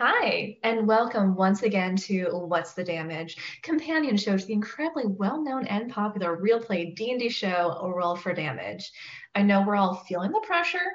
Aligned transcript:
Hi, 0.00 0.56
and 0.64 0.88
welcome 0.88 1.36
once 1.36 1.62
again 1.62 1.94
to 1.98 2.24
What's 2.32 2.74
the 2.74 2.82
Damage, 2.82 3.36
companion 3.62 4.16
show 4.16 4.36
to 4.36 4.44
the 4.44 4.52
incredibly 4.52 5.04
well-known 5.06 5.68
and 5.68 5.88
popular 5.88 6.34
real 6.34 6.58
play 6.58 6.86
D&D 6.86 7.28
show 7.28 7.80
Roll 7.96 8.16
for 8.16 8.34
Damage. 8.34 8.90
I 9.36 9.42
know 9.42 9.62
we're 9.64 9.76
all 9.76 9.94
feeling 9.94 10.32
the 10.32 10.40
pressure, 10.40 10.90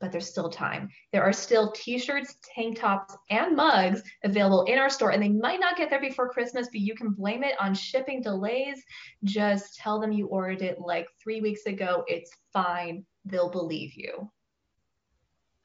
but 0.00 0.12
there's 0.12 0.28
still 0.28 0.50
time. 0.50 0.90
There 1.12 1.22
are 1.22 1.32
still 1.32 1.72
t-shirts, 1.72 2.36
tank 2.54 2.78
tops, 2.78 3.16
and 3.30 3.56
mugs 3.56 4.02
available 4.22 4.64
in 4.64 4.78
our 4.78 4.90
store, 4.90 5.12
and 5.12 5.22
they 5.22 5.30
might 5.30 5.58
not 5.58 5.78
get 5.78 5.88
there 5.88 5.98
before 5.98 6.28
Christmas, 6.28 6.68
but 6.70 6.82
you 6.82 6.94
can 6.94 7.12
blame 7.12 7.44
it 7.44 7.58
on 7.58 7.74
shipping 7.74 8.20
delays. 8.20 8.84
Just 9.24 9.76
tell 9.76 9.98
them 9.98 10.12
you 10.12 10.26
ordered 10.26 10.60
it 10.60 10.78
like 10.78 11.06
three 11.22 11.40
weeks 11.40 11.64
ago. 11.64 12.04
It's 12.06 12.30
fine. 12.52 13.06
They'll 13.24 13.50
believe 13.50 13.94
you. 13.94 14.30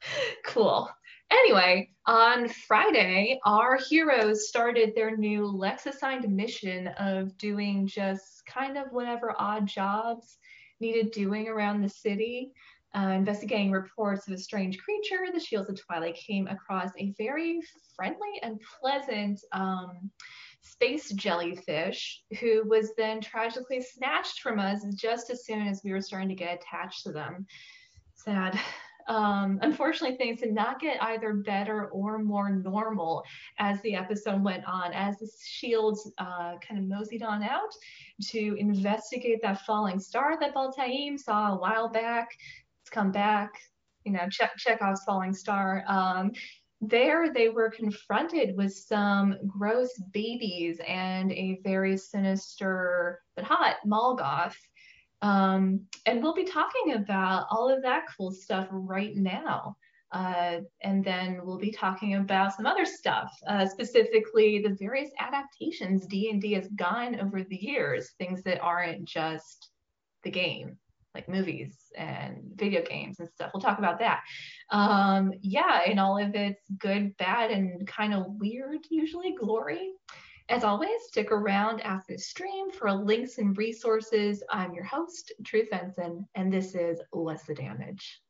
Cool. 0.46 0.88
Anyway, 1.30 1.90
on 2.06 2.48
Friday, 2.48 3.38
our 3.44 3.76
heroes 3.76 4.48
started 4.48 4.94
their 4.94 5.16
new 5.16 5.46
Lex 5.46 5.86
assigned 5.86 6.28
mission 6.34 6.88
of 6.98 7.36
doing 7.36 7.86
just 7.86 8.44
kind 8.46 8.78
of 8.78 8.86
whatever 8.92 9.34
odd 9.38 9.66
jobs 9.66 10.38
needed 10.80 11.10
doing 11.10 11.48
around 11.48 11.82
the 11.82 11.88
city. 11.88 12.52
Uh, 12.96 13.10
investigating 13.10 13.70
reports 13.70 14.26
of 14.26 14.32
a 14.32 14.38
strange 14.38 14.78
creature, 14.78 15.26
the 15.32 15.38
Shields 15.38 15.68
of 15.68 15.78
Twilight 15.78 16.14
came 16.14 16.46
across 16.46 16.90
a 16.98 17.12
very 17.18 17.60
friendly 17.94 18.40
and 18.42 18.58
pleasant 18.80 19.40
um, 19.52 20.10
space 20.62 21.10
jellyfish 21.10 22.22
who 22.40 22.66
was 22.66 22.92
then 22.96 23.20
tragically 23.20 23.82
snatched 23.82 24.40
from 24.40 24.58
us 24.58 24.84
just 24.94 25.28
as 25.28 25.44
soon 25.44 25.66
as 25.66 25.82
we 25.84 25.92
were 25.92 26.00
starting 26.00 26.30
to 26.30 26.34
get 26.34 26.58
attached 26.58 27.02
to 27.04 27.12
them. 27.12 27.46
Sad. 28.14 28.58
Um, 29.08 29.58
unfortunately, 29.62 30.16
things 30.16 30.40
did 30.40 30.52
not 30.52 30.80
get 30.80 31.02
either 31.02 31.32
better 31.32 31.86
or 31.88 32.18
more 32.18 32.50
normal 32.50 33.24
as 33.58 33.80
the 33.80 33.94
episode 33.94 34.42
went 34.42 34.64
on, 34.66 34.92
as 34.92 35.18
the 35.18 35.28
shields 35.44 36.10
uh, 36.18 36.56
kind 36.58 36.78
of 36.78 36.84
moseyed 36.84 37.22
on 37.22 37.42
out 37.42 37.74
to 38.28 38.54
investigate 38.58 39.40
that 39.42 39.62
falling 39.62 39.98
star 39.98 40.38
that 40.38 40.54
Baltaim 40.54 41.18
saw 41.18 41.54
a 41.54 41.58
while 41.58 41.88
back. 41.88 42.28
It's 42.82 42.90
come 42.90 43.10
back, 43.10 43.50
you 44.04 44.12
know, 44.12 44.28
check 44.30 44.52
Chekhov's 44.58 45.04
falling 45.04 45.34
star. 45.34 45.84
Um, 45.88 46.32
there, 46.80 47.32
they 47.32 47.48
were 47.48 47.70
confronted 47.70 48.56
with 48.56 48.72
some 48.72 49.36
gross 49.46 49.90
babies 50.12 50.80
and 50.86 51.32
a 51.32 51.60
very 51.64 51.96
sinister 51.96 53.20
but 53.34 53.44
hot 53.44 53.76
Molgoth. 53.86 54.54
Um, 55.22 55.80
and 56.06 56.22
we'll 56.22 56.34
be 56.34 56.44
talking 56.44 56.94
about 56.94 57.46
all 57.50 57.68
of 57.68 57.82
that 57.82 58.04
cool 58.16 58.30
stuff 58.30 58.68
right 58.70 59.16
now. 59.16 59.76
Uh, 60.10 60.60
and 60.80 61.04
then 61.04 61.40
we'll 61.44 61.58
be 61.58 61.70
talking 61.70 62.14
about 62.14 62.54
some 62.54 62.64
other 62.64 62.86
stuff, 62.86 63.30
uh, 63.46 63.66
specifically 63.66 64.62
the 64.62 64.74
various 64.80 65.10
adaptations 65.18 66.06
D&D 66.06 66.52
has 66.54 66.68
gone 66.68 67.20
over 67.20 67.42
the 67.42 67.56
years, 67.56 68.12
things 68.18 68.42
that 68.42 68.60
aren't 68.60 69.04
just 69.04 69.70
the 70.24 70.30
game, 70.30 70.78
like 71.14 71.28
movies 71.28 71.76
and 71.94 72.38
video 72.54 72.82
games 72.82 73.20
and 73.20 73.28
stuff. 73.28 73.50
We'll 73.52 73.60
talk 73.60 73.78
about 73.78 73.98
that. 73.98 74.22
Um, 74.70 75.32
yeah, 75.42 75.82
and 75.86 76.00
all 76.00 76.16
of 76.16 76.34
its 76.34 76.62
good, 76.78 77.14
bad, 77.18 77.50
and 77.50 77.86
kind 77.86 78.14
of 78.14 78.24
weird, 78.28 78.78
usually 78.90 79.34
glory. 79.38 79.90
As 80.50 80.64
always, 80.64 81.02
stick 81.08 81.30
around 81.30 81.82
after 81.82 82.14
the 82.14 82.18
stream 82.18 82.70
for 82.70 82.90
links 82.90 83.36
and 83.36 83.56
resources. 83.58 84.42
I'm 84.48 84.72
your 84.72 84.84
host, 84.84 85.30
Truth 85.44 85.68
Benson, 85.70 86.26
and 86.34 86.50
this 86.50 86.74
is 86.74 87.02
What's 87.10 87.44
the 87.44 87.54
Damage? 87.54 88.22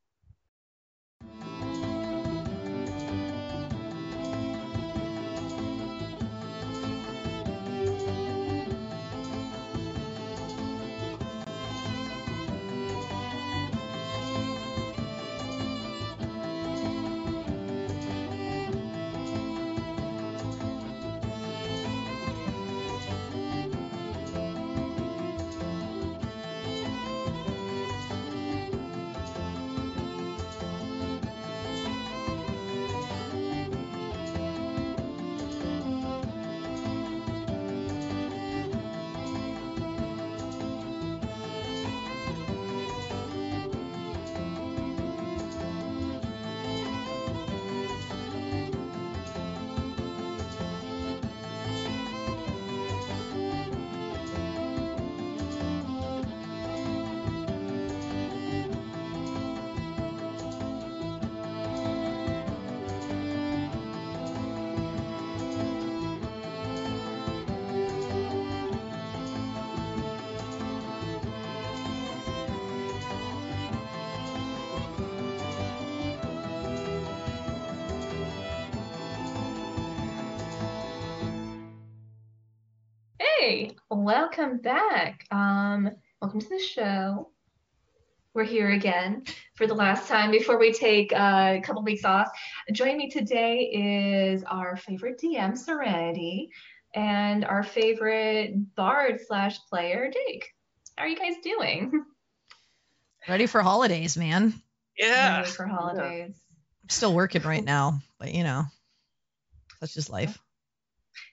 Welcome 84.09 84.57
back. 84.57 85.27
Um, 85.31 85.91
welcome 86.23 86.41
to 86.41 86.49
the 86.49 86.59
show. 86.59 87.29
We're 88.33 88.45
here 88.45 88.71
again 88.71 89.25
for 89.55 89.67
the 89.67 89.75
last 89.75 90.09
time 90.09 90.31
before 90.31 90.59
we 90.59 90.73
take 90.73 91.13
uh, 91.13 91.57
a 91.59 91.61
couple 91.63 91.83
weeks 91.83 92.07
off. 92.07 92.29
Joining 92.73 92.97
me 92.97 93.11
today 93.11 94.25
is 94.33 94.45
our 94.45 94.77
favorite 94.77 95.21
DM, 95.23 95.59
Serenity, 95.59 96.49
and 96.95 97.45
our 97.45 97.63
favorite 97.63 98.75
bard 98.75 99.21
slash 99.27 99.59
player, 99.69 100.11
Jake. 100.11 100.55
How 100.97 101.05
are 101.05 101.09
you 101.09 101.19
guys 101.19 101.35
doing? 101.45 102.03
Ready 103.29 103.45
for 103.45 103.61
holidays, 103.61 104.17
man. 104.17 104.55
Yeah. 104.97 105.41
Ready 105.41 105.51
for 105.51 105.67
holidays. 105.67 106.35
I'm 106.83 106.89
still 106.89 107.13
working 107.13 107.43
right 107.43 107.63
now, 107.63 108.01
but 108.19 108.33
you 108.33 108.43
know, 108.43 108.65
that's 109.83 109.93
just 109.93 110.09
life. 110.09 110.39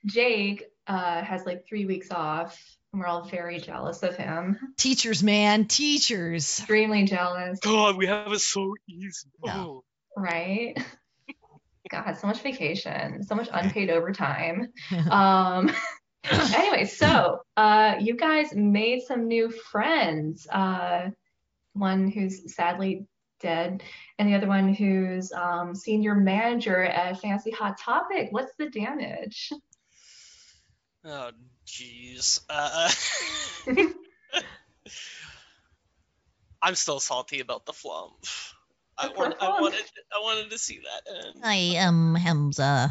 Jake 0.05 0.65
uh, 0.87 1.23
has 1.23 1.45
like 1.45 1.67
three 1.67 1.85
weeks 1.85 2.11
off, 2.11 2.59
and 2.93 3.01
we're 3.01 3.07
all 3.07 3.27
very 3.27 3.59
jealous 3.59 4.03
of 4.03 4.15
him. 4.15 4.57
Teachers, 4.77 5.23
man, 5.23 5.65
teachers. 5.65 6.59
Extremely 6.59 7.05
jealous, 7.05 7.59
God, 7.59 7.97
we 7.97 8.07
have 8.07 8.31
it 8.31 8.39
so 8.39 8.73
easy. 8.87 9.29
No. 9.43 9.83
Oh. 10.17 10.21
right? 10.21 10.77
God, 11.91 12.17
so 12.17 12.27
much 12.27 12.41
vacation, 12.41 13.23
so 13.23 13.35
much 13.35 13.49
unpaid 13.51 13.89
overtime. 13.89 14.71
Um, 15.09 15.71
anyway, 16.55 16.85
so 16.85 17.41
uh, 17.55 17.95
you 17.99 18.15
guys 18.15 18.53
made 18.55 19.03
some 19.03 19.27
new 19.27 19.51
friends. 19.51 20.47
Uh, 20.47 21.09
one 21.73 22.09
who's 22.09 22.53
sadly 22.55 23.05
dead, 23.41 23.83
and 24.17 24.27
the 24.27 24.35
other 24.35 24.47
one 24.47 24.73
who's 24.73 25.31
um, 25.31 25.75
senior 25.75 26.15
manager 26.15 26.81
at 26.83 27.19
Fancy 27.21 27.51
Hot 27.51 27.77
Topic. 27.77 28.29
What's 28.31 28.53
the 28.57 28.69
damage? 28.69 29.51
Oh, 31.07 31.31
jeez. 31.67 32.41
Uh, 32.49 32.89
I'm 36.61 36.73
still 36.73 36.99
salty 36.99 37.41
about 37.41 37.67
the 37.67 37.73
flump. 37.73 38.13
I, 38.97 39.09
want, 39.09 39.35
I 39.39 39.49
wanted, 39.49 39.83
I 40.11 40.19
wanted 40.21 40.49
to 40.49 40.57
see 40.57 40.79
that 40.79 41.13
end. 41.13 41.35
I 41.43 41.55
am 41.77 42.15
Hamza. 42.15 42.89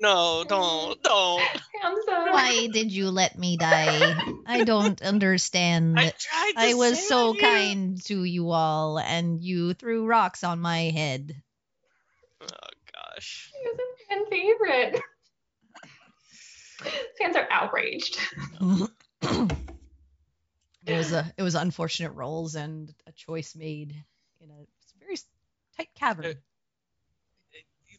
No, 0.00 0.44
don't, 0.46 1.02
don't. 1.02 1.42
I'm 1.82 1.94
so 2.04 2.32
Why 2.32 2.68
did 2.70 2.92
you 2.92 3.10
let 3.10 3.38
me 3.38 3.56
die? 3.56 4.14
I 4.46 4.64
don't 4.64 5.00
understand. 5.00 5.98
I 5.98 6.12
tried. 6.18 6.52
To 6.56 6.60
I 6.60 6.74
was 6.74 6.98
save 6.98 7.06
so 7.06 7.32
you. 7.32 7.40
kind 7.40 8.04
to 8.06 8.24
you 8.24 8.50
all, 8.50 8.98
and 8.98 9.40
you 9.40 9.72
threw 9.72 10.04
rocks 10.04 10.44
on 10.44 10.60
my 10.60 10.90
head. 10.90 11.34
Oh 12.42 12.46
gosh. 12.92 13.52
He 13.54 13.68
was 13.70 13.78
a 13.78 14.08
fan 14.08 14.26
favorite. 14.28 15.02
Fans 17.18 17.36
are 17.36 17.46
outraged. 17.50 18.18
It 20.86 20.98
was 20.98 21.12
a 21.12 21.32
it 21.38 21.42
was 21.42 21.54
unfortunate 21.54 22.12
rolls 22.12 22.54
and 22.56 22.92
a 23.06 23.12
choice 23.12 23.56
made 23.56 23.94
in 24.40 24.50
a 24.50 24.66
very 25.00 25.16
tight 25.76 25.88
cavern. 25.94 26.26
Uh, 26.26 26.32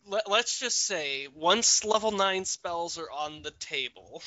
let, 0.08 0.30
let's 0.30 0.60
just 0.60 0.86
say 0.86 1.28
once 1.34 1.84
level 1.84 2.12
nine 2.12 2.46
spells 2.46 3.00
are 3.00 3.10
on 3.10 3.42
the 3.42 3.52
table, 3.52 4.22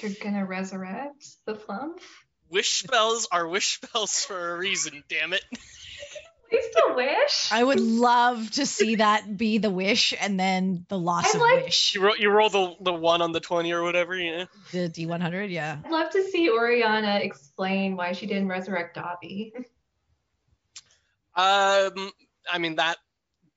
You're 0.00 0.12
gonna 0.22 0.46
resurrect 0.46 1.26
the 1.44 1.54
flump? 1.54 2.00
wish 2.48 2.70
spells 2.82 3.28
are 3.30 3.46
wish 3.46 3.74
spells 3.82 4.24
for 4.24 4.54
a 4.54 4.58
reason. 4.58 5.04
Damn 5.08 5.34
it. 5.34 5.44
Waste 6.52 6.76
a 6.88 6.94
wish? 6.94 7.48
I 7.52 7.64
would 7.64 7.80
love 7.80 8.50
to 8.52 8.66
see 8.66 8.96
that 8.96 9.36
be 9.36 9.58
the 9.58 9.70
wish 9.70 10.12
and 10.20 10.38
then 10.38 10.84
the 10.88 10.98
loss 10.98 11.26
I'd 11.26 11.36
of 11.36 11.40
like- 11.40 11.64
wish. 11.64 11.94
You 11.94 12.02
roll, 12.02 12.16
you 12.16 12.30
roll 12.30 12.48
the 12.50 12.74
the 12.80 12.92
one 12.92 13.22
on 13.22 13.32
the 13.32 13.40
twenty 13.40 13.72
or 13.72 13.82
whatever. 13.82 14.14
Yeah. 14.16 14.44
The 14.72 14.88
D100, 14.88 15.50
yeah. 15.50 15.78
I'd 15.84 15.90
love 15.90 16.10
to 16.10 16.22
see 16.24 16.50
Oriana 16.50 17.20
explain 17.22 17.96
why 17.96 18.12
she 18.12 18.26
didn't 18.26 18.48
resurrect 18.48 18.96
Dobby. 18.96 19.52
Um, 21.34 22.10
I 22.50 22.58
mean 22.58 22.76
that 22.76 22.96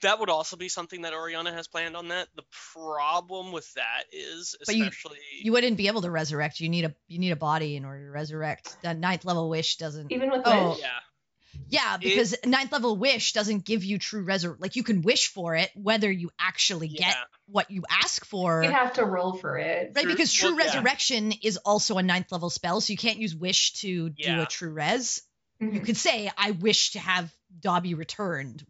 that 0.02 0.20
would 0.20 0.30
also 0.30 0.56
be 0.56 0.70
something 0.70 1.02
that 1.02 1.14
Oriana 1.14 1.52
has 1.52 1.68
planned 1.68 1.96
on 1.98 2.10
that. 2.10 2.28
The 2.36 2.44
problem 2.74 3.52
with 3.52 3.74
that 3.74 4.04
is, 4.12 4.56
But 4.66 4.76
you- 4.76 4.84
especially 4.84 5.18
You 5.42 5.52
wouldn't 5.52 5.78
be 5.78 5.88
able 5.88 6.02
to 6.04 6.12
resurrect. 6.12 6.60
You 6.60 6.70
need 6.70 6.86
a 6.86 6.94
you 7.08 7.20
need 7.20 7.32
a 7.32 7.36
body 7.36 7.76
in 7.76 7.86
order 7.86 8.06
to 8.06 8.12
resurrect. 8.12 8.78
The 8.82 8.94
ninth 8.94 9.26
level 9.26 9.50
wish 9.50 9.78
doesn't. 9.78 10.12
Even 10.12 10.30
with 10.32 10.42
Oh. 10.46 10.72
wish? 10.72 10.80
yeah, 10.82 10.90
Yeah, 11.70 11.98
because 11.98 12.36
ninth 12.46 12.72
level 12.72 12.96
wish 12.98 13.34
doesn't 13.34 13.66
give 13.66 13.84
you 13.84 13.98
true 13.98 14.26
resur. 14.26 14.56
Like 14.60 14.76
you 14.76 14.84
can 14.84 15.02
wish 15.02 15.28
for 15.30 15.56
it, 15.56 15.72
whether 15.76 16.12
you 16.12 16.30
actually 16.40 16.88
yeah. 16.88 17.08
get 17.08 17.16
what 17.48 17.72
you 17.72 17.84
ask 17.90 18.26
for. 18.26 18.64
You'd 18.64 18.72
have 18.74 18.94
to 18.94 19.06
roll 19.06 19.34
for 19.34 19.58
it. 19.58 19.92
Right, 19.96 20.04
True- 20.04 20.12
because 20.12 20.32
true 20.32 20.56
well, 20.56 20.60
yeah. 20.60 20.66
resurrection 20.74 21.32
is 21.44 21.58
also 21.58 21.98
a 21.98 22.04
ninth 22.04 22.32
level 22.32 22.50
spell, 22.50 22.82
so 22.82 22.92
you 22.92 22.98
can't 22.98 23.18
use 23.18 23.36
wish 23.36 23.74
to 23.82 24.10
do 24.10 24.42
a 24.42 24.46
true 24.46 24.72
res. 24.72 25.22
You 25.60 25.68
Mhm. 25.70 25.86
could 25.86 25.98
say, 25.98 26.30
"I 26.38 26.52
wish 26.52 26.92
to 26.92 27.00
have 27.00 27.34
Dobby 27.60 27.94
returned." 27.94 28.66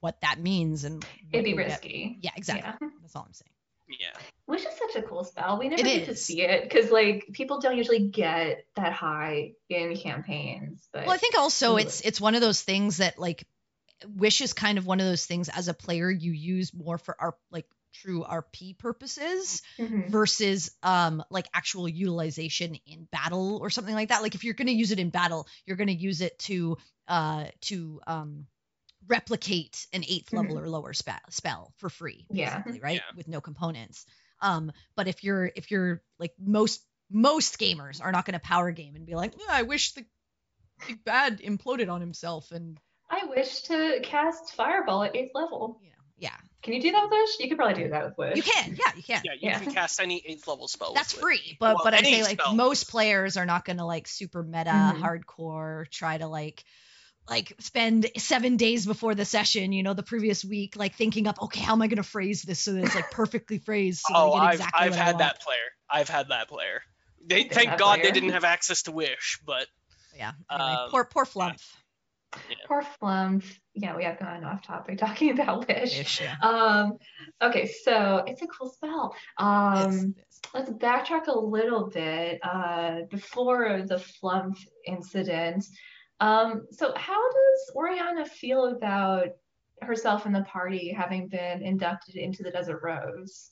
What 0.00 0.20
that 0.22 0.40
means 0.40 0.82
and 0.82 1.04
It'd 1.30 1.44
be 1.44 1.50
you'll 1.50 1.58
get. 1.58 1.66
risky. 1.68 2.18
Yeah, 2.22 2.32
exactly. 2.34 2.68
Yeah. 2.80 2.88
That's 3.02 3.14
all 3.14 3.24
I'm 3.24 3.32
saying. 3.34 3.50
Yeah. 3.88 4.16
Wish 4.46 4.64
is 4.64 4.74
such 4.76 5.02
a 5.02 5.06
cool 5.06 5.24
spell. 5.24 5.58
We 5.58 5.68
never 5.68 5.80
It 5.80 5.84
get 5.84 6.06
to 6.06 6.16
see 6.16 6.42
it 6.42 6.64
because 6.64 6.90
like 6.90 7.28
people 7.32 7.60
don't 7.60 7.76
usually 7.76 8.08
get 8.08 8.66
that 8.76 8.92
high 8.92 9.52
in 9.68 9.96
campaigns. 9.96 10.88
But 10.92 11.06
Well, 11.06 11.14
I 11.14 11.18
think 11.18 11.36
also 11.36 11.74
Ooh. 11.74 11.78
it's 11.78 12.00
it's 12.00 12.20
one 12.20 12.34
of 12.34 12.40
those 12.40 12.60
things 12.60 12.98
that 12.98 13.18
like 13.18 13.46
wish 14.16 14.40
is 14.40 14.52
kind 14.52 14.78
of 14.78 14.86
one 14.86 15.00
of 15.00 15.06
those 15.06 15.24
things 15.26 15.48
as 15.48 15.68
a 15.68 15.74
player 15.74 16.10
you 16.10 16.32
use 16.32 16.74
more 16.74 16.98
for 16.98 17.16
our 17.20 17.36
like 17.50 17.66
true 17.94 18.24
RP 18.24 18.76
purposes 18.78 19.62
Mhm. 19.78 20.10
versus 20.10 20.70
um 20.82 21.22
like 21.30 21.46
actual 21.54 21.88
utilization 21.88 22.76
in 22.86 23.06
battle 23.12 23.58
or 23.58 23.70
something 23.70 23.94
like 23.94 24.08
that. 24.08 24.22
Like 24.22 24.34
if 24.34 24.44
you're 24.44 24.54
going 24.54 24.66
to 24.66 24.72
use 24.72 24.90
it 24.90 24.98
in 24.98 25.10
battle, 25.10 25.46
you're 25.66 25.76
going 25.76 25.88
to 25.88 25.94
use 25.94 26.20
it 26.20 26.38
to 26.40 26.78
uh 27.08 27.46
to 27.62 28.00
um 28.06 28.46
replicate 29.08 29.86
an 29.92 30.02
8th 30.02 30.32
level 30.32 30.58
or 30.58 30.68
lower 30.68 30.92
spell 30.92 31.18
spell 31.30 31.72
for 31.78 31.88
free 31.90 32.26
Yeah. 32.30 32.62
right? 32.80 32.96
Yeah. 32.96 33.16
With 33.16 33.28
no 33.28 33.40
components. 33.40 34.06
Um 34.40 34.72
but 34.96 35.08
if 35.08 35.24
you're 35.24 35.50
if 35.56 35.70
you're 35.70 36.02
like 36.18 36.32
most 36.38 36.82
most 37.10 37.58
gamers 37.58 38.02
are 38.02 38.10
not 38.12 38.24
going 38.24 38.32
to 38.34 38.40
power 38.40 38.70
game 38.70 38.96
and 38.96 39.04
be 39.04 39.14
like, 39.14 39.34
"Yeah, 39.38 39.44
I 39.50 39.62
wish 39.62 39.92
the 39.92 40.06
big 40.86 41.04
bad 41.04 41.40
imploded 41.40 41.90
on 41.92 42.00
himself 42.00 42.50
and 42.52 42.80
I 43.10 43.26
wish 43.26 43.62
to 43.64 44.00
cast 44.02 44.54
Fireball 44.54 45.02
at 45.02 45.14
eighth 45.14 45.32
level. 45.34 45.78
yeah 45.82 45.90
yeah. 46.16 46.36
Can 46.62 46.74
you 46.74 46.80
do 46.80 46.92
that 46.92 47.02
with 47.02 47.10
Wish? 47.10 47.40
You 47.40 47.48
could 47.48 47.58
probably 47.58 47.82
do 47.82 47.90
that 47.90 48.04
with 48.04 48.16
Wish. 48.16 48.36
You 48.36 48.42
can. 48.44 48.70
Yeah, 48.78 48.92
you 48.96 49.02
can. 49.02 49.22
Yeah, 49.24 49.32
you 49.32 49.38
Yeah. 49.42 49.58
can 49.58 49.74
cast 49.74 50.00
any 50.00 50.22
eighth 50.24 50.46
level 50.46 50.68
spell. 50.68 50.94
That's 50.94 51.12
with 51.12 51.18
it. 51.18 51.22
free, 51.22 51.56
but 51.58 51.74
Well, 51.74 51.84
but 51.84 51.94
I 51.94 51.98
any 51.98 52.12
say 52.12 52.22
like 52.22 52.40
most 52.54 52.88
players 52.88 53.36
are 53.36 53.44
not 53.46 53.64
gonna 53.64 53.84
like 53.84 54.06
super 54.06 54.42
meta 54.44 54.70
Mhm. 54.70 55.00
hardcore 55.02 55.90
try 55.90 56.16
to 56.18 56.28
like 56.28 56.64
like 57.28 57.54
spend 57.58 58.10
seven 58.16 58.56
days 58.56 58.86
before 58.86 59.14
the 59.14 59.24
session, 59.24 59.72
you 59.72 59.82
know, 59.82 59.94
the 59.94 60.02
previous 60.02 60.44
week, 60.44 60.76
like 60.76 60.94
thinking 60.94 61.26
up, 61.26 61.40
okay, 61.42 61.60
how 61.60 61.72
am 61.72 61.82
I 61.82 61.86
gonna 61.86 62.02
phrase 62.02 62.42
this 62.42 62.60
so 62.60 62.72
that 62.72 62.84
it's 62.84 62.94
like 62.94 63.10
perfectly 63.10 63.58
phrased 63.58 64.00
so 64.00 64.14
oh, 64.14 64.34
that 64.34 64.36
I 64.36 64.40
get 64.40 64.48
I've 64.48 64.54
exactly 64.54 64.86
I've 64.86 64.94
had 64.96 65.18
that 65.18 65.40
player. 65.40 65.58
I've 65.88 66.08
had 66.08 66.28
that 66.28 66.48
player. 66.48 66.82
They 67.24 67.44
Been 67.44 67.52
thank 67.52 67.70
that 67.70 67.78
God 67.78 68.00
they 68.02 68.10
didn't 68.10 68.30
have 68.30 68.44
access 68.44 68.82
to 68.84 68.92
Wish, 68.92 69.40
but 69.46 69.66
Yeah. 70.16 70.32
Anyway, 70.50 70.70
Um, 70.70 70.90
poor 70.90 71.04
poor 71.04 71.24
flump. 71.24 71.58
Poor 72.66 72.82
Flump. 72.98 73.44
Yeah, 73.74 73.96
we 73.96 74.04
have 74.04 74.18
gone 74.18 74.44
off 74.44 74.62
topic 74.62 74.98
talking 74.98 75.30
about 75.38 75.68
Wish. 75.68 76.00
Ish, 76.00 76.20
yeah. 76.20 76.36
Um, 76.40 76.98
okay, 77.40 77.70
so 77.84 78.24
it's 78.26 78.42
a 78.42 78.46
cool 78.46 78.70
spell. 78.70 79.14
Um, 79.38 79.92
Yes, 79.92 80.06
yes. 80.16 80.40
let's 80.54 80.70
backtrack 80.70 81.26
a 81.26 81.38
little 81.38 81.88
bit 81.88 82.40
uh, 82.42 83.02
before 83.10 83.82
the 83.86 83.98
flump 83.98 84.56
incident. 84.86 85.66
Um, 86.22 86.68
so, 86.70 86.94
how 86.96 87.20
does 87.32 87.72
Oriana 87.74 88.24
feel 88.24 88.66
about 88.66 89.30
herself 89.82 90.24
and 90.24 90.32
the 90.32 90.42
party 90.42 90.92
having 90.92 91.26
been 91.26 91.62
inducted 91.62 92.14
into 92.14 92.44
the 92.44 92.52
Desert 92.52 92.80
Rose? 92.80 93.50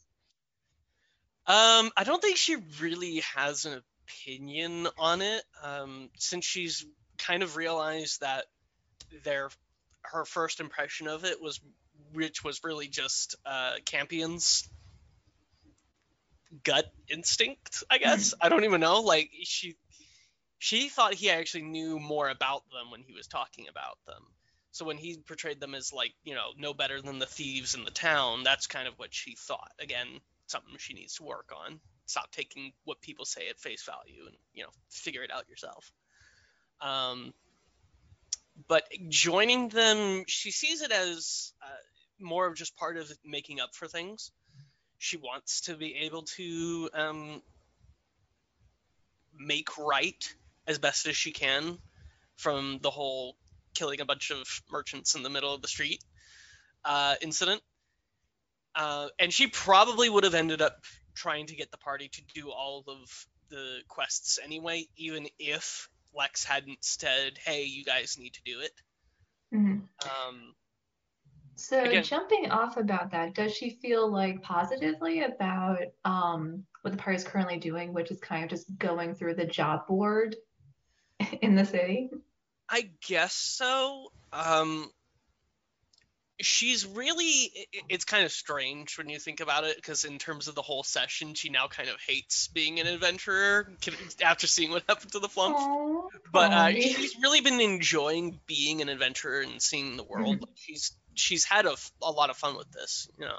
Um, 1.49 1.91
I 1.97 2.05
don't 2.05 2.23
think 2.23 2.37
she 2.37 2.59
really 2.81 3.25
has 3.35 3.65
an 3.65 3.83
opinion 4.07 4.87
on 4.97 5.21
it. 5.21 5.43
Um, 5.65 6.11
since 6.17 6.45
she's 6.45 6.87
kind 7.19 7.43
of 7.43 7.57
realized 7.57 8.21
that 8.21 8.45
their 9.25 9.51
her 10.03 10.25
first 10.25 10.61
impression 10.61 11.09
of 11.09 11.25
it 11.25 11.43
was, 11.43 11.61
which 12.13 12.45
was 12.45 12.63
really 12.63 12.87
just 12.87 13.35
uh, 13.45 13.73
Campion's 13.85 14.71
gut 16.63 16.87
instinct, 17.09 17.83
I 17.91 17.99
guess. 17.99 18.33
I 18.41 18.49
don't 18.49 18.63
even 18.63 18.81
know. 18.81 19.01
Like 19.01 19.33
she, 19.43 19.75
she 20.61 20.91
thought 20.91 21.15
he 21.15 21.31
actually 21.31 21.63
knew 21.63 21.99
more 21.99 22.29
about 22.29 22.65
them 22.71 22.91
when 22.91 23.01
he 23.01 23.15
was 23.15 23.27
talking 23.27 23.67
about 23.69 23.97
them. 24.07 24.23
So 24.73 24.85
when 24.85 24.99
he 24.99 25.17
portrayed 25.27 25.59
them 25.59 25.75
as 25.75 25.91
like, 25.91 26.13
you 26.23 26.35
know, 26.35 26.51
no 26.59 26.75
better 26.75 27.01
than 27.01 27.19
the 27.19 27.25
thieves 27.25 27.75
in 27.75 27.87
the 27.87 27.91
town, 27.91 28.43
that's 28.45 28.67
kind 28.67 28.87
of 28.87 28.93
what 28.99 29.15
she 29.15 29.37
thought. 29.37 29.73
Again, 29.81 30.07
something 30.49 30.75
she 30.77 30.93
needs 30.93 31.15
to 31.15 31.23
work 31.23 31.51
on. 31.57 31.81
Stop 32.05 32.31
taking 32.31 32.73
what 32.85 33.01
people 33.01 33.25
say 33.25 33.49
at 33.49 33.59
face 33.59 33.85
value 33.85 34.27
and, 34.27 34.37
you 34.53 34.63
know, 34.63 34.69
figure 34.91 35.23
it 35.23 35.33
out 35.33 35.49
yourself. 35.49 35.91
Um, 36.83 37.33
but 38.69 38.85
joining 39.09 39.71
them, 39.71 40.25
she 40.29 40.51
sees 40.51 40.83
it 40.83 40.93
as 40.93 41.55
uh, 41.63 42.23
more 42.23 42.47
of 42.47 42.55
just 42.55 42.77
part 42.77 42.99
of 42.99 43.11
making 43.25 43.61
up 43.61 43.75
for 43.75 43.89
things. 43.89 44.31
She 44.99 45.17
wants 45.17 45.63
to 45.63 45.75
be 45.75 46.01
able 46.03 46.25
to 46.37 46.91
um, 46.93 47.43
make 49.39 49.79
right 49.79 50.35
as 50.71 50.79
best 50.79 51.07
as 51.07 51.17
she 51.17 51.33
can 51.33 51.77
from 52.37 52.79
the 52.81 52.91
whole 52.91 53.37
killing 53.75 54.01
a 54.01 54.05
bunch 54.05 54.31
of 54.31 54.47
merchants 54.71 55.15
in 55.15 55.23
the 55.23 55.29
middle 55.31 55.53
of 55.53 55.61
the 55.63 55.69
street 55.69 56.03
uh, 56.85 57.15
incident. 57.21 57.61
Uh, 58.75 59.09
and 59.19 59.33
she 59.33 59.49
probably 59.49 60.09
would 60.09 60.25
have 60.25 60.35
ended 60.35 60.63
up 60.63 60.85
trying 61.15 61.47
to 61.47 61.57
get 61.57 61.71
the 61.73 61.77
party 61.77 62.09
to 62.09 62.23
do 62.35 62.51
all 62.51 62.85
of 62.87 63.27
the 63.51 63.81
quests 63.89 64.39
anyway, 64.43 64.87
even 64.97 65.27
if 65.39 65.89
Lex 66.15 66.45
hadn't 66.45 66.85
said, 66.85 67.37
"Hey, 67.45 67.65
you 67.65 67.85
guys 67.85 68.17
need 68.19 68.35
to 68.35 68.43
do 68.45 68.61
it." 68.61 68.73
Mhm. 69.53 69.89
Um, 70.05 70.55
So, 71.57 71.85
Again- 71.85 72.05
jumping 72.05 72.51
off 72.51 72.79
about 72.79 73.11
that, 73.11 73.35
does 73.35 73.55
she 73.55 73.79
feel 73.83 74.11
like 74.11 74.41
positively 74.43 75.25
about 75.25 75.83
um, 76.07 76.65
what 76.81 76.91
the 76.91 76.97
party 76.97 77.17
is 77.17 77.25
currently 77.25 77.59
doing, 77.59 77.93
which 77.93 78.11
is 78.11 78.19
kind 78.19 78.45
of 78.45 78.49
just 78.49 78.79
going 78.79 79.15
through 79.15 79.35
the 79.35 79.45
job 79.45 79.87
board 79.87 80.37
in 81.43 81.55
the 81.55 81.65
city? 81.65 82.11
I 82.69 82.91
guess 83.07 83.35
so. 83.35 84.13
Um, 84.33 84.91
she's 86.41 86.87
really. 86.87 87.53
It's 87.89 88.05
kind 88.05 88.25
of 88.25 88.33
strange 88.33 88.97
when 88.97 89.09
you 89.09 89.19
think 89.19 89.41
about 89.41 89.65
it, 89.65 89.77
because 89.77 90.05
in 90.05 90.19
terms 90.19 90.49
of 90.49 90.55
the 90.55 90.63
whole 90.63 90.83
session, 90.83 91.35
she 91.35 91.49
now 91.49 91.67
kind 91.67 91.89
of 91.89 91.97
hates 92.07 92.49
being 92.49 92.81
an 92.81 92.87
adventurer 92.87 93.69
after 94.23 94.47
seeing 94.47 94.71
what 94.71 94.85
happened 94.89 95.13
to 95.13 95.19
the 95.19 95.29
flump. 95.29 95.57
Aw, 95.57 96.09
but 96.33 96.53
uh, 96.53 96.71
she's 96.73 97.17
really 97.21 97.41
been 97.41 97.61
enjoying 97.61 98.39
being 98.47 98.83
an 98.83 98.89
adventurer 98.89 99.41
and 99.41 99.61
seeing 99.61 99.97
the 99.97 100.05
world. 100.05 100.41
Like, 100.41 100.51
She's 100.55 100.93
she's 101.15 101.45
had 101.45 101.67
a, 101.67 101.75
a 102.03 102.11
lot 102.11 102.31
of 102.31 102.37
fun 102.37 102.57
with 102.57 102.71
this, 102.71 103.09
you 103.19 103.27
know. 103.27 103.39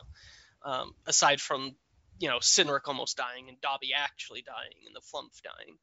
Um, 0.63 0.93
aside 1.07 1.41
from 1.41 1.75
you 2.19 2.29
know 2.29 2.37
Sinric 2.37 2.81
almost 2.85 3.17
dying 3.17 3.49
and 3.49 3.59
Dobby 3.61 3.91
actually 3.97 4.43
dying 4.43 4.85
and 4.85 4.95
the 4.95 5.01
Flump 5.01 5.31
dying. 5.43 5.77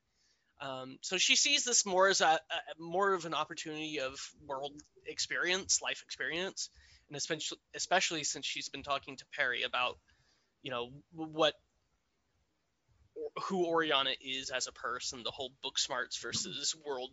Um, 0.61 0.99
so 1.03 1.19
she 1.19 1.37
sees 1.37 1.65
this 1.65 1.87
more 1.87 2.09
as 2.09 2.21
a, 2.21 2.25
a 2.25 2.41
more 2.81 3.15
of 3.15 3.25
an 3.25 3.35
opportunity 3.35 4.00
of 4.00 4.19
world 4.47 4.73
experience, 5.07 5.81
life 5.83 6.03
experience, 6.05 6.71
and 7.09 7.17
especially 7.17 7.59
especially 7.75 8.25
since 8.25 8.45
she's 8.45 8.69
been 8.69 8.83
talking 8.83 9.17
to 9.17 9.25
Perry 9.37 9.62
about 9.62 9.99
you 10.62 10.71
know 10.71 10.91
what 11.12 11.55
who 13.45 13.67
Oriana 13.67 14.11
is 14.21 14.50
as 14.50 14.67
a 14.67 14.73
person, 14.73 15.23
the 15.23 15.31
whole 15.31 15.53
book 15.62 15.79
smarts 15.79 16.19
versus 16.19 16.75
world 16.85 17.11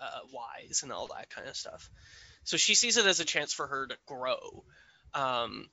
uh, 0.00 0.20
wise 0.32 0.82
and 0.82 0.92
all 0.92 1.08
that 1.08 1.30
kind 1.30 1.48
of 1.48 1.56
stuff. 1.56 1.90
So 2.44 2.56
she 2.56 2.74
sees 2.74 2.96
it 2.96 3.06
as 3.06 3.20
a 3.20 3.24
chance 3.24 3.52
for 3.52 3.66
her 3.66 3.86
to 3.88 3.96
grow. 4.06 4.64
Um, 5.14 5.68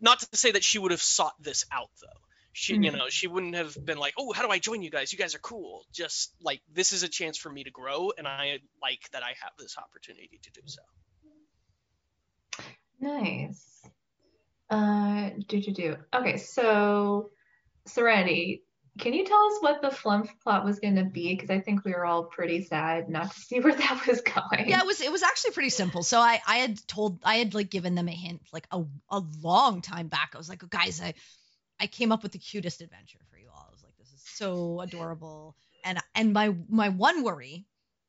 not 0.00 0.20
to 0.20 0.36
say 0.36 0.52
that 0.52 0.64
she 0.64 0.78
would 0.78 0.90
have 0.90 1.02
sought 1.02 1.34
this 1.40 1.64
out 1.70 1.90
though. 2.00 2.20
She, 2.56 2.74
you 2.74 2.92
Mhm. 2.92 2.96
know, 2.98 3.08
she 3.08 3.26
wouldn't 3.26 3.56
have 3.56 3.76
been 3.84 3.98
like, 3.98 4.14
"Oh, 4.16 4.32
how 4.32 4.42
do 4.42 4.48
I 4.48 4.60
join 4.60 4.80
you 4.80 4.90
guys? 4.90 5.12
You 5.12 5.18
guys 5.18 5.34
are 5.34 5.40
cool." 5.40 5.84
Just 5.92 6.32
like 6.40 6.62
this 6.72 6.92
is 6.92 7.02
a 7.02 7.08
chance 7.08 7.36
for 7.36 7.50
me 7.50 7.64
to 7.64 7.70
grow, 7.70 8.12
and 8.16 8.28
I 8.28 8.60
like 8.80 9.10
that 9.10 9.24
I 9.24 9.34
have 9.42 9.52
this 9.58 9.76
opportunity 9.76 10.38
to 10.40 10.50
do 10.52 10.60
so. 10.64 10.82
Nice. 13.00 13.82
Uh, 14.70 15.30
do 15.48 15.60
do 15.60 15.72
do. 15.72 15.96
Okay, 16.14 16.36
so 16.36 17.30
Serenity, 17.86 18.62
can 18.98 19.12
you 19.12 19.24
tell 19.24 19.46
us 19.46 19.56
what 19.60 19.82
the 19.82 19.90
flump 19.90 20.30
plot 20.42 20.64
was 20.64 20.78
going 20.78 20.94
to 20.96 21.04
be? 21.04 21.34
Because 21.34 21.50
I 21.50 21.60
think 21.60 21.84
we 21.84 21.90
were 21.92 22.06
all 22.06 22.24
pretty 22.24 22.62
sad 22.64 23.08
not 23.08 23.32
to 23.32 23.40
see 23.40 23.58
where 23.60 23.74
that 23.74 24.06
was 24.06 24.20
going. 24.20 24.68
Yeah, 24.68 24.80
it 24.80 24.86
was 24.86 25.00
it 25.00 25.10
was 25.10 25.24
actually 25.24 25.50
pretty 25.50 25.70
simple. 25.70 26.04
So 26.04 26.20
I 26.20 26.40
I 26.46 26.58
had 26.58 26.78
told 26.86 27.18
I 27.24 27.36
had 27.36 27.52
like 27.52 27.68
given 27.68 27.96
them 27.96 28.08
a 28.08 28.12
hint 28.12 28.42
like 28.52 28.68
a 28.70 28.84
a 29.10 29.20
long 29.42 29.82
time 29.82 30.06
back. 30.06 30.30
I 30.34 30.38
was 30.38 30.48
like, 30.48 30.62
oh, 30.62 30.68
guys, 30.68 31.00
I 31.00 31.14
I 31.80 31.86
came 31.86 32.12
up 32.12 32.22
with 32.22 32.32
the 32.32 32.38
cutest 32.38 32.80
adventure 32.80 33.18
for 33.30 33.38
you 33.38 33.48
all. 33.50 33.66
I 33.68 33.72
was 33.72 33.82
like, 33.82 33.96
this 33.98 34.12
is 34.12 34.22
so 34.36 34.80
adorable. 34.80 35.56
And 35.84 35.98
and 36.14 36.32
my 36.32 36.54
my 36.68 36.88
one 36.90 37.22
worry 37.22 37.66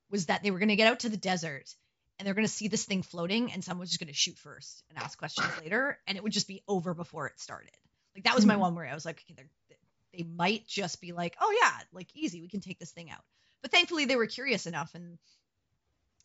was 0.10 0.27
that 0.27 0.43
they 0.43 0.51
were 0.51 0.60
gonna 0.60 0.75
get 0.75 0.88
out 0.88 1.00
to 1.01 1.10
the 1.10 1.17
desert 1.17 1.74
and 2.17 2.25
they're 2.25 2.34
gonna 2.36 2.48
see 2.48 2.67
this 2.67 2.86
thing 2.86 3.01
floating 3.03 3.51
and 3.51 3.63
someone's 3.63 3.89
just 3.89 4.00
gonna 4.00 4.13
shoot 4.13 4.38
first 4.38 4.84
and 4.89 4.98
ask 4.98 5.17
questions 5.17 5.48
later 5.57 6.00
and 6.07 6.17
it 6.17 6.24
would 6.24 6.31
just 6.31 6.48
be 6.48 6.63
over 6.67 6.93
before 6.93 7.27
it 7.27 7.39
started. 7.39 7.75
Like 8.15 8.24
that 8.25 8.36
was 8.36 8.45
my 8.45 8.55
Mhm. 8.55 8.60
one 8.60 8.75
worry. 8.75 8.89
I 8.89 8.93
was 8.93 9.05
like, 9.05 9.24
okay, 9.29 9.43
they 10.13 10.24
might 10.24 10.65
just 10.67 11.01
be 11.01 11.12
like, 11.12 11.36
oh 11.41 11.57
yeah, 11.62 11.79
like 11.91 12.07
easy, 12.15 12.41
we 12.41 12.48
can 12.50 12.62
take 12.62 12.79
this 12.79 12.91
thing 12.91 13.10
out. 13.10 13.24
But 13.62 13.72
thankfully 13.72 14.05
they 14.05 14.15
were 14.15 14.27
curious 14.27 14.67
enough 14.67 14.95
and 14.95 15.17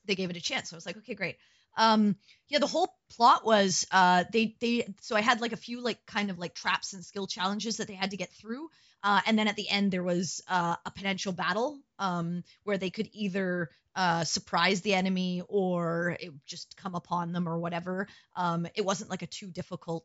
they 0.04 0.14
gave 0.14 0.30
it 0.30 0.36
a 0.36 0.40
chance. 0.40 0.70
So 0.70 0.76
I 0.76 0.78
was 0.78 0.86
like, 0.86 0.96
okay, 0.98 1.14
great. 1.14 1.36
Um, 1.76 2.16
yeah, 2.48 2.58
the 2.58 2.66
whole 2.66 2.94
plot 3.10 3.44
was 3.44 3.86
uh 3.90 4.24
they 4.32 4.56
they 4.60 4.86
so 5.00 5.16
I 5.16 5.20
had 5.20 5.40
like 5.40 5.52
a 5.52 5.56
few 5.56 5.80
like 5.80 6.04
kind 6.06 6.30
of 6.30 6.38
like 6.38 6.54
traps 6.54 6.92
and 6.92 7.04
skill 7.04 7.26
challenges 7.26 7.78
that 7.78 7.88
they 7.88 7.94
had 7.94 8.10
to 8.10 8.16
get 8.16 8.32
through. 8.32 8.68
Uh, 9.02 9.20
and 9.26 9.38
then 9.38 9.48
at 9.48 9.56
the 9.56 9.68
end 9.68 9.90
there 9.92 10.02
was 10.02 10.42
uh, 10.48 10.76
a 10.84 10.90
potential 10.90 11.32
battle 11.32 11.80
um 11.98 12.42
where 12.64 12.78
they 12.78 12.90
could 12.90 13.08
either 13.12 13.70
uh 13.96 14.24
surprise 14.24 14.80
the 14.82 14.94
enemy 14.94 15.42
or 15.48 16.16
just 16.46 16.76
come 16.76 16.94
upon 16.94 17.32
them 17.32 17.48
or 17.48 17.58
whatever. 17.58 18.06
Um, 18.36 18.66
it 18.74 18.84
wasn't 18.84 19.10
like 19.10 19.22
a 19.22 19.26
too 19.26 19.48
difficult, 19.50 20.04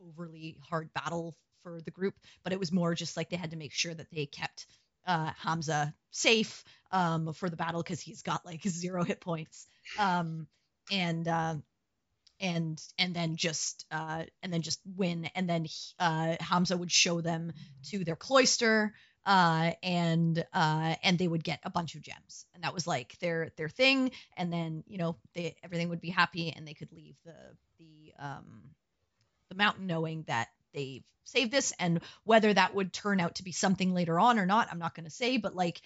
overly 0.00 0.58
hard 0.68 0.92
battle 0.94 1.36
for 1.62 1.80
the 1.80 1.90
group, 1.90 2.14
but 2.44 2.52
it 2.52 2.60
was 2.60 2.72
more 2.72 2.94
just 2.94 3.16
like 3.16 3.30
they 3.30 3.36
had 3.36 3.50
to 3.50 3.56
make 3.56 3.72
sure 3.72 3.94
that 3.94 4.10
they 4.10 4.26
kept 4.26 4.66
uh 5.06 5.30
Hamza 5.38 5.94
safe 6.10 6.64
um 6.90 7.32
for 7.32 7.48
the 7.50 7.56
battle 7.56 7.82
because 7.82 8.00
he's 8.00 8.22
got 8.22 8.44
like 8.44 8.62
zero 8.68 9.02
hit 9.04 9.20
points. 9.20 9.66
Um 9.98 10.46
and 10.90 11.26
uh, 11.26 11.56
and 12.40 12.82
and 12.98 13.14
then 13.14 13.36
just 13.36 13.86
uh, 13.90 14.24
and 14.42 14.52
then 14.52 14.62
just 14.62 14.80
win. 14.96 15.28
And 15.34 15.48
then 15.48 15.66
uh, 15.98 16.36
Hamza 16.40 16.76
would 16.76 16.92
show 16.92 17.20
them 17.20 17.52
to 17.90 18.04
their 18.04 18.16
cloister 18.16 18.94
uh, 19.24 19.72
and 19.82 20.44
uh, 20.52 20.94
and 21.02 21.18
they 21.18 21.28
would 21.28 21.44
get 21.44 21.60
a 21.64 21.70
bunch 21.70 21.94
of 21.94 22.02
gems. 22.02 22.46
And 22.54 22.62
that 22.64 22.74
was 22.74 22.86
like 22.86 23.18
their 23.18 23.50
their 23.56 23.68
thing. 23.68 24.12
And 24.36 24.52
then 24.52 24.84
you 24.86 24.98
know 24.98 25.16
they 25.34 25.56
everything 25.62 25.88
would 25.88 26.00
be 26.00 26.10
happy 26.10 26.52
and 26.52 26.66
they 26.66 26.74
could 26.74 26.92
leave 26.92 27.16
the 27.24 27.34
the 27.78 28.12
um, 28.18 28.70
the 29.48 29.56
mountain 29.56 29.86
knowing 29.86 30.24
that 30.28 30.48
they've 30.74 31.04
saved 31.24 31.50
this. 31.50 31.72
And 31.80 32.00
whether 32.24 32.54
that 32.54 32.74
would 32.74 32.92
turn 32.92 33.20
out 33.20 33.36
to 33.36 33.44
be 33.44 33.52
something 33.52 33.92
later 33.92 34.18
on 34.20 34.38
or 34.38 34.46
not 34.46 34.68
I'm 34.70 34.78
not 34.78 34.94
going 34.94 35.04
to 35.04 35.10
say. 35.10 35.38
But 35.38 35.56
like 35.56 35.80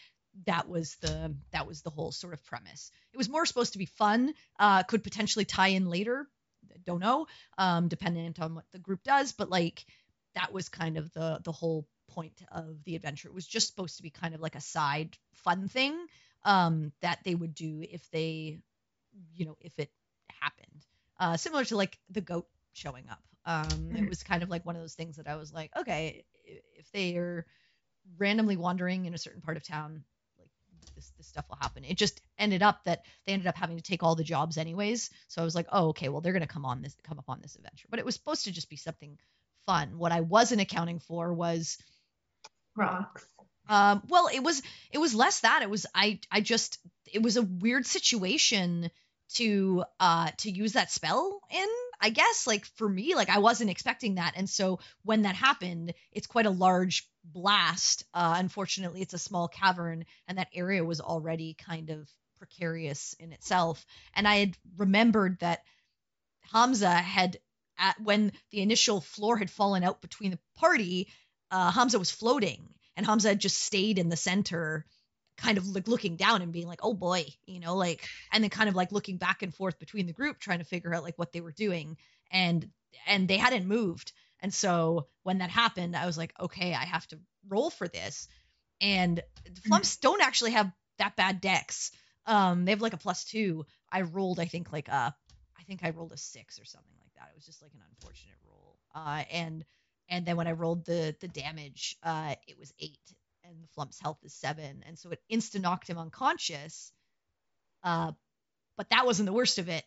that 0.47 0.69
was 0.69 0.97
the 0.97 1.35
that 1.53 1.67
was 1.67 1.83
the 1.83 1.91
whole 1.91 2.13
sort 2.13 2.33
of 2.35 2.45
premise. 2.45 2.91
It 3.13 3.17
was 3.17 3.29
more 3.29 3.47
supposed 3.47 3.73
to 3.73 3.79
be 3.79 3.87
fun 3.87 4.35
uh 4.59 4.83
could 4.85 5.03
potentially 5.03 5.45
tie 5.45 5.69
in 5.69 5.87
later 5.89 6.29
don't 6.85 7.01
know 7.01 7.27
um 7.59 7.89
dependent 7.89 8.39
on 8.41 8.55
what 8.55 8.65
the 8.73 8.79
group 8.79 9.03
does 9.03 9.33
but 9.33 9.51
like 9.51 9.85
that 10.35 10.53
was 10.53 10.69
kind 10.69 10.97
of 10.97 11.13
the 11.13 11.41
the 11.45 11.53
whole 11.53 11.87
point 12.11 12.43
of 12.53 12.83
the 12.85 12.97
adventure. 12.97 13.29
It 13.29 13.35
was 13.35 13.47
just 13.47 13.69
supposed 13.69 13.97
to 13.99 14.03
be 14.03 14.11
kind 14.11 14.35
of 14.35 14.41
like 14.41 14.57
a 14.57 14.61
side 14.61 15.17
fun 15.35 15.69
thing 15.69 16.07
um 16.45 16.93
that 17.03 17.19
they 17.25 17.35
would 17.35 17.55
do 17.55 17.85
if 17.89 18.09
they 18.11 18.59
you 19.35 19.47
know 19.47 19.57
if 19.61 19.79
it 19.79 19.91
happened. 20.41 20.85
Uh 21.19 21.37
similar 21.37 21.65
to 21.65 21.77
like 21.77 21.99
the 22.11 22.21
goat 22.21 22.47
showing 22.73 23.05
up. 23.09 23.23
Um 23.45 23.95
it 23.97 24.07
Mhm. 24.07 24.09
was 24.09 24.23
kind 24.23 24.43
of 24.43 24.51
like 24.51 24.65
one 24.67 24.77
of 24.77 24.83
those 24.83 24.95
things 24.95 25.17
that 25.17 25.27
i 25.29 25.37
was 25.37 25.53
like 25.53 25.71
okay 25.77 26.25
if 26.77 26.91
they 26.93 27.17
are 27.17 27.47
randomly 28.19 28.57
wandering 28.57 29.07
in 29.07 29.15
a 29.15 29.19
certain 29.19 29.41
part 29.41 29.57
of 29.57 29.65
town 29.65 30.05
this 30.95 31.13
this 31.17 31.27
stuff 31.27 31.47
will 31.49 31.59
happen. 31.61 31.85
It 31.85 31.97
just 31.97 32.21
ended 32.39 32.63
up 32.63 32.85
that 32.85 33.05
they 33.27 33.33
ended 33.33 33.47
up 33.47 33.57
having 33.57 33.77
to 33.77 33.83
take 33.83 34.03
all 34.03 34.15
the 34.15 34.25
jobs 34.25 34.59
anyways. 34.59 35.11
So 35.29 35.43
i 35.43 35.45
was 35.45 35.55
like 35.55 35.67
oh 35.73 35.89
okay 35.89 36.09
well 36.09 36.21
they're 36.21 36.33
going 36.33 36.41
to 36.43 36.49
come 36.49 36.65
on 36.65 36.83
this 36.83 36.97
come 37.05 37.19
up 37.19 37.29
on 37.29 37.41
this 37.41 37.57
adventure. 37.57 37.89
But 37.91 37.99
it 37.99 38.05
was 38.05 38.15
supposed 38.15 38.45
to 38.45 38.53
just 38.53 38.71
be 38.71 38.77
something 38.77 39.19
fun. 39.67 39.99
What 39.99 40.13
i 40.13 40.21
wasn't 40.21 40.61
accounting 40.61 41.01
for 41.01 41.33
was 41.33 41.79
Rocks. 42.77 43.27
um, 43.69 44.03
well, 44.09 44.29
it 44.33 44.41
was 44.41 44.63
it 44.91 44.99
was 44.99 45.15
less 45.15 45.41
that. 45.41 45.63
It 45.63 45.71
was 45.71 45.87
I 45.95 46.21
I 46.31 46.41
just 46.41 46.79
it 47.13 47.23
was 47.23 47.37
a 47.37 47.43
weird 47.43 47.87
situation 47.87 48.91
to 49.35 49.85
uh 49.99 50.31
to 50.39 50.51
use 50.51 50.73
that 50.73 50.91
spell 50.91 51.41
in. 51.51 51.67
I 52.01 52.09
guess. 52.11 52.47
Like 52.47 52.65
for 52.77 52.89
me, 52.89 53.15
like 53.15 53.29
I 53.29 53.39
wasn't 53.39 53.71
expecting 53.71 54.15
that, 54.15 54.33
and 54.37 54.49
so 54.49 54.81
when 55.05 55.23
that 55.23 55.35
happened, 55.35 55.93
it's 56.13 56.27
quite 56.27 56.47
a 56.47 56.51
large 56.51 57.10
blast. 57.25 58.05
Uh, 58.15 58.35
unfortunately, 58.39 59.03
it's 59.03 59.15
a 59.15 59.19
small 59.19 59.49
cavern, 59.49 60.05
and 60.29 60.39
that 60.39 60.49
area 60.55 60.85
was 60.85 61.01
already 61.01 61.55
kind 61.55 61.91
of 61.91 62.09
precarious 62.39 63.15
in 63.19 63.33
itself. 63.33 63.85
And 64.15 64.27
I 64.27 64.37
had 64.37 64.57
remembered 64.77 65.39
that 65.41 65.61
Hamza 66.53 66.91
had 66.91 67.39
at 67.79 68.01
when 68.01 68.33
the 68.51 68.61
initial 68.61 69.01
floor 69.01 69.39
had 69.39 69.51
fallen 69.51 69.83
out 69.85 70.03
between 70.03 70.33
the 70.33 70.39
party, 70.57 71.09
uh, 71.51 71.71
Hamza 71.71 71.99
was 71.99 72.11
floating, 72.11 72.69
and 72.97 73.07
Hamza 73.07 73.29
had 73.29 73.39
just 73.41 73.59
stayed 73.59 73.99
in 73.99 74.09
the 74.09 74.17
center, 74.17 74.85
kind 75.37 75.57
of 75.59 75.67
like 75.67 75.89
looking 75.89 76.17
down 76.17 76.43
and 76.43 76.53
being 76.53 76.67
like, 76.67 76.81
"Oh 76.83 76.95
boy," 76.95 77.27
you 77.47 77.61
know, 77.61 77.77
like, 77.77 78.07
and 78.33 78.45
then 78.45 78.51
kind 78.51 78.69
of 78.69 78.75
like 78.75 78.93
looking 78.93 79.17
back 79.17 79.43
and 79.43 79.55
forth 79.55 79.79
between 79.79 80.07
the 80.07 80.13
group, 80.13 80.39
trying 80.39 80.59
to 80.59 80.65
figure 80.65 80.95
out 80.95 81.03
like 81.03 81.19
what 81.19 81.33
they 81.33 81.41
were 81.41 81.53
doing, 81.53 81.97
and 82.31 82.69
and 83.07 83.29
they 83.29 83.39
hadn't 83.39 83.67
moved, 83.67 84.13
and 84.43 84.53
so 84.53 85.07
when 85.23 85.39
that 85.39 85.51
happened, 85.51 85.97
I 85.97 86.07
was 86.07 86.19
like, 86.19 86.33
"Okay, 86.41 86.75
I 86.75 86.85
have 86.85 87.07
to 87.09 87.19
roll 87.49 87.71
for 87.71 87.89
this," 87.89 88.29
and 88.81 89.23
the 89.45 89.61
Flumps 89.63 89.97
don't 89.99 90.23
actually 90.23 90.53
have 90.53 90.73
that 90.99 91.17
bad 91.17 91.41
Dex. 91.41 91.91
Um, 92.27 92.65
they 92.65 92.73
have 92.73 92.83
like 92.83 92.93
a 92.93 92.99
plus 92.99 93.25
two. 93.25 93.67
I 93.91 94.03
rolled, 94.03 94.39
I 94.39 94.45
think, 94.47 94.73
like 94.73 94.89
a, 94.89 95.15
I 95.59 95.63
think 95.65 95.81
I 95.83 95.91
rolled 95.91 96.13
a 96.13 96.17
six 96.17 96.61
or 96.61 96.65
something 96.65 96.97
like 97.01 97.13
that. 97.15 97.31
It 97.33 97.37
was 97.37 97.47
just 97.47 97.63
like 97.63 97.73
an 97.75 97.81
unfortunate 97.91 98.37
roll. 98.47 98.79
Uh, 98.95 99.25
and 99.33 99.65
and 100.09 100.27
then 100.27 100.37
when 100.37 100.47
I 100.47 100.53
rolled 100.53 100.85
the 100.85 101.15
the 101.21 101.29
damage, 101.29 101.97
uh, 102.03 102.35
it 102.47 102.59
was 102.59 102.73
eight, 102.79 102.99
and 103.45 103.63
the 103.63 103.69
Flump's 103.69 104.01
health 104.01 104.19
is 104.25 104.35
seven, 104.35 104.83
and 104.87 104.99
so 104.99 105.11
it 105.11 105.21
insta 105.31 105.61
knocked 105.61 105.89
him 105.89 105.99
unconscious. 105.99 106.93
Uh, 107.83 108.13
but 108.77 108.91
that 108.91 109.07
wasn't 109.07 109.27
the 109.27 109.33
worst 109.33 109.59
of 109.59 109.69
it. 109.69 109.85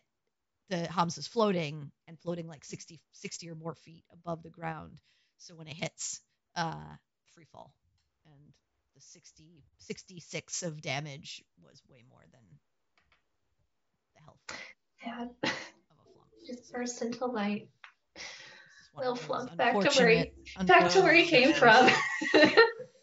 The 0.70 0.86
Hamza's 0.88 1.26
floating 1.26 1.90
and 2.08 2.18
floating 2.20 2.48
like 2.48 2.64
60, 2.64 3.00
60 3.12 3.50
or 3.50 3.54
more 3.54 3.74
feet 3.74 4.04
above 4.12 4.42
the 4.42 4.50
ground. 4.50 4.98
So 5.38 5.54
when 5.54 5.68
it 5.68 5.76
hits, 5.76 6.20
uh, 6.56 6.96
free 7.34 7.44
fall, 7.52 7.74
and 8.26 8.52
the 8.94 9.00
60, 9.00 9.64
66 9.78 10.62
of 10.62 10.80
damage 10.80 11.42
was 11.62 11.82
way 11.88 12.04
more 12.08 12.24
than 12.32 12.40
the 14.14 14.20
health 14.24 14.40
Sad. 15.02 15.30
of 15.42 15.50
a 15.50 16.04
Flump. 16.14 16.28
Just 16.46 16.72
burst 16.72 17.02
into 17.02 17.26
light. 17.26 17.68
Is 18.16 18.22
Little 18.96 19.16
Flump 19.16 19.56
back 19.56 19.78
to 19.80 19.90
where 19.90 20.08
he 20.08 20.32
back 20.66 20.90
to 20.92 21.00
where 21.02 21.14
he 21.14 21.26
came 21.26 21.52
from. 21.52 21.90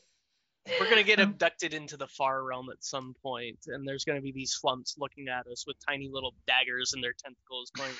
We're 0.92 0.98
gonna 0.98 1.08
get 1.08 1.20
Um, 1.22 1.30
abducted 1.30 1.74
into 1.74 1.96
the 1.96 2.08
far 2.08 2.44
realm 2.44 2.70
at 2.70 2.84
some 2.84 3.16
point, 3.24 3.60
and 3.68 3.88
there's 3.88 4.04
gonna 4.04 4.20
be 4.22 4.34
these 4.34 4.54
flumps 4.54 4.96
looking 4.98 5.30
at 5.30 5.48
us 5.48 5.66
with 5.66 5.78
tiny 5.88 6.10
little 6.12 6.34
daggers 6.46 6.92
in 6.94 7.00
their 7.00 7.14
tentacles, 7.14 7.72
going 7.72 7.92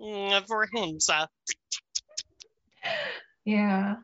mm, 0.00 0.44
for 0.48 0.66
him, 0.72 0.98
sir. 0.98 1.28
yeah. 3.44 3.94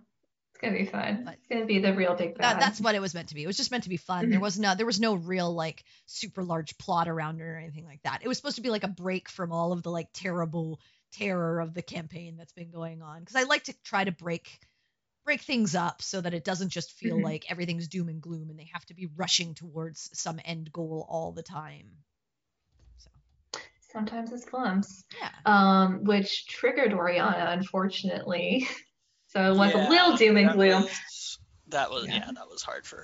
It's 0.52 0.60
gonna 0.60 0.78
be 0.78 0.86
fun. 0.86 1.24
But- 1.24 1.34
It's 1.34 1.46
gonna 1.48 1.64
be 1.66 1.80
the 1.80 1.92
real 1.92 2.14
big 2.14 2.36
bad. 2.36 2.44
that, 2.56 2.60
that's 2.60 2.80
what 2.80 2.94
it 2.94 3.00
was 3.00 3.14
meant 3.14 3.30
to 3.30 3.34
be. 3.34 3.42
It 3.42 3.46
was 3.48 3.56
just 3.56 3.72
meant 3.72 3.82
to 3.84 3.90
be 3.90 3.96
fun. 3.96 4.30
There 4.30 4.38
was 4.40 4.58
no 4.58 4.74
there 4.76 4.86
was 4.86 5.00
no 5.00 5.14
real 5.14 5.52
like 5.52 5.82
super 6.06 6.44
large 6.44 6.78
plot 6.78 7.08
around 7.08 7.40
it 7.40 7.44
or 7.44 7.56
anything 7.56 7.84
like 7.84 8.02
that. 8.04 8.20
It 8.22 8.28
was 8.28 8.36
supposed 8.36 8.56
to 8.56 8.62
be 8.62 8.70
like 8.70 8.84
a 8.84 8.88
break 8.88 9.28
from 9.28 9.50
all 9.52 9.72
of 9.72 9.82
the 9.82 9.90
like 9.90 10.08
terrible 10.12 10.78
terror 11.14 11.58
of 11.60 11.74
the 11.74 11.82
campaign 11.82 12.36
that's 12.36 12.52
been 12.52 12.70
going 12.70 13.02
on 13.02 13.20
because 13.20 13.34
I 13.34 13.42
like 13.42 13.64
to 13.64 13.74
try 13.82 14.04
to 14.04 14.12
break 14.12 14.60
break 15.30 15.42
things 15.42 15.76
up 15.76 16.02
so 16.02 16.20
that 16.20 16.34
it 16.34 16.42
doesn't 16.42 16.70
just 16.70 16.90
feel 16.98 17.16
Mhm. 17.18 17.22
like 17.22 17.48
everything's 17.48 17.86
doom 17.86 18.08
and 18.08 18.20
gloom 18.20 18.50
and 18.50 18.58
they 18.58 18.68
have 18.72 18.84
to 18.86 18.94
be 18.94 19.06
rushing 19.14 19.54
towards 19.54 20.10
some 20.18 20.40
end 20.44 20.72
goal 20.72 21.06
all 21.08 21.30
the 21.30 21.42
time. 21.44 21.88
So, 22.98 23.10
Sometimes 23.92 24.32
it's 24.32 24.44
flumps. 24.48 25.04
yeah. 25.16 25.30
Um, 25.46 26.02
which 26.02 26.46
triggered 26.48 26.92
Oriana, 26.92 27.46
unfortunately. 27.50 28.66
So 29.28 29.52
it 29.52 29.56
was 29.56 29.72
Yeah, 29.72 29.86
a 29.86 29.88
little 29.88 30.16
doom 30.16 30.36
and 30.38 30.48
that 30.48 30.56
gloom. 30.56 30.82
was- 30.82 31.38
That 31.68 31.92
was 31.92 32.08
Yeah. 32.08 32.16
yeah, 32.16 32.32
that 32.32 32.48
was 32.48 32.64
hard 32.64 32.84
for 32.84 32.96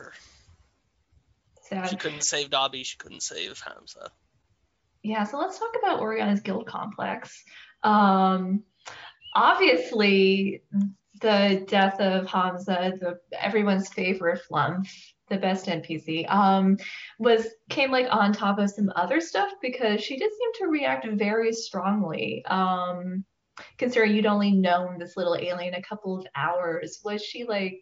her. 1.71 1.87
She 1.89 1.95
couldn't 1.95 2.25
save 2.25 2.51
Dobby. 2.51 2.83
She 2.83 2.97
couldn't 2.97 3.23
save 3.23 3.61
Hamza. 3.61 4.11
Yeah, 5.05 5.23
so 5.23 5.39
let's 5.39 5.57
talk 5.61 5.77
about 5.81 6.01
Oriana's 6.01 6.41
guild 6.41 6.67
complex. 6.67 7.45
Um, 7.85 8.65
obviously, 9.33 10.65
the 11.21 11.65
death 11.69 12.01
of 12.01 12.27
Hamza, 12.27 12.93
the 13.01 13.19
everyone's 13.41 13.89
favorite 13.89 14.41
flump, 14.43 14.87
the 15.29 15.39
best 15.39 15.67
NPC, 15.67 16.31
um, 16.31 16.79
was 17.19 17.47
came 17.69 17.91
like 17.91 18.07
on 18.11 18.33
top 18.33 18.59
of 18.59 18.71
some 18.71 18.91
other 18.95 19.21
stuff 19.21 19.51
because 19.61 20.01
she 20.01 20.17
did 20.17 20.31
seem 20.33 20.53
to 20.55 20.71
react 20.71 21.07
very 21.07 21.53
strongly. 21.53 22.45
Um, 22.47 23.25
considering 23.79 24.15
you'd 24.15 24.27
only 24.27 24.53
known 24.53 24.99
this 24.99 25.17
little 25.17 25.37
alien 25.37 25.75
a 25.75 25.83
couple 25.83 26.19
of 26.19 26.27
hours, 26.35 27.01
was 27.05 27.23
she 27.23 27.45
like 27.45 27.81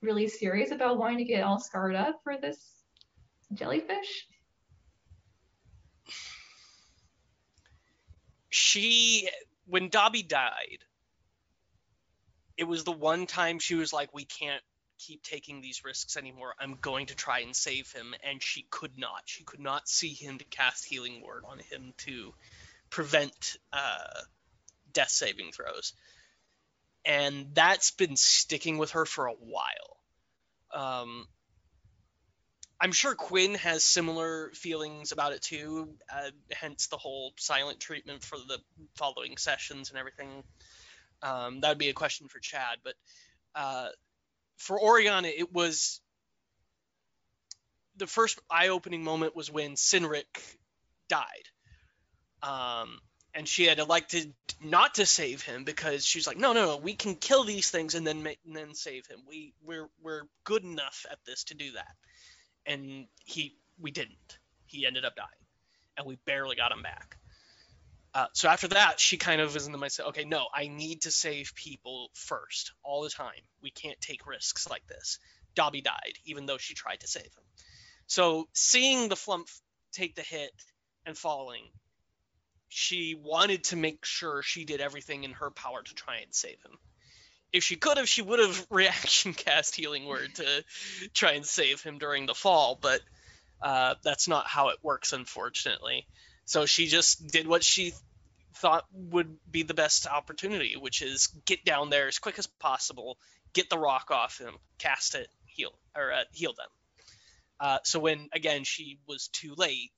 really 0.00 0.28
serious 0.28 0.70
about 0.70 0.98
wanting 0.98 1.18
to 1.18 1.24
get 1.24 1.44
all 1.44 1.58
scarred 1.58 1.94
up 1.94 2.20
for 2.22 2.36
this 2.36 2.84
jellyfish? 3.54 4.26
She, 8.50 9.28
when 9.66 9.88
Dobby 9.88 10.22
died, 10.22 10.84
it 12.62 12.68
was 12.68 12.84
the 12.84 12.92
one 12.92 13.26
time 13.26 13.58
she 13.58 13.74
was 13.74 13.92
like, 13.92 14.14
"We 14.14 14.24
can't 14.24 14.62
keep 14.98 15.24
taking 15.24 15.60
these 15.60 15.84
risks 15.84 16.16
anymore. 16.16 16.54
I'm 16.60 16.76
going 16.80 17.06
to 17.06 17.16
try 17.16 17.40
and 17.40 17.56
save 17.56 17.90
him." 17.90 18.14
And 18.22 18.40
she 18.40 18.66
could 18.70 18.96
not. 18.96 19.22
She 19.26 19.42
could 19.42 19.58
not 19.58 19.88
see 19.88 20.14
him 20.14 20.38
to 20.38 20.44
cast 20.44 20.84
Healing 20.84 21.22
Word 21.22 21.42
on 21.44 21.58
him 21.58 21.92
to 21.98 22.32
prevent 22.88 23.56
uh, 23.72 24.20
death 24.92 25.10
saving 25.10 25.50
throws. 25.50 25.92
And 27.04 27.48
that's 27.52 27.90
been 27.90 28.14
sticking 28.14 28.78
with 28.78 28.92
her 28.92 29.04
for 29.04 29.26
a 29.26 29.32
while. 29.32 29.96
Um, 30.72 31.26
I'm 32.80 32.92
sure 32.92 33.16
Quinn 33.16 33.54
has 33.56 33.82
similar 33.82 34.50
feelings 34.54 35.10
about 35.10 35.32
it 35.32 35.42
too, 35.42 35.94
uh, 36.12 36.30
hence 36.52 36.86
the 36.86 36.96
whole 36.96 37.32
silent 37.36 37.80
treatment 37.80 38.22
for 38.22 38.38
the 38.38 38.58
following 38.94 39.36
sessions 39.36 39.90
and 39.90 39.98
everything. 39.98 40.44
Um, 41.22 41.60
that 41.60 41.68
would 41.70 41.78
be 41.78 41.88
a 41.88 41.94
question 41.94 42.28
for 42.28 42.38
Chad, 42.40 42.78
but 42.82 42.94
uh, 43.54 43.88
for 44.56 44.80
Oriana, 44.80 45.28
it 45.28 45.52
was 45.52 46.00
the 47.96 48.06
first 48.06 48.40
eye-opening 48.50 49.04
moment 49.04 49.36
was 49.36 49.50
when 49.50 49.72
Cynric 49.72 50.24
died. 51.08 51.48
Um, 52.42 52.98
and 53.34 53.48
she 53.48 53.64
had 53.64 53.78
elected 53.78 54.32
not 54.62 54.96
to 54.96 55.06
save 55.06 55.42
him 55.42 55.64
because 55.64 56.04
she's 56.04 56.26
like, 56.26 56.36
no, 56.36 56.52
no, 56.52 56.66
no, 56.66 56.76
we 56.76 56.94
can 56.94 57.14
kill 57.14 57.44
these 57.44 57.70
things 57.70 57.94
and 57.94 58.06
then 58.06 58.26
and 58.44 58.56
then 58.56 58.74
save 58.74 59.06
him. 59.06 59.20
We 59.26 59.54
we're 59.64 59.88
we're 60.02 60.22
good 60.44 60.64
enough 60.64 61.06
at 61.10 61.18
this 61.26 61.44
to 61.44 61.54
do 61.54 61.72
that. 61.72 61.94
And 62.66 63.06
he 63.24 63.56
we 63.80 63.90
didn't. 63.90 64.38
He 64.66 64.86
ended 64.86 65.04
up 65.04 65.16
dying, 65.16 65.28
and 65.96 66.06
we 66.06 66.16
barely 66.26 66.56
got 66.56 66.72
him 66.72 66.82
back. 66.82 67.16
Uh, 68.14 68.26
so 68.34 68.48
after 68.48 68.68
that, 68.68 69.00
she 69.00 69.16
kind 69.16 69.40
of 69.40 69.54
was 69.54 69.66
in 69.66 69.72
the 69.72 69.78
mindset, 69.78 70.08
okay, 70.08 70.24
no, 70.24 70.46
I 70.54 70.68
need 70.68 71.02
to 71.02 71.10
save 71.10 71.54
people 71.54 72.10
first, 72.14 72.72
all 72.82 73.02
the 73.02 73.10
time. 73.10 73.30
We 73.62 73.70
can't 73.70 74.00
take 74.00 74.26
risks 74.26 74.68
like 74.68 74.86
this. 74.86 75.18
Dobby 75.54 75.80
died, 75.80 76.14
even 76.26 76.46
though 76.46 76.58
she 76.58 76.74
tried 76.74 77.00
to 77.00 77.06
save 77.06 77.24
him. 77.24 77.44
So 78.06 78.48
seeing 78.52 79.08
the 79.08 79.16
flump 79.16 79.48
take 79.92 80.14
the 80.14 80.22
hit 80.22 80.52
and 81.06 81.16
falling, 81.16 81.64
she 82.68 83.14
wanted 83.14 83.64
to 83.64 83.76
make 83.76 84.04
sure 84.04 84.42
she 84.42 84.64
did 84.64 84.80
everything 84.80 85.24
in 85.24 85.32
her 85.32 85.50
power 85.50 85.82
to 85.82 85.94
try 85.94 86.18
and 86.18 86.34
save 86.34 86.60
him. 86.64 86.78
If 87.52 87.64
she 87.64 87.76
could 87.76 87.98
have, 87.98 88.08
she 88.08 88.22
would 88.22 88.38
have 88.38 88.66
reaction 88.70 89.32
cast 89.32 89.74
Healing 89.74 90.06
Word 90.06 90.34
to 90.36 90.64
try 91.14 91.32
and 91.32 91.46
save 91.46 91.82
him 91.82 91.98
during 91.98 92.26
the 92.26 92.34
fall, 92.34 92.78
but 92.80 93.00
uh, 93.62 93.94
that's 94.02 94.28
not 94.28 94.46
how 94.46 94.68
it 94.68 94.78
works, 94.82 95.12
unfortunately. 95.12 96.06
So 96.44 96.66
she 96.66 96.86
just 96.86 97.26
did 97.26 97.46
what 97.46 97.62
she 97.62 97.92
thought 98.56 98.84
would 98.92 99.36
be 99.50 99.62
the 99.62 99.74
best 99.74 100.06
opportunity, 100.06 100.76
which 100.76 101.02
is 101.02 101.28
get 101.46 101.64
down 101.64 101.90
there 101.90 102.08
as 102.08 102.18
quick 102.18 102.38
as 102.38 102.46
possible, 102.46 103.18
get 103.52 103.70
the 103.70 103.78
rock 103.78 104.10
off 104.10 104.38
him, 104.38 104.54
cast 104.78 105.14
it, 105.14 105.28
heal 105.46 105.72
or 105.96 106.12
uh, 106.12 106.24
heal 106.32 106.52
them. 106.52 106.68
Uh, 107.60 107.78
so 107.84 108.00
when 108.00 108.28
again 108.32 108.64
she 108.64 108.98
was 109.06 109.28
too 109.28 109.54
late, 109.56 109.92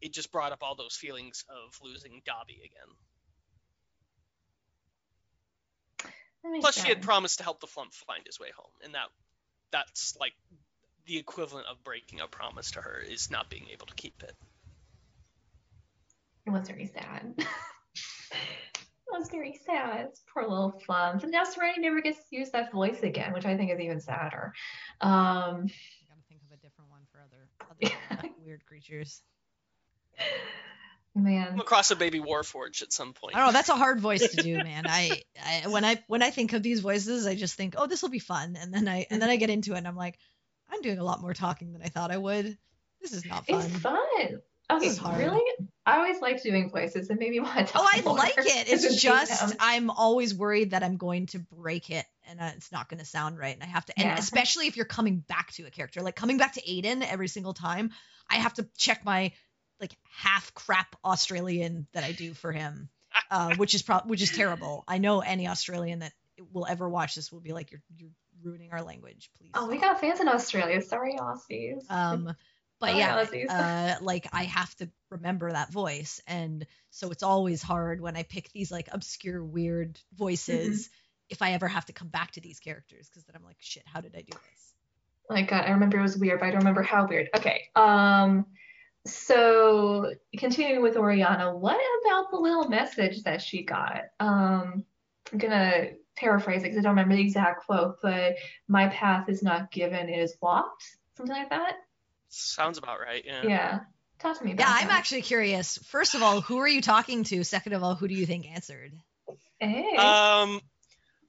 it 0.00 0.12
just 0.12 0.32
brought 0.32 0.52
up 0.52 0.58
all 0.62 0.74
those 0.74 0.96
feelings 0.96 1.44
of 1.48 1.78
losing 1.82 2.22
Dobby 2.26 2.60
again. 2.64 2.94
Plus, 6.60 6.74
sense. 6.74 6.84
she 6.86 6.92
had 6.92 7.02
promised 7.02 7.38
to 7.38 7.44
help 7.44 7.60
the 7.60 7.66
Flump 7.66 7.94
find 7.94 8.26
his 8.26 8.38
way 8.38 8.50
home, 8.54 8.70
and 8.84 8.94
that 8.94 9.08
that's 9.70 10.14
like 10.20 10.34
the 11.06 11.18
equivalent 11.18 11.66
of 11.68 11.82
breaking 11.84 12.20
a 12.20 12.26
promise 12.26 12.72
to 12.72 12.80
her 12.80 12.98
is 12.98 13.30
not 13.30 13.48
being 13.48 13.68
able 13.72 13.86
to 13.86 13.94
keep 13.94 14.22
it. 14.22 14.34
It 16.46 16.50
was 16.50 16.68
very 16.68 16.86
sad. 16.86 17.34
it 17.38 17.46
was 19.10 19.28
very 19.30 19.58
sad. 19.66 20.08
It's 20.10 20.22
Poor 20.32 20.42
little 20.42 20.80
Flump. 20.84 21.22
And 21.22 21.32
now 21.32 21.44
Serenity 21.44 21.80
never 21.80 22.00
gets 22.02 22.18
to 22.28 22.36
use 22.36 22.50
that 22.50 22.72
voice 22.72 23.02
again, 23.02 23.32
which 23.32 23.46
I 23.46 23.56
think 23.56 23.72
is 23.72 23.80
even 23.80 24.00
sadder. 24.00 24.52
Um, 25.00 25.10
I 25.10 26.04
gotta 26.08 26.22
think 26.28 26.42
of 26.42 26.52
a 26.52 26.60
different 26.60 26.90
one 26.90 27.02
for 27.10 27.20
other, 27.20 27.48
other 27.70 28.34
weird 28.44 28.64
creatures. 28.66 29.22
Man, 31.16 31.50
come 31.50 31.60
across 31.60 31.92
a 31.92 31.96
baby 31.96 32.18
Warforged 32.18 32.82
at 32.82 32.92
some 32.92 33.12
point. 33.12 33.36
I 33.36 33.38
don't 33.38 33.48
know. 33.48 33.52
That's 33.52 33.68
a 33.68 33.76
hard 33.76 34.00
voice 34.00 34.28
to 34.34 34.42
do, 34.42 34.56
man. 34.64 34.84
I, 34.88 35.22
I 35.44 35.68
when 35.68 35.84
I 35.84 36.02
when 36.08 36.24
I 36.24 36.30
think 36.30 36.52
of 36.54 36.62
these 36.62 36.80
voices, 36.80 37.26
I 37.26 37.36
just 37.36 37.54
think, 37.54 37.74
oh, 37.76 37.86
this 37.86 38.02
will 38.02 38.08
be 38.08 38.18
fun, 38.18 38.56
and 38.60 38.74
then 38.74 38.88
I 38.88 39.06
and 39.10 39.22
then 39.22 39.30
I 39.30 39.36
get 39.36 39.48
into 39.48 39.74
it, 39.74 39.78
and 39.78 39.86
I'm 39.86 39.96
like, 39.96 40.18
I'm 40.68 40.82
doing 40.82 40.98
a 40.98 41.04
lot 41.04 41.20
more 41.20 41.32
talking 41.32 41.72
than 41.72 41.82
I 41.82 41.88
thought 41.88 42.10
I 42.10 42.16
would. 42.16 42.58
This 43.00 43.12
is 43.12 43.24
not 43.24 43.46
fun. 43.46 43.60
It's 43.60 43.76
fun. 43.78 44.42
Okay, 44.70 44.88
this 44.88 45.00
really? 45.02 45.42
I 45.84 45.96
always 45.98 46.20
liked 46.22 46.42
doing 46.42 46.70
voices, 46.70 47.10
and 47.10 47.18
maybe 47.18 47.38
want 47.38 47.58
to 47.58 47.64
talk 47.64 47.82
Oh, 47.82 47.86
I 47.86 48.00
like 48.00 48.34
it. 48.38 48.68
It's 48.68 49.02
just 49.02 49.56
I'm 49.60 49.90
always 49.90 50.34
worried 50.34 50.70
that 50.70 50.82
I'm 50.82 50.96
going 50.96 51.26
to 51.26 51.38
break 51.38 51.90
it, 51.90 52.06
and 52.28 52.40
uh, 52.40 52.50
it's 52.56 52.72
not 52.72 52.88
going 52.88 53.00
to 53.00 53.04
sound 53.04 53.38
right, 53.38 53.54
and 53.54 53.62
I 53.62 53.66
have 53.66 53.84
to. 53.86 53.98
And 53.98 54.08
Yeah. 54.08 54.16
especially 54.18 54.66
if 54.66 54.76
you're 54.76 54.86
coming 54.86 55.18
back 55.18 55.52
to 55.52 55.64
a 55.64 55.70
character, 55.70 56.00
like 56.00 56.16
coming 56.16 56.38
back 56.38 56.54
to 56.54 56.62
Aiden 56.62 57.06
every 57.06 57.28
single 57.28 57.52
time, 57.52 57.90
I 58.28 58.36
have 58.36 58.54
to 58.54 58.66
check 58.78 59.04
my 59.04 59.32
like 59.80 59.94
half 60.16 60.54
crap 60.54 60.96
Australian 61.04 61.86
that 61.92 62.04
I 62.04 62.12
do 62.12 62.32
for 62.32 62.50
him, 62.50 62.88
uh, 63.30 63.54
which 63.56 63.74
is 63.74 63.82
pro- 63.82 64.00
which 64.06 64.22
is 64.22 64.30
terrible. 64.30 64.84
I 64.88 64.96
know 64.98 65.20
any 65.20 65.46
Australian 65.46 65.98
that 65.98 66.12
will 66.52 66.66
ever 66.66 66.88
watch 66.88 67.14
this 67.14 67.30
will 67.30 67.40
be 67.40 67.52
like, 67.52 67.70
you're 67.70 67.82
you're 67.96 68.10
ruining 68.42 68.72
our 68.72 68.82
language, 68.82 69.30
please. 69.38 69.50
Oh, 69.54 69.66
we 69.68 69.76
got 69.78 70.00
fans 70.00 70.20
in 70.20 70.28
Australia. 70.28 70.80
Sorry, 70.80 71.16
Aussies. 71.18 71.90
Um, 71.90 72.34
but 72.80 72.90
Sorry, 72.90 72.98
yeah, 72.98 73.96
uh, 73.98 74.04
like 74.04 74.28
I 74.32 74.44
have 74.44 74.74
to 74.76 74.88
remember 75.10 75.50
that 75.50 75.70
voice, 75.72 76.20
and 76.26 76.66
so 76.90 77.10
it's 77.10 77.22
always 77.22 77.62
hard 77.62 78.00
when 78.00 78.16
I 78.16 78.22
pick 78.22 78.50
these 78.52 78.70
like 78.70 78.88
obscure, 78.92 79.42
weird 79.44 79.98
voices. 80.14 80.90
If 81.30 81.40
I 81.40 81.52
ever 81.52 81.68
have 81.68 81.86
to 81.86 81.92
come 81.92 82.08
back 82.08 82.32
to 82.32 82.40
these 82.40 82.60
characters, 82.60 83.08
because 83.08 83.24
then 83.24 83.34
I'm 83.34 83.44
like, 83.44 83.56
shit, 83.58 83.84
how 83.86 84.02
did 84.02 84.14
I 84.14 84.20
do 84.20 84.32
this? 84.32 84.74
Like 85.30 85.48
God, 85.48 85.64
I 85.64 85.70
remember 85.70 85.98
it 85.98 86.02
was 86.02 86.18
weird, 86.18 86.40
but 86.40 86.46
I 86.46 86.50
don't 86.50 86.60
remember 86.60 86.82
how 86.82 87.06
weird. 87.06 87.28
Okay. 87.36 87.62
Um. 87.76 88.46
So 89.06 90.12
continuing 90.36 90.82
with 90.82 90.96
Oriana, 90.96 91.56
what 91.56 91.80
about 92.04 92.30
the 92.30 92.38
little 92.38 92.68
message 92.68 93.22
that 93.22 93.42
she 93.42 93.62
got? 93.62 94.02
Um, 94.20 94.84
I'm 95.32 95.38
gonna 95.38 95.90
paraphrase 96.16 96.60
it 96.60 96.64
because 96.64 96.78
I 96.78 96.82
don't 96.82 96.92
remember 96.92 97.16
the 97.16 97.22
exact 97.22 97.66
quote, 97.66 97.96
but 98.02 98.36
my 98.68 98.88
path 98.88 99.28
is 99.28 99.42
not 99.42 99.70
given, 99.70 100.08
it 100.08 100.18
is 100.18 100.36
walked, 100.40 100.84
something 101.16 101.34
like 101.34 101.50
that. 101.50 101.76
Sounds 102.36 102.78
about 102.78 103.00
right. 103.00 103.24
Yeah. 103.24 103.42
Yeah. 103.44 103.80
Talk 104.18 104.38
to 104.38 104.44
me 104.44 104.52
about 104.52 104.66
Yeah, 104.66 104.74
I'm 104.80 104.88
that. 104.88 104.98
actually 104.98 105.22
curious. 105.22 105.78
First 105.86 106.14
of 106.14 106.22
all, 106.22 106.40
who 106.40 106.58
are 106.58 106.68
you 106.68 106.80
talking 106.80 107.24
to? 107.24 107.44
Second 107.44 107.72
of 107.74 107.82
all, 107.82 107.94
who 107.94 108.08
do 108.08 108.14
you 108.14 108.26
think 108.26 108.46
answered? 108.50 108.92
Hey. 109.58 109.96
Um, 109.96 110.60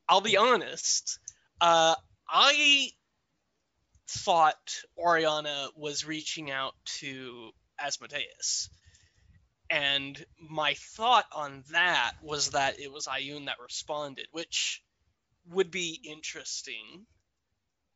I'll 0.07 0.21
be 0.21 0.37
honest. 0.37 1.19
Uh, 1.59 1.95
I 2.29 2.89
thought 4.07 4.81
Oriana 4.97 5.67
was 5.75 6.05
reaching 6.05 6.51
out 6.51 6.73
to 6.99 7.51
Asmodeus. 7.79 8.69
And 9.69 10.23
my 10.39 10.75
thought 10.75 11.25
on 11.31 11.63
that 11.71 12.13
was 12.21 12.51
that 12.51 12.79
it 12.79 12.91
was 12.91 13.07
Ioun 13.07 13.45
that 13.47 13.59
responded, 13.59 14.27
which 14.31 14.83
would 15.49 15.71
be 15.71 15.99
interesting. 16.03 17.05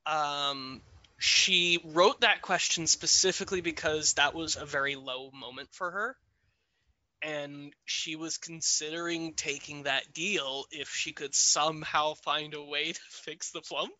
Um, 0.05 0.81
she 1.19 1.79
wrote 1.83 2.21
that 2.21 2.41
question 2.41 2.87
specifically 2.87 3.59
because 3.59 4.13
that 4.13 4.33
was 4.33 4.55
a 4.55 4.65
very 4.65 4.95
low 4.95 5.29
moment 5.31 5.67
for 5.73 5.91
her. 5.91 6.15
And 7.21 7.73
she 7.83 8.15
was 8.15 8.37
considering 8.37 9.33
taking 9.33 9.83
that 9.83 10.13
deal 10.13 10.63
if 10.71 10.89
she 10.89 11.11
could 11.11 11.35
somehow 11.35 12.13
find 12.13 12.53
a 12.53 12.63
way 12.63 12.93
to 12.93 12.99
fix 13.09 13.51
the 13.51 13.61
flump. 13.61 13.91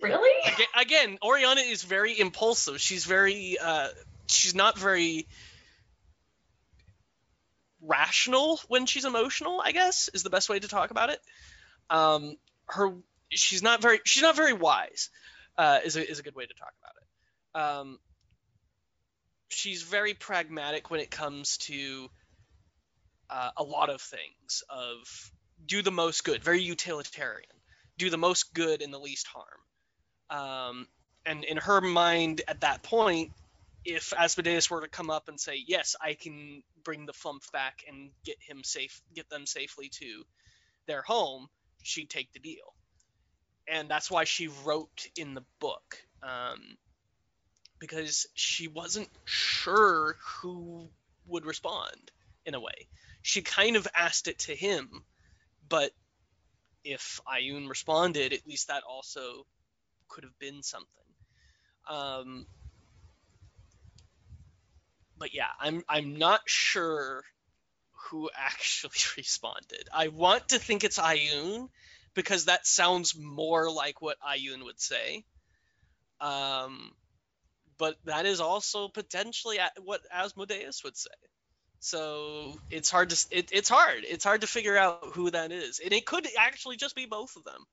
really? 0.00 0.52
Again, 0.52 0.66
again, 0.76 1.18
Oriana 1.20 1.62
is 1.62 1.82
very 1.82 2.18
impulsive. 2.18 2.80
She's 2.80 3.04
very, 3.04 3.58
uh, 3.60 3.88
she's 4.28 4.54
not 4.54 4.78
very 4.78 5.26
rational 7.80 8.60
when 8.68 8.86
she's 8.86 9.04
emotional. 9.04 9.60
I 9.60 9.72
guess 9.72 10.08
is 10.14 10.22
the 10.22 10.30
best 10.30 10.48
way 10.48 10.60
to 10.60 10.68
talk 10.68 10.92
about 10.92 11.10
it. 11.10 11.18
Um, 11.90 12.36
her, 12.66 12.92
she's 13.30 13.64
not 13.64 13.82
very, 13.82 13.98
she's 14.04 14.22
not 14.22 14.36
very 14.36 14.52
wise. 14.52 15.10
Uh, 15.56 15.80
is 15.84 15.96
a 15.96 16.10
is 16.10 16.18
a 16.18 16.22
good 16.22 16.34
way 16.34 16.46
to 16.46 16.54
talk 16.54 16.72
about 16.82 16.94
it. 16.96 17.80
Um, 17.80 17.98
she's 19.48 19.82
very 19.82 20.14
pragmatic 20.14 20.90
when 20.90 21.00
it 21.00 21.10
comes 21.10 21.58
to 21.58 22.08
uh, 23.28 23.50
a 23.56 23.62
lot 23.62 23.90
of 23.90 24.00
things. 24.00 24.62
Of 24.68 25.32
do 25.66 25.82
the 25.82 25.90
most 25.90 26.24
good, 26.24 26.42
very 26.42 26.62
utilitarian. 26.62 27.50
Do 27.98 28.10
the 28.10 28.18
most 28.18 28.54
good 28.54 28.82
and 28.82 28.92
the 28.92 28.98
least 28.98 29.26
harm. 29.28 29.60
Um, 30.30 30.88
and 31.26 31.44
in 31.44 31.58
her 31.58 31.80
mind 31.80 32.40
at 32.48 32.62
that 32.62 32.82
point, 32.82 33.32
if 33.84 34.12
Asmodeus 34.16 34.70
were 34.70 34.80
to 34.80 34.88
come 34.88 35.10
up 35.10 35.28
and 35.28 35.38
say, 35.38 35.62
"Yes, 35.66 35.96
I 36.00 36.14
can 36.14 36.62
bring 36.84 37.06
the 37.06 37.12
Flumph 37.12 37.50
back 37.52 37.84
and 37.86 38.10
get 38.24 38.36
him 38.40 38.64
safe, 38.64 39.00
get 39.14 39.28
them 39.28 39.46
safely 39.46 39.88
to 40.00 40.24
their 40.86 41.02
home," 41.02 41.48
she'd 41.82 42.10
take 42.10 42.32
the 42.32 42.38
deal, 42.38 42.74
and 43.68 43.88
that's 43.88 44.10
why 44.10 44.24
she 44.24 44.48
wrote 44.64 45.06
in 45.16 45.34
the 45.34 45.44
book, 45.60 45.96
um, 46.22 46.76
because 47.78 48.26
she 48.34 48.68
wasn't 48.68 49.08
sure 49.24 50.16
who 50.40 50.88
would 51.26 51.46
respond 51.46 52.10
in 52.44 52.54
a 52.54 52.60
way. 52.60 52.88
She 53.22 53.42
kind 53.42 53.76
of 53.76 53.86
asked 53.94 54.28
it 54.28 54.40
to 54.40 54.54
him, 54.54 55.04
but 55.68 55.92
if 56.84 57.20
Ioun 57.26 57.68
responded, 57.68 58.32
at 58.32 58.46
least 58.46 58.68
that 58.68 58.82
also 58.88 59.46
could 60.08 60.24
have 60.24 60.38
been 60.38 60.62
something. 60.62 60.88
Um, 61.88 62.46
but 65.18 65.34
yeah, 65.34 65.48
I'm 65.60 65.82
I'm 65.88 66.18
not 66.18 66.40
sure 66.46 67.22
who 68.10 68.28
actually 68.36 68.90
responded. 69.16 69.88
I 69.92 70.08
want 70.08 70.48
to 70.50 70.58
think 70.58 70.84
it's 70.84 70.98
Ioun 70.98 71.68
because 72.14 72.46
that 72.46 72.66
sounds 72.66 73.16
more 73.18 73.70
like 73.70 74.02
what 74.02 74.16
Ioun 74.20 74.64
would 74.64 74.80
say. 74.80 75.24
Um, 76.20 76.92
but 77.78 77.96
that 78.04 78.26
is 78.26 78.40
also 78.40 78.88
potentially 78.88 79.58
what 79.82 80.00
Asmodeus 80.12 80.84
would 80.84 80.96
say. 80.96 81.10
So 81.80 82.54
it's 82.70 82.90
hard 82.90 83.10
to 83.10 83.26
it, 83.32 83.50
it's 83.52 83.68
hard. 83.68 84.04
It's 84.08 84.24
hard 84.24 84.42
to 84.42 84.46
figure 84.46 84.76
out 84.76 85.00
who 85.14 85.30
that 85.32 85.50
is, 85.50 85.80
and 85.80 85.92
it 85.92 86.06
could 86.06 86.28
actually 86.38 86.76
just 86.76 86.94
be 86.94 87.06
both 87.06 87.34
of 87.34 87.42
them. 87.42 87.64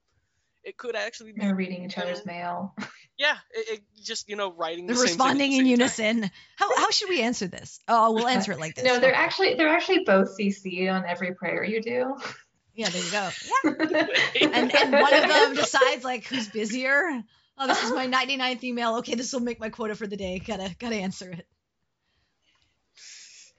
It 0.63 0.77
could 0.77 0.95
actually 0.95 1.33
be 1.33 1.41
They're 1.41 1.55
reading 1.55 1.85
each 1.85 1.97
other's 1.97 2.25
mail. 2.25 2.73
Yeah, 3.19 3.35
it, 3.51 3.69
it 3.69 3.81
just 4.01 4.29
you 4.29 4.37
know 4.37 4.53
writing. 4.53 4.87
They're 4.87 4.95
the 4.95 5.07
same 5.07 5.17
thing 5.17 5.27
at 5.27 5.33
responding 5.33 5.51
the 5.51 5.57
in 5.57 5.65
same 5.65 5.67
unison. 5.67 6.31
How 6.55 6.73
how 6.77 6.89
should 6.89 7.09
we 7.09 7.21
answer 7.21 7.47
this? 7.47 7.81
Oh, 7.89 8.13
we'll 8.13 8.29
answer 8.29 8.53
it 8.53 8.61
like 8.61 8.75
this. 8.75 8.85
No, 8.85 8.97
they're 8.97 9.13
actually 9.13 9.55
they're 9.55 9.67
actually 9.67 10.05
both 10.05 10.37
CC 10.39 10.89
on 10.89 11.03
every 11.05 11.35
prayer 11.35 11.65
you 11.65 11.81
do. 11.81 12.15
Yeah, 12.79 12.87
there 12.87 13.03
you 13.03 13.11
go. 13.11 13.29
Yeah. 14.39 14.47
And 14.53 14.73
and 14.73 14.93
one 14.93 15.13
of 15.13 15.27
them 15.27 15.53
decides 15.53 16.05
like 16.05 16.25
who's 16.25 16.47
busier. 16.47 17.21
Oh, 17.57 17.67
this 17.67 17.83
is 17.83 17.91
my 17.91 18.07
99th 18.07 18.63
email. 18.63 18.95
Okay, 18.99 19.15
this 19.15 19.33
will 19.33 19.41
make 19.41 19.59
my 19.59 19.67
quota 19.67 19.95
for 19.95 20.07
the 20.07 20.15
day. 20.15 20.39
Gotta 20.39 20.73
gotta 20.79 20.95
answer 20.95 21.29
it. 21.29 21.45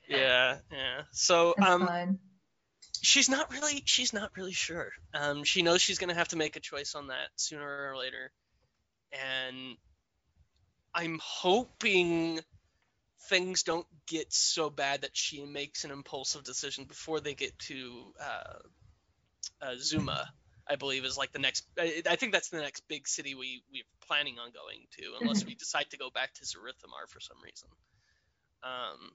yeah, 0.08 0.56
yeah. 0.72 1.02
So 1.10 1.52
That's 1.58 1.70
um, 1.70 1.86
fun. 1.86 2.18
she's 3.02 3.28
not 3.28 3.52
really 3.52 3.82
she's 3.84 4.14
not 4.14 4.30
really 4.38 4.54
sure. 4.54 4.90
Um, 5.12 5.44
she 5.44 5.60
knows 5.60 5.82
she's 5.82 5.98
gonna 5.98 6.14
have 6.14 6.28
to 6.28 6.36
make 6.36 6.56
a 6.56 6.60
choice 6.60 6.94
on 6.94 7.08
that 7.08 7.28
sooner 7.36 7.90
or 7.90 7.98
later, 7.98 8.32
and 9.12 9.76
I'm 10.94 11.20
hoping 11.22 12.40
things 13.28 13.64
don't 13.64 13.86
get 14.06 14.32
so 14.32 14.70
bad 14.70 15.02
that 15.02 15.14
she 15.14 15.44
makes 15.44 15.84
an 15.84 15.90
impulsive 15.90 16.42
decision 16.42 16.84
before 16.86 17.20
they 17.20 17.34
get 17.34 17.58
to 17.58 18.14
uh, 18.18 18.60
uh, 19.62 19.74
Zuma. 19.78 20.28
I 20.68 20.76
believe 20.76 21.04
is 21.04 21.18
like 21.18 21.32
the 21.32 21.40
next. 21.40 21.64
I, 21.78 22.02
I 22.08 22.14
think 22.14 22.32
that's 22.32 22.50
the 22.50 22.60
next 22.60 22.86
big 22.86 23.08
city 23.08 23.34
we 23.34 23.62
we're 23.72 23.82
planning 24.06 24.38
on 24.38 24.52
going 24.52 24.86
to, 24.98 25.18
unless 25.20 25.44
we 25.44 25.54
decide 25.56 25.86
to 25.90 25.98
go 25.98 26.10
back 26.10 26.32
to 26.34 26.44
Zarithamar 26.44 27.08
for 27.08 27.18
some 27.18 27.38
reason. 27.42 27.68
Um, 28.62 29.10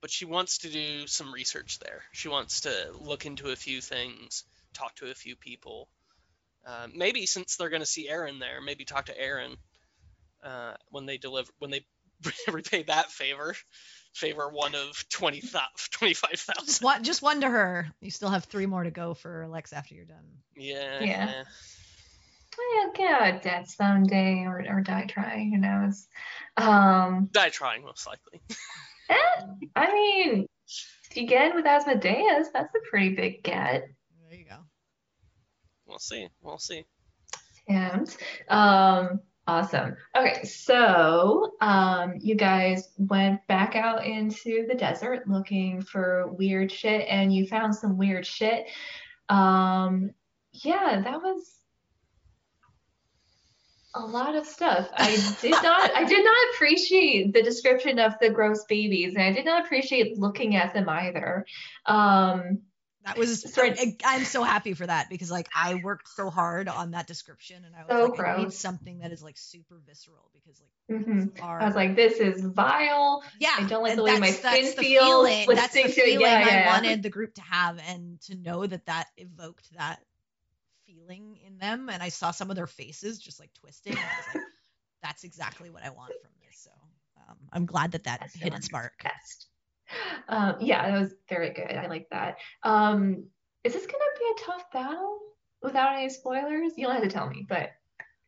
but 0.00 0.10
she 0.10 0.24
wants 0.24 0.58
to 0.58 0.68
do 0.68 1.06
some 1.06 1.32
research 1.32 1.78
there. 1.78 2.02
She 2.12 2.28
wants 2.28 2.62
to 2.62 2.72
look 3.00 3.24
into 3.24 3.50
a 3.50 3.56
few 3.56 3.80
things, 3.80 4.44
talk 4.74 4.96
to 4.96 5.10
a 5.10 5.14
few 5.14 5.36
people. 5.36 5.88
Uh, 6.66 6.88
maybe 6.94 7.26
since 7.26 7.56
they're 7.56 7.70
going 7.70 7.82
to 7.82 7.86
see 7.86 8.08
Aaron 8.08 8.40
there, 8.40 8.60
maybe 8.60 8.84
talk 8.84 9.06
to 9.06 9.18
Aaron 9.18 9.56
uh, 10.42 10.74
when 10.90 11.06
they 11.06 11.18
deliver 11.18 11.50
when 11.58 11.70
they 11.70 11.84
repay 12.48 12.82
that 12.84 13.10
favor. 13.10 13.54
Favor 14.16 14.48
one 14.48 14.74
of 14.74 15.04
20, 15.10 15.42
25,000. 15.90 16.66
Just 16.66 16.82
one 16.82 17.04
just 17.04 17.20
one 17.20 17.42
to 17.42 17.50
her. 17.50 17.86
You 18.00 18.10
still 18.10 18.30
have 18.30 18.44
three 18.44 18.64
more 18.64 18.82
to 18.82 18.90
go 18.90 19.12
for 19.12 19.46
Lex 19.46 19.74
after 19.74 19.94
you're 19.94 20.06
done. 20.06 20.24
Yeah. 20.56 21.04
Yeah. 21.04 21.44
Well, 22.56 22.92
get 22.94 23.10
yeah, 23.10 23.38
debt 23.40 23.68
someday 23.68 24.44
or 24.46 24.64
or 24.66 24.80
die 24.80 25.04
trying. 25.06 25.52
Who 25.52 25.58
knows? 25.58 26.06
Um, 26.56 27.28
Die 27.30 27.50
trying 27.50 27.84
most 27.84 28.06
likely. 28.06 28.40
eh, 29.10 29.66
I 29.76 29.92
mean, 29.92 30.46
if 31.10 31.16
you 31.18 31.26
get 31.26 31.50
in 31.50 31.54
with 31.54 31.66
Asmodeus, 31.66 32.48
that's 32.54 32.74
a 32.74 32.88
pretty 32.88 33.14
big 33.14 33.42
get. 33.42 33.90
There 34.30 34.38
you 34.38 34.46
go. 34.46 34.56
We'll 35.86 35.98
see. 35.98 36.28
We'll 36.40 36.58
see. 36.58 36.86
And 37.68 38.16
um, 38.48 39.20
awesome. 39.46 39.96
Okay, 40.16 40.44
so 40.44 41.52
um, 41.60 42.14
you 42.18 42.34
guys 42.34 42.88
went 42.98 43.46
back 43.46 43.76
out 43.76 44.04
into 44.04 44.66
the 44.68 44.74
desert 44.74 45.28
looking 45.28 45.82
for 45.82 46.28
weird 46.28 46.70
shit, 46.70 47.06
and 47.08 47.34
you 47.34 47.46
found 47.46 47.74
some 47.74 47.96
weird 47.96 48.26
shit. 48.26 48.66
Um, 49.28 50.10
yeah, 50.52 51.00
that 51.04 51.22
was 51.22 51.56
a 53.96 54.00
lot 54.00 54.34
of 54.34 54.46
stuff. 54.46 54.88
I 54.94 55.16
did 55.40 55.52
not 55.62 55.90
I 55.96 56.04
did 56.04 56.24
not 56.24 56.36
appreciate 56.54 57.32
the 57.32 57.42
description 57.42 57.98
of 57.98 58.14
the 58.20 58.30
gross 58.30 58.64
babies, 58.64 59.14
and 59.14 59.24
I 59.24 59.32
did 59.32 59.44
not 59.44 59.64
appreciate 59.64 60.18
looking 60.18 60.56
at 60.56 60.74
them 60.74 60.88
either. 60.88 61.46
Um, 61.86 62.60
That 63.06 63.16
was 63.18 63.54
So- 63.54 63.72
I'm 64.04 64.24
so 64.24 64.42
happy 64.42 64.74
for 64.74 64.84
that 64.86 65.08
because 65.08 65.30
like 65.30 65.48
I 65.54 65.76
worked 65.76 66.08
so 66.08 66.28
hard 66.28 66.68
on 66.68 66.90
that 66.90 67.06
description 67.06 67.64
and 67.64 67.74
I 67.76 67.84
was 67.84 67.96
So 67.96 68.10
like 68.10 68.20
I 68.20 68.36
need 68.38 68.52
something 68.52 68.98
that 68.98 69.12
is 69.12 69.22
like 69.22 69.38
super 69.38 69.80
visceral 69.86 70.28
because 70.34 70.60
like 70.60 71.00
mhm. 71.06 71.40
are 71.40 71.60
I 71.62 71.66
was 71.66 71.76
like, 71.76 71.94
this 71.94 72.18
is 72.18 72.42
vile. 72.44 73.22
yeah 73.38 73.54
I 73.58 73.64
don't 73.64 73.84
like 73.84 73.94
the 73.96 74.02
way 74.02 74.18
my 74.18 74.30
skin 74.32 74.64
feels 74.72 74.78
feeling, 74.78 75.46
that's 75.56 75.72
the 75.72 75.84
listening 75.84 75.84
to 75.84 75.88
it. 75.88 76.04
feeling 76.04 76.20
Yeah, 76.22 76.44
I 76.44 76.48
yeah. 76.48 76.66
wanted 76.66 77.02
the 77.04 77.10
group 77.10 77.34
to 77.34 77.42
have 77.42 77.80
and 77.88 78.20
to 78.22 78.34
know 78.34 78.66
that 78.66 78.86
that 78.86 79.06
evoked 79.16 79.72
that 79.76 80.00
feeling 80.86 81.38
in 81.46 81.58
them 81.58 81.88
and 81.88 82.02
I 82.02 82.08
saw 82.08 82.32
some 82.32 82.50
of 82.50 82.56
their 82.56 82.66
faces 82.66 83.18
just 83.20 83.38
like 83.40 83.52
twisting 83.54 83.92
and 83.92 84.00
I 84.00 84.16
was 84.16 84.34
like 84.34 84.44
that's 85.02 85.22
exactly 85.24 85.70
what 85.70 85.84
I 85.84 85.90
want 85.90 86.12
from 86.20 86.30
this 86.44 86.58
so 86.58 86.70
um, 87.28 87.36
I'm 87.52 87.66
glad 87.66 87.92
that 87.92 88.04
that 88.04 88.20
That's 88.20 88.34
hit 88.34 88.52
its 88.54 88.72
mark 88.72 88.94
Best. 89.02 89.46
Um, 90.28 90.56
yeah, 90.60 90.90
that 90.90 91.00
was 91.00 91.14
very 91.28 91.50
good. 91.52 91.70
I 91.70 91.86
like 91.86 92.08
that. 92.10 92.38
Um, 92.62 93.26
is 93.64 93.72
this 93.72 93.86
gonna 93.86 94.04
be 94.18 94.24
a 94.42 94.44
tough 94.44 94.70
battle 94.72 95.18
without 95.62 95.94
any 95.96 96.08
spoilers? 96.08 96.72
You 96.76 96.86
don't 96.86 96.94
have 96.94 97.04
to 97.04 97.08
tell 97.08 97.28
me, 97.28 97.46
but 97.48 97.70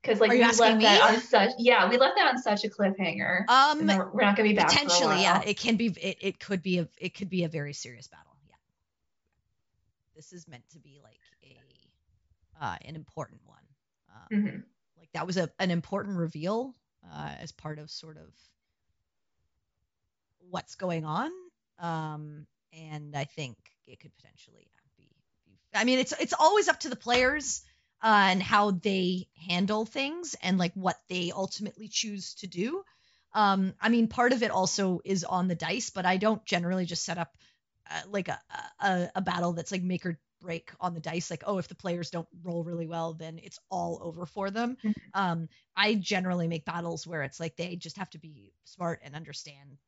because 0.03 0.21
like 0.21 0.31
we 0.31 0.39
left 0.45 0.59
that 0.59 1.03
on 1.03 1.21
such 1.21 1.51
yeah, 1.59 1.89
we 1.89 1.97
left 1.99 2.17
that 2.17 2.29
on 2.29 2.39
such 2.39 2.65
a 2.65 2.69
cliffhanger. 2.69 3.49
um 3.49 3.87
we're, 3.87 4.11
we're 4.13 4.23
not 4.23 4.37
gonna 4.37 4.49
be 4.49 4.55
back 4.55 4.69
potentially 4.69 5.21
yeah 5.23 5.43
it 5.43 5.59
can 5.59 5.77
be 5.77 5.87
it, 5.87 6.19
it 6.21 6.41
could 6.41 6.63
be 6.63 6.79
a 6.79 6.89
it 6.99 7.15
could 7.15 7.29
be 7.29 7.45
a 7.45 7.49
very 7.49 7.73
serious 7.73 8.07
battle 8.07 8.37
yeah 8.49 8.55
this 10.15 10.33
is 10.33 10.47
meant 10.47 10.63
to 10.71 10.79
be 10.79 11.01
like 11.03 11.21
a 11.43 12.65
uh 12.65 12.77
an 12.85 12.95
important 12.97 13.41
one 13.45 13.59
um, 14.15 14.39
Mhm. 14.43 14.63
like 14.97 15.11
that 15.13 15.27
was 15.27 15.37
a 15.37 15.51
an 15.59 15.71
important 15.71 16.17
reveal 16.17 16.75
uh 17.13 17.35
as 17.41 17.51
part 17.53 17.79
of 17.79 17.91
sort 17.91 18.17
of 18.17 18.33
what's 20.51 20.77
going 20.77 21.05
on 21.05 21.31
um 21.79 22.47
and 22.73 23.17
i 23.17 23.25
think 23.25 23.57
it 23.87 24.01
could 24.01 24.15
potentially 24.17 24.67
be, 24.97 25.09
be 25.47 25.59
i 25.75 25.85
mean 25.85 25.99
it's 25.99 26.13
it's 26.21 26.35
always 26.39 26.69
up 26.69 26.81
to 26.81 26.89
the 26.89 26.97
players 26.97 27.63
uh, 28.03 28.29
and 28.31 28.43
how 28.43 28.71
they 28.71 29.27
handle 29.49 29.85
things 29.85 30.37
and 30.43 30.59
like 30.59 30.73
what 30.75 30.97
they 31.09 31.33
ultimately 31.35 31.89
choose 31.89 32.35
to 32.35 32.47
do 32.47 32.83
um, 33.35 33.75
I 33.81 33.91
mean, 33.91 34.09
part 34.09 34.33
of 34.33 34.43
it 34.43 34.51
also 34.51 35.01
is 35.05 35.23
on 35.23 35.49
the 35.49 35.55
dice, 35.55 35.91
but 35.91 36.07
I 36.07 36.17
don't 36.17 36.45
generally 36.47 36.87
just 36.87 37.05
set 37.05 37.19
up 37.19 37.37
uh, 37.91 38.01
like 38.09 38.29
a, 38.29 38.41
a 38.81 39.11
a 39.17 39.21
battle 39.23 39.53
that's 39.53 39.73
like 39.73 39.83
make 39.83 40.07
or 40.07 40.19
break 40.41 40.71
on 40.81 40.95
the 40.95 41.01
dice. 41.01 41.31
Like, 41.31 41.43
oh, 41.47 41.59
if 41.59 41.69
the 41.69 41.75
players 41.75 42.11
don't 42.11 42.29
roll 42.43 42.65
really 42.65 42.87
well, 42.87 43.15
then 43.15 43.39
it's 43.43 43.59
all 43.71 44.01
over 44.03 44.27
for 44.27 44.51
them. 44.51 44.77
Mhm. 44.85 44.95
Um, 45.15 45.49
I 45.77 45.95
generally 45.95 46.49
make 46.49 46.65
battles 46.65 47.07
where 47.07 47.23
it's 47.23 47.41
like 47.41 47.57
they 47.57 47.77
just 47.77 47.99
have 47.99 48.11
to 48.11 48.19
be 48.19 48.53
smart 48.65 49.01
and 49.03 49.15
understand 49.15 49.79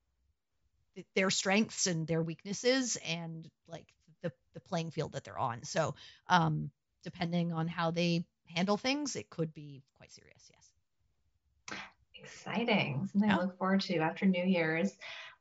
their 1.14 1.30
strengths 1.30 1.86
and 1.86 2.06
their 2.06 2.22
weaknesses 2.22 2.96
and 3.06 3.48
like 3.68 3.86
the 4.22 4.32
the 4.54 4.60
playing 4.60 4.90
field 4.90 5.12
that 5.12 5.24
they're 5.24 5.38
on. 5.38 5.62
So, 5.64 5.94
um, 6.28 6.70
depending 7.04 7.52
on 7.52 7.68
how 7.68 7.90
they 7.90 8.24
handle 8.46 8.76
things, 8.76 9.16
it 9.16 9.30
could 9.30 9.52
be 9.54 9.82
quite 9.96 10.12
serious. 10.12 10.50
Yes. 10.52 11.80
Exciting. 12.22 13.08
Something 13.12 13.30
Yeah. 13.30 13.36
to 13.36 13.42
look 13.42 13.58
forward 13.58 13.80
to 13.82 13.98
after 13.98 14.26
New 14.26 14.44
Year's. 14.44 14.92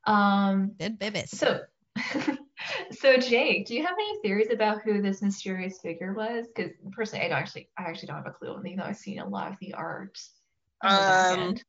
Um, 0.06 0.72
Dead 0.78 1.00
Bibis. 1.00 1.30
so 1.30 1.62
so 2.92 3.18
Jake, 3.18 3.68
do 3.68 3.76
you 3.76 3.84
have 3.84 3.94
any 3.94 4.22
theories 4.22 4.52
about 4.52 4.82
who 4.82 5.02
this 5.02 5.22
mysterious 5.22 5.80
figure 5.82 6.14
was? 6.14 6.48
Because 6.48 6.72
personally, 6.92 7.26
I 7.26 7.30
don't 7.30 7.38
actually 7.38 7.70
I 7.78 7.84
actually 7.84 8.08
don't 8.08 8.18
have 8.18 8.28
a 8.28 8.32
clue, 8.32 8.58
even 8.66 8.78
though 8.78 8.86
I've 8.86 8.98
seen 8.98 9.20
a 9.20 9.28
lot 9.28 9.52
of 9.52 9.58
the 9.60 9.74
art. 9.74 10.18
on 10.82 10.96
the 10.96 11.34
Um, 11.34 11.40
end. 11.40 11.64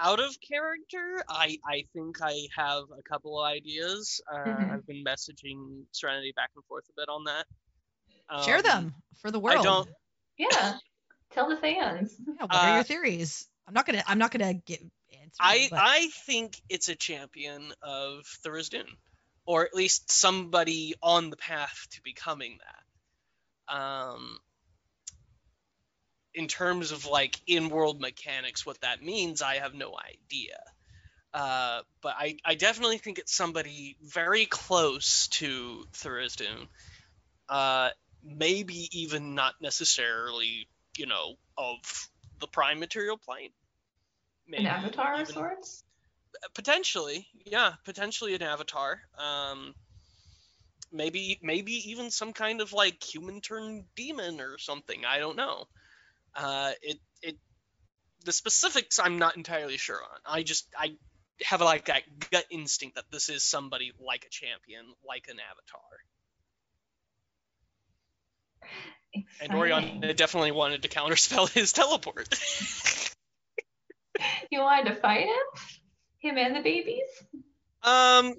Out 0.00 0.20
of 0.20 0.34
character, 0.40 1.22
I 1.28 1.58
I 1.66 1.84
think 1.92 2.18
I 2.22 2.48
have 2.56 2.84
a 2.96 3.02
couple 3.02 3.40
of 3.40 3.46
ideas. 3.46 4.20
Uh, 4.32 4.36
Mhm. 4.44 4.72
I've 4.74 4.86
been 4.86 5.04
messaging 5.04 5.84
Serenity 5.92 6.32
back 6.36 6.50
and 6.54 6.64
forth 6.66 6.84
a 6.88 6.92
bit 6.96 7.08
on 7.08 7.24
that. 7.24 7.46
Share 8.44 8.58
Um, 8.58 8.62
them 8.62 8.94
for 9.20 9.30
the 9.30 9.40
world. 9.40 9.64
don't- 9.64 9.88
Yeah. 10.36 10.78
Tell 11.30 11.48
the 11.48 11.56
fans. 11.56 12.14
Yeah, 12.26 12.34
what 12.42 12.54
are 12.54 12.70
Uh, 12.70 12.74
your 12.76 12.84
theories? 12.84 13.48
I'm 13.66 13.74
not 13.74 13.86
gonna. 13.86 14.02
I'm 14.06 14.18
not 14.18 14.30
gonna 14.30 14.54
get 14.54 14.80
answer. 15.12 15.36
I 15.40 15.68
but- 15.70 15.78
I 15.82 16.08
think 16.08 16.60
it's 16.68 16.88
a 16.88 16.94
champion 16.96 17.72
of 17.82 18.24
Tharizdun, 18.44 18.88
or 19.46 19.64
at 19.66 19.74
least 19.74 20.10
somebody 20.10 20.94
on 21.02 21.30
the 21.30 21.36
path 21.36 21.86
to 21.90 22.02
becoming 22.02 22.58
that. 22.58 23.74
Um, 23.74 24.38
in 26.38 26.46
terms 26.46 26.92
of 26.92 27.04
like 27.04 27.40
in-world 27.48 28.00
mechanics, 28.00 28.64
what 28.64 28.80
that 28.82 29.02
means, 29.02 29.42
I 29.42 29.56
have 29.56 29.74
no 29.74 29.92
idea. 29.98 30.60
Uh, 31.34 31.80
but 32.00 32.14
I, 32.16 32.36
I 32.44 32.54
definitely 32.54 32.98
think 32.98 33.18
it's 33.18 33.34
somebody 33.34 33.96
very 34.00 34.46
close 34.46 35.26
to 35.32 35.84
Tharizdun. 35.94 36.68
Uh, 37.48 37.90
maybe 38.22 38.88
even 38.92 39.34
not 39.34 39.54
necessarily, 39.60 40.68
you 40.96 41.06
know, 41.06 41.34
of 41.56 42.08
the 42.38 42.46
prime 42.46 42.78
material 42.78 43.18
plane. 43.18 43.50
An 44.52 44.64
avatar 44.64 45.20
of 45.20 45.26
sorts? 45.26 45.82
potentially 46.54 47.26
yeah 47.46 47.72
potentially 47.84 48.34
an 48.34 48.42
avatar 48.42 49.00
um 49.18 49.74
maybe 50.92 51.38
maybe 51.42 51.90
even 51.90 52.12
some 52.12 52.32
kind 52.32 52.60
of 52.60 52.72
like 52.72 53.02
human 53.02 53.40
turned 53.40 53.84
demon 53.96 54.40
or 54.40 54.56
something 54.58 55.04
i 55.04 55.18
don't 55.18 55.36
know 55.36 55.64
uh 56.34 56.72
it 56.82 56.98
it 57.22 57.36
the 58.24 58.32
specifics 58.32 58.98
i'm 58.98 59.18
not 59.18 59.36
entirely 59.36 59.76
sure 59.76 59.96
on 59.96 60.18
i 60.26 60.42
just 60.42 60.66
i 60.78 60.92
have 61.40 61.60
like 61.60 61.86
that 61.86 62.02
gut 62.30 62.44
instinct 62.50 62.96
that 62.96 63.04
this 63.10 63.28
is 63.28 63.44
somebody 63.44 63.92
like 64.04 64.24
a 64.24 64.30
champion 64.30 64.84
like 65.06 65.26
an 65.28 65.36
avatar 65.50 65.80
and 69.40 69.54
orion 69.54 70.00
definitely 70.16 70.52
wanted 70.52 70.82
to 70.82 70.88
counterspell 70.88 71.48
his 71.52 71.72
teleport 71.72 72.28
You 74.50 74.60
wanted 74.60 74.94
to 74.94 75.00
fight 75.00 75.26
him? 75.26 75.62
Him 76.20 76.38
and 76.38 76.56
the 76.56 76.60
babies? 76.60 77.08
um 77.84 78.34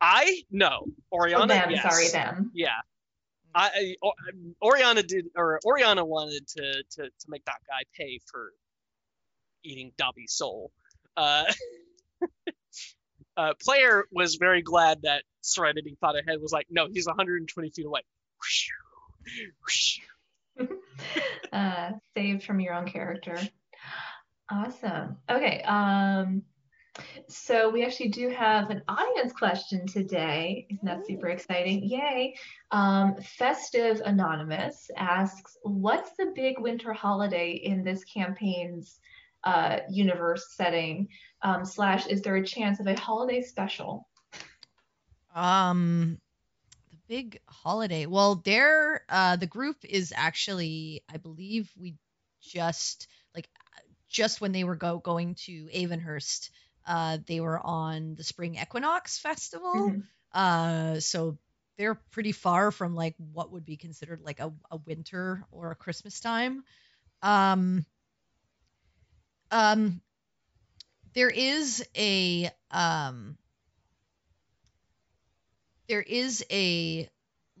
i 0.00 0.42
no 0.50 0.84
oriana 1.12 1.44
oh, 1.44 1.46
them, 1.46 1.70
yes. 1.70 1.82
sorry, 1.82 2.08
them. 2.08 2.50
Yeah. 2.54 2.70
I, 3.54 3.96
Oriana 4.62 5.02
did 5.02 5.26
or 5.36 5.60
Oriana 5.64 6.04
wanted 6.04 6.46
to, 6.48 6.62
to 6.62 7.02
to 7.02 7.26
make 7.28 7.44
that 7.46 7.60
guy 7.66 7.82
pay 7.96 8.20
for 8.30 8.52
eating 9.64 9.92
Dobby's 9.96 10.32
soul. 10.32 10.70
Uh, 11.16 11.44
uh, 13.36 13.54
player 13.60 14.04
was 14.10 14.36
very 14.36 14.62
glad 14.62 15.02
that 15.02 15.24
Serenity 15.40 15.96
thought 16.00 16.18
ahead 16.18 16.40
was 16.40 16.52
like, 16.52 16.66
no, 16.70 16.88
he's 16.92 17.06
120 17.06 17.70
feet 17.70 17.86
away. 17.86 18.00
uh, 21.52 21.90
saved 22.16 22.44
from 22.44 22.60
your 22.60 22.74
own 22.74 22.86
character. 22.86 23.38
Awesome. 24.50 25.18
Okay. 25.28 25.62
Um, 25.62 26.42
so 27.28 27.70
we 27.70 27.84
actually 27.84 28.08
do 28.08 28.28
have 28.28 28.70
an 28.70 28.82
audience 28.88 29.32
question 29.32 29.86
today. 29.86 30.66
Isn't 30.70 30.84
that 30.84 31.06
super 31.06 31.28
exciting? 31.28 31.84
Yay. 31.84 32.34
Um, 32.70 33.16
Festive 33.22 34.00
Anonymous 34.04 34.90
asks, 34.96 35.56
what's 35.62 36.10
the 36.18 36.32
big 36.34 36.58
winter 36.58 36.92
holiday 36.92 37.52
in 37.52 37.84
this 37.84 38.04
campaign's 38.04 38.98
uh, 39.44 39.78
universe 39.90 40.54
setting? 40.56 41.08
Um, 41.42 41.64
slash, 41.64 42.06
is 42.06 42.22
there 42.22 42.36
a 42.36 42.46
chance 42.46 42.80
of 42.80 42.86
a 42.86 42.98
holiday 42.98 43.42
special? 43.42 44.08
Um, 45.34 46.18
the 46.90 46.98
big 47.08 47.40
holiday. 47.46 48.06
Well, 48.06 48.36
there, 48.36 49.02
uh, 49.08 49.36
the 49.36 49.46
group 49.46 49.76
is 49.84 50.12
actually, 50.14 51.02
I 51.12 51.16
believe, 51.16 51.70
we 51.78 51.96
just 52.40 53.06
like 53.34 53.48
just 54.08 54.40
when 54.40 54.52
they 54.52 54.64
were 54.64 54.76
go 54.76 54.98
going 54.98 55.34
to 55.34 55.66
Avonhurst, 55.66 56.50
uh, 56.86 57.18
they 57.26 57.40
were 57.40 57.58
on 57.58 58.14
the 58.14 58.24
Spring 58.24 58.56
Equinox 58.56 59.18
Festival. 59.18 59.90
Mhm. 59.90 60.02
Uh, 60.32 61.00
so 61.00 61.38
they're 61.76 61.94
pretty 62.12 62.32
far 62.32 62.70
from 62.70 62.94
like 62.94 63.14
what 63.18 63.52
would 63.52 63.64
be 63.64 63.76
considered 63.76 64.20
like 64.22 64.40
a, 64.40 64.52
a 64.70 64.76
winter 64.76 65.44
or 65.50 65.70
a 65.70 65.76
Christmas 65.76 66.20
time. 66.20 66.64
Um, 67.22 67.86
um, 69.50 70.00
there 71.14 71.30
is 71.30 71.84
a 71.96 72.50
um 72.70 73.36
there 75.88 76.00
is 76.02 76.44
a 76.50 77.08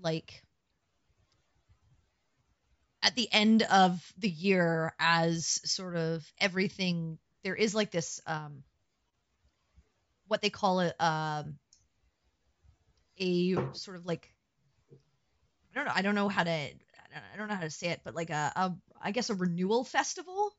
like 0.00 0.42
at 3.02 3.14
the 3.14 3.30
end 3.32 3.62
of 3.62 4.12
the 4.18 4.28
year 4.28 4.94
as 4.98 5.60
sort 5.70 5.96
of 5.96 6.30
everything 6.38 7.18
there 7.42 7.54
is 7.54 7.74
like 7.74 7.90
this 7.90 8.20
um 8.26 8.62
what 10.30 10.42
they 10.42 10.50
call 10.50 10.80
it 10.80 10.94
um 11.00 11.58
a 13.18 13.56
sort 13.74 13.96
of 13.96 14.06
like 14.06 14.32
I 15.72 15.74
don't 15.74 15.84
know 15.86 15.92
I 15.94 16.02
don't 16.02 16.14
know 16.14 16.28
how 16.28 16.44
to 16.44 16.50
I 16.50 17.36
don't 17.36 17.48
know 17.48 17.54
how 17.54 17.62
to 17.62 17.70
say 17.70 17.88
it 17.88 18.00
but 18.04 18.14
like 18.14 18.30
a, 18.30 18.52
a 18.56 18.74
I 19.00 19.12
guess 19.12 19.30
a 19.30 19.34
renewal 19.34 19.84
festival 19.84 20.52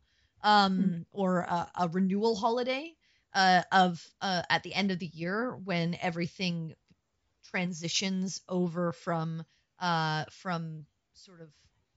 um 0.44 1.06
or 1.12 1.42
a, 1.42 1.72
a 1.76 1.88
renewal 1.90 2.36
holiday 2.36 2.96
uh 3.34 3.64
of 3.72 4.06
uh 4.22 4.44
at 4.50 4.64
the 4.64 4.74
end 4.74 4.92
of 4.92 5.00
the 5.00 5.08
year 5.14 5.56
when 5.56 5.98
everything 6.02 6.76
transitions 7.50 8.42
over 8.50 8.92
from 8.94 9.44
uh 9.80 10.26
from 10.32 10.86
sort 11.14 11.42
of 11.42 11.50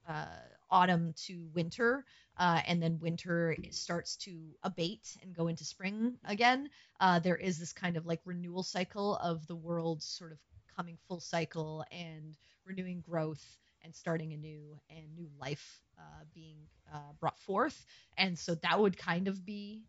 uh 0.08 0.26
autumn 0.70 1.14
to 1.26 1.48
winter 1.54 2.04
uh, 2.38 2.60
and 2.66 2.82
then 2.82 2.98
winter 3.00 3.56
starts 3.70 4.16
to 4.16 4.38
abate 4.62 5.16
and 5.22 5.34
go 5.34 5.48
into 5.48 5.64
spring 5.64 6.14
again 6.24 6.68
uh, 7.00 7.18
there 7.18 7.36
is 7.36 7.58
this 7.58 7.72
kind 7.72 7.96
of 7.96 8.06
like 8.06 8.20
renewal 8.24 8.62
cycle 8.62 9.16
of 9.16 9.46
the 9.46 9.56
world 9.56 10.02
sort 10.02 10.32
of 10.32 10.38
coming 10.76 10.98
full 11.06 11.20
cycle 11.20 11.84
and 11.92 12.36
renewing 12.64 13.00
growth 13.00 13.44
and 13.82 13.94
starting 13.94 14.32
a 14.32 14.36
new 14.36 14.76
and 14.90 15.14
new 15.14 15.28
life 15.38 15.80
uh, 15.98 16.24
being 16.34 16.56
uh, 16.92 17.12
brought 17.20 17.38
forth. 17.40 17.84
And 18.16 18.38
so 18.38 18.54
that 18.56 18.80
would 18.80 18.96
kind 18.96 19.28
of 19.28 19.44
be 19.44 19.84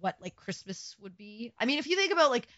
what 0.00 0.16
like 0.20 0.34
christmas 0.36 0.96
would 1.00 1.16
be. 1.16 1.52
I 1.58 1.66
mean 1.66 1.78
if 1.78 1.86
you 1.86 1.96
think 1.96 2.12
about 2.12 2.30
like 2.30 2.48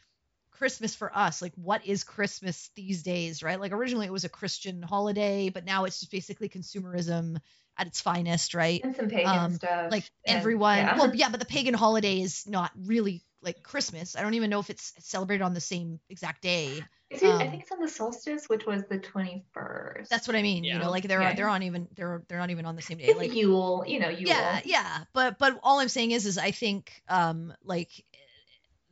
christmas 0.53 0.95
for 0.95 1.15
us 1.15 1.43
like 1.43 1.53
what 1.57 1.85
is 1.85 2.03
christmas 2.03 2.71
these 2.77 3.03
days 3.03 3.43
right? 3.43 3.61
Like 3.61 3.73
originally 3.73 4.07
it 4.07 4.13
was 4.13 4.25
a 4.25 4.31
christian 4.31 4.81
holiday 4.81 5.51
but 5.51 5.67
now 5.67 5.85
it's 5.85 6.01
just 6.01 6.11
basically 6.13 6.49
consumerism 6.49 7.37
at 7.79 7.87
its 7.87 8.01
finest 8.01 8.55
right 8.55 8.81
And 8.85 8.95
some 8.97 9.09
pagan 9.09 9.27
Um, 9.29 9.55
stuff. 9.55 9.91
like 9.91 10.05
and- 10.27 10.39
everyone 10.39 10.79
yeah. 10.79 10.99
well 10.99 11.15
yeah 11.15 11.29
but 11.29 11.41
the 11.41 11.47
pagan 11.47 11.75
holiday 11.75 12.21
is 12.21 12.47
not 12.47 12.71
really 12.77 13.23
like 13.43 13.63
christmas 13.63 14.17
i 14.17 14.23
don't 14.23 14.35
even 14.35 14.51
know 14.51 14.61
if 14.61 14.71
it's 14.71 14.93
celebrated 14.99 15.43
on 15.45 15.55
the 15.55 15.61
same 15.61 16.01
exact 16.09 16.43
day 16.43 16.83
Is 17.11 17.23
it, 17.23 17.29
I 17.29 17.33
um, 17.45 17.51
think 17.51 17.63
it's 17.63 17.71
on 17.71 17.79
the 17.81 17.89
solstice, 17.89 18.49
which 18.49 18.67
was 18.67 18.83
the 18.91 18.99
21st. 18.99 20.09
that's 20.09 20.27
what 20.27 20.35
i 20.37 20.43
mean 20.43 20.65
you 20.65 20.79
know 20.79 20.91
like 20.91 21.07
they're 21.07 21.21
Yeah. 21.21 21.35
they're 21.35 21.49
on 21.49 21.63
even 21.63 21.87
they're 21.95 22.23
they're 22.29 22.39
not 22.39 22.51
even 22.51 22.67
on 22.67 22.77
the 22.77 22.83
same 22.83 22.99
day 22.99 23.05
It's 23.05 23.19
like 23.19 23.35
Yule, 23.35 23.85
you 23.87 24.01
know, 24.01 24.09
Yule. 24.09 24.29
yeah 24.31 24.61
yeah 24.65 25.05
but 25.13 25.39
but 25.39 25.61
all 25.63 25.79
i'm 25.79 25.89
saying 25.89 26.11
is 26.11 26.27
is 26.27 26.39
i 26.39 26.51
think 26.51 27.03
um 27.09 27.53
like 27.63 27.91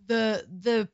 the 0.07 0.45
the 0.61 0.89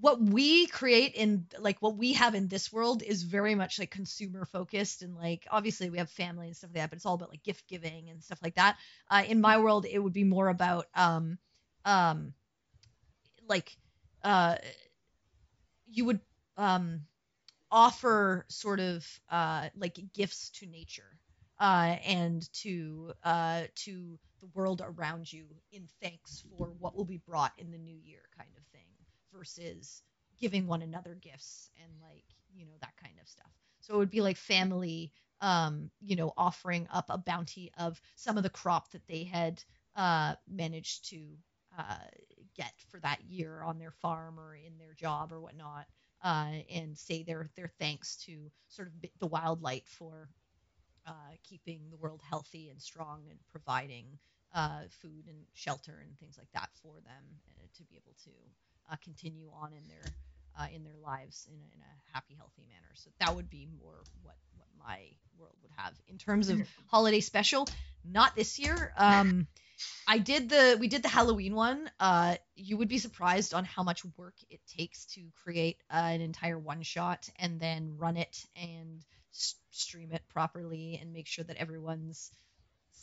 what 0.00 0.20
we 0.20 0.66
create 0.66 1.14
in 1.14 1.46
like 1.58 1.80
what 1.80 1.96
we 1.96 2.12
have 2.14 2.34
in 2.34 2.48
this 2.48 2.72
world 2.72 3.02
is 3.02 3.22
very 3.22 3.54
much 3.54 3.78
like 3.78 3.90
consumer 3.90 4.44
focused 4.44 5.02
and 5.02 5.14
like 5.16 5.46
obviously 5.50 5.90
we 5.90 5.98
have 5.98 6.10
family 6.10 6.48
and 6.48 6.56
stuff 6.56 6.70
like 6.70 6.82
that 6.82 6.90
but 6.90 6.96
it's 6.96 7.06
all 7.06 7.14
about 7.14 7.30
like 7.30 7.42
gift 7.42 7.66
giving 7.68 8.10
and 8.10 8.22
stuff 8.22 8.40
like 8.42 8.54
that. 8.56 8.76
Uh, 9.10 9.22
in 9.26 9.40
my 9.40 9.58
world 9.58 9.86
it 9.86 9.98
would 9.98 10.12
be 10.12 10.24
more 10.24 10.48
about 10.48 10.86
um 10.94 11.38
um 11.84 12.34
like 13.48 13.76
uh 14.24 14.56
you 15.86 16.04
would 16.04 16.20
um 16.56 17.00
offer 17.70 18.44
sort 18.48 18.80
of 18.80 19.06
uh 19.30 19.68
like 19.76 19.98
gifts 20.14 20.50
to 20.50 20.66
nature 20.66 21.18
uh 21.60 21.96
and 22.06 22.52
to 22.52 23.12
uh 23.24 23.62
to 23.74 24.18
the 24.40 24.46
world 24.54 24.82
around 24.84 25.32
you 25.32 25.46
in 25.72 25.88
thanks 26.02 26.44
for 26.50 26.68
what 26.78 26.96
will 26.96 27.04
be 27.04 27.18
brought 27.18 27.52
in 27.58 27.70
the 27.70 27.78
new 27.78 27.96
year 27.96 28.22
kind 28.36 28.50
of 28.56 28.64
thing 28.72 28.86
versus 29.32 30.02
giving 30.38 30.66
one 30.66 30.82
another 30.82 31.14
gifts 31.14 31.70
and 31.82 31.92
like 32.02 32.24
you 32.54 32.66
know 32.66 32.74
that 32.80 32.96
kind 33.02 33.14
of 33.20 33.28
stuff. 33.28 33.50
So 33.80 33.94
it 33.94 33.98
would 33.98 34.10
be 34.10 34.20
like 34.20 34.36
family 34.36 35.12
um 35.42 35.90
you 36.00 36.16
know 36.16 36.32
offering 36.36 36.86
up 36.92 37.06
a 37.10 37.18
bounty 37.18 37.70
of 37.78 38.00
some 38.14 38.36
of 38.38 38.42
the 38.42 38.50
crop 38.50 38.90
that 38.92 39.06
they 39.06 39.24
had 39.24 39.62
uh 39.96 40.34
managed 40.48 41.10
to 41.10 41.22
uh 41.78 41.98
get 42.56 42.72
for 42.88 43.00
that 43.00 43.22
year 43.24 43.62
on 43.62 43.78
their 43.78 43.90
farm 43.90 44.40
or 44.40 44.54
in 44.56 44.78
their 44.78 44.94
job 44.94 45.32
or 45.32 45.40
whatnot 45.40 45.86
uh 46.24 46.52
and 46.70 46.96
say 46.96 47.22
their 47.22 47.50
their 47.56 47.70
thanks 47.78 48.16
to 48.16 48.50
sort 48.68 48.88
of 48.88 48.94
the 49.20 49.26
wildlife 49.26 49.86
for 49.86 50.28
uh 51.06 51.32
keeping 51.42 51.90
the 51.90 51.96
world 51.96 52.22
healthy 52.28 52.70
and 52.70 52.80
strong 52.80 53.24
and 53.30 53.38
providing 53.50 54.18
uh 54.54 54.82
food 54.90 55.26
and 55.28 55.44
shelter 55.54 56.02
and 56.06 56.18
things 56.18 56.38
like 56.38 56.50
that 56.52 56.70
for 56.82 56.94
them 57.04 57.24
uh, 57.58 57.66
to 57.76 57.84
be 57.84 57.96
able 57.96 58.14
to 58.24 58.30
uh, 58.90 58.96
continue 59.02 59.50
on 59.60 59.72
in 59.72 59.86
their 59.88 60.14
uh, 60.58 60.66
in 60.74 60.84
their 60.84 60.96
lives 61.02 61.46
in 61.48 61.58
a, 61.58 61.74
in 61.74 61.80
a 61.80 62.14
happy, 62.14 62.34
healthy 62.36 62.62
manner. 62.68 62.88
So 62.94 63.10
that 63.20 63.34
would 63.34 63.50
be 63.50 63.68
more 63.78 63.94
what 64.22 64.36
what 64.56 64.68
my 64.78 65.10
world 65.38 65.54
would 65.62 65.72
have 65.76 65.92
in 66.08 66.18
terms 66.18 66.48
of 66.48 66.60
holiday 66.86 67.20
special. 67.20 67.68
Not 68.04 68.34
this 68.36 68.58
year. 68.58 68.92
Um, 68.96 69.46
I 70.06 70.18
did 70.18 70.48
the 70.48 70.76
we 70.80 70.88
did 70.88 71.02
the 71.02 71.08
Halloween 71.08 71.54
one. 71.54 71.90
Uh, 71.98 72.36
you 72.54 72.76
would 72.76 72.88
be 72.88 72.98
surprised 72.98 73.54
on 73.54 73.64
how 73.64 73.82
much 73.82 74.04
work 74.16 74.34
it 74.48 74.60
takes 74.76 75.06
to 75.14 75.22
create 75.42 75.78
uh, 75.90 75.96
an 75.96 76.20
entire 76.20 76.58
one 76.58 76.82
shot 76.82 77.28
and 77.36 77.58
then 77.58 77.96
run 77.98 78.16
it 78.16 78.44
and 78.54 79.04
s- 79.34 79.56
stream 79.72 80.12
it 80.12 80.22
properly 80.28 80.98
and 81.00 81.12
make 81.12 81.26
sure 81.26 81.44
that 81.44 81.56
everyone's 81.56 82.30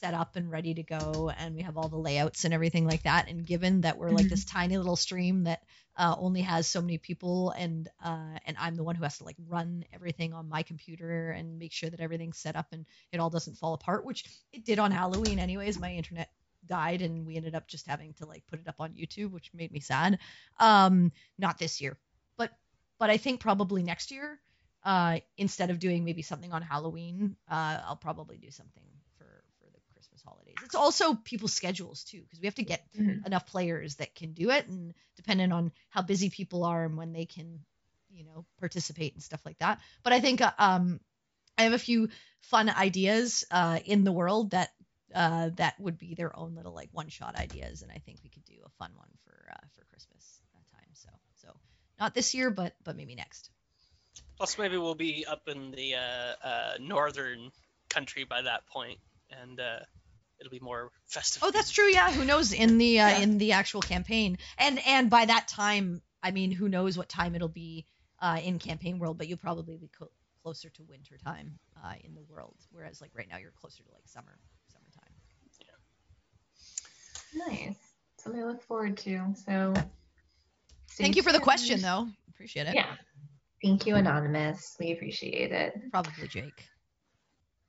set 0.04 0.14
up 0.14 0.36
and 0.36 0.52
ready 0.52 0.74
to 0.74 0.84
go 0.84 1.32
and 1.38 1.56
we 1.56 1.62
have 1.62 1.78
all 1.78 1.88
the 1.88 1.98
layouts 1.98 2.44
and 2.44 2.54
everything 2.54 2.86
like 2.86 3.04
that. 3.04 3.30
And 3.30 3.46
given 3.46 3.82
that 3.82 3.98
we're 3.98 4.12
like 4.12 4.26
Mhm. 4.26 4.30
this 4.30 4.44
tiny 4.44 4.78
little 4.78 4.98
stream 4.98 5.44
that 5.46 5.64
uh, 5.96 6.14
only 6.18 6.42
has 6.42 6.68
so 6.68 6.82
many 6.82 6.98
people 6.98 7.52
and 7.52 7.88
uh, 8.04 8.38
and 8.46 8.58
I'm 8.60 8.76
the 8.76 8.84
one 8.84 8.96
who 8.96 9.04
has 9.04 9.20
to 9.20 9.24
like 9.24 9.38
run 9.48 9.86
everything 9.94 10.34
on 10.34 10.50
my 10.50 10.64
computer 10.64 11.32
and 11.32 11.58
make 11.58 11.72
sure 11.72 11.90
that 11.90 12.02
everything's 12.02 12.38
set 12.38 12.58
up 12.58 12.68
and 12.74 12.86
it 13.14 13.20
all 13.20 13.30
doesn't 13.30 13.56
fall 13.58 13.74
apart, 13.76 14.06
which 14.06 14.26
it 14.52 14.66
did 14.66 14.78
on 14.80 14.92
Halloween 14.92 15.40
anyways. 15.40 15.80
My 15.80 15.94
internet 15.94 16.30
died 16.68 17.02
and 17.02 17.26
we 17.26 17.38
ended 17.38 17.56
up 17.56 17.68
just 17.68 17.88
having 17.88 18.14
to 18.16 18.26
like 18.26 18.46
put 18.48 18.60
it 18.60 18.68
up 18.68 18.82
on 18.82 18.94
YouTube, 18.94 19.32
which 19.32 19.52
made 19.54 19.72
me 19.72 19.80
sad. 19.80 20.20
Um, 20.60 21.14
not 21.38 21.58
this 21.58 21.80
year, 21.80 21.98
but 22.38 22.52
but 23.00 23.10
I 23.10 23.18
think 23.18 23.40
probably 23.40 23.84
next 23.84 24.12
year, 24.12 24.42
uh, 24.84 25.20
instead 25.38 25.70
of 25.70 25.80
doing 25.80 26.04
maybe 26.04 26.24
something 26.24 26.52
on 26.52 26.62
Halloween, 26.62 27.38
uh, 27.50 27.80
I'll 27.86 27.96
probably 27.96 28.38
do 28.38 28.52
something 28.52 28.84
the 30.24 30.32
Christmas 30.32 30.46
holidays. 30.46 30.56
It's 30.66 30.76
also 30.76 31.16
people's 31.16 31.54
schedules 31.54 32.04
too, 32.04 32.22
because 32.22 32.40
we 32.40 32.48
have 32.48 32.56
to 32.56 32.64
get 32.64 32.86
Mhm. 33.00 33.26
enough 33.26 33.46
players 33.48 33.96
that 33.96 34.16
can 34.16 34.34
do 34.34 34.50
it, 34.50 34.68
and 34.68 34.94
dependent 35.16 35.54
on 35.54 35.72
how 35.90 36.02
busy 36.02 36.30
people 36.30 36.64
are 36.64 36.86
and 36.86 36.98
when 36.98 37.14
they 37.14 37.26
can, 37.26 37.66
you 38.10 38.24
know, 38.26 38.46
participate 38.60 39.14
and 39.14 39.24
stuff 39.24 39.46
like 39.46 39.58
that. 39.60 39.80
But 40.04 40.14
I 40.14 40.20
think 40.20 40.42
uh, 40.42 40.52
um, 40.58 41.00
I 41.58 41.64
have 41.64 41.74
a 41.74 41.80
few 41.80 42.10
fun 42.42 42.70
ideas 42.70 43.44
uh, 43.52 43.80
in 43.86 44.04
the 44.04 44.12
world 44.12 44.52
that 44.52 44.70
uh, 45.14 45.50
that 45.58 45.80
would 45.80 45.98
be 45.98 46.16
their 46.16 46.36
own 46.36 46.56
little 46.56 46.74
like 46.74 46.90
one 46.92 47.10
shot 47.10 47.36
ideas, 47.36 47.84
and 47.84 47.92
I 47.92 48.00
think 48.00 48.20
we 48.24 48.30
could 48.30 48.46
do 48.46 48.56
a 48.66 48.70
fun 48.70 48.92
one 48.96 49.10
for 49.24 49.50
uh, 49.52 49.68
for 49.76 49.86
Christmas 49.86 50.42
that 50.54 50.78
time. 50.78 50.90
So 50.94 51.10
so 51.36 51.54
not 52.00 52.14
this 52.14 52.34
year, 52.34 52.50
but 52.50 52.76
but 52.84 52.96
maybe 52.96 53.16
next. 53.16 53.52
Plus, 54.38 54.58
maybe 54.58 54.78
we'll 54.78 54.96
be 54.96 55.26
up 55.26 55.48
in 55.48 55.72
the 55.72 55.96
uh, 55.96 56.48
uh, 56.48 56.74
northern 56.80 57.52
country 57.90 58.24
by 58.24 58.42
that 58.42 58.66
point, 58.66 59.00
and 59.30 59.60
uh, 59.60 59.80
it'll 60.44 60.52
be 60.52 60.60
more 60.60 60.92
festive. 61.08 61.44
Oh, 61.44 61.52
that's 61.52 61.72
true. 61.72 61.86
Yeah, 61.86 62.12
who 62.12 62.26
knows 62.26 62.54
in 62.54 62.78
the 62.78 63.00
uh, 63.00 63.10
Yeah. 63.10 63.20
in 63.20 63.38
the 63.38 63.54
actual 63.54 63.82
campaign, 63.82 64.38
and 64.58 64.80
and 64.86 65.10
by 65.10 65.26
that 65.26 65.48
time, 65.48 66.02
I 66.22 66.32
mean, 66.32 66.52
who 66.52 66.68
knows 66.70 66.98
what 66.98 67.10
time 67.10 67.36
it'll 67.36 67.48
be 67.48 67.86
uh, 68.20 68.40
in 68.44 68.60
campaign 68.60 69.00
world, 69.00 69.18
but 69.18 69.28
you'll 69.28 69.38
probably 69.38 69.78
be 69.78 69.90
co- 69.98 70.12
closer 70.42 70.70
to 70.72 70.84
winter 70.84 71.18
time 71.18 71.58
uh, 71.84 71.94
in 72.04 72.14
the 72.14 72.22
world, 72.24 72.56
whereas 72.72 73.00
like 73.02 73.12
right 73.14 73.28
now 73.30 73.38
you're 73.38 73.52
closer 73.52 73.84
to 73.84 73.92
like 73.92 74.08
summer 74.08 74.38
summertime. 74.68 75.14
Nice. 77.36 77.78
Something 78.20 78.42
to 78.42 78.48
look 78.48 78.62
forward 78.64 78.98
to. 78.98 79.34
So. 79.46 79.74
Thank 80.92 81.16
you 81.16 81.24
for 81.24 81.32
the 81.32 81.40
question, 81.40 81.82
though. 81.82 82.08
Appreciate 82.30 82.68
it. 82.68 82.76
Yeah. 82.76 82.96
Thank 83.64 83.88
you, 83.88 83.96
Anonymous. 83.96 84.76
We 84.80 84.92
appreciate 84.92 85.52
it. 85.52 85.74
Probably 85.92 86.28
Jake. 86.28 86.70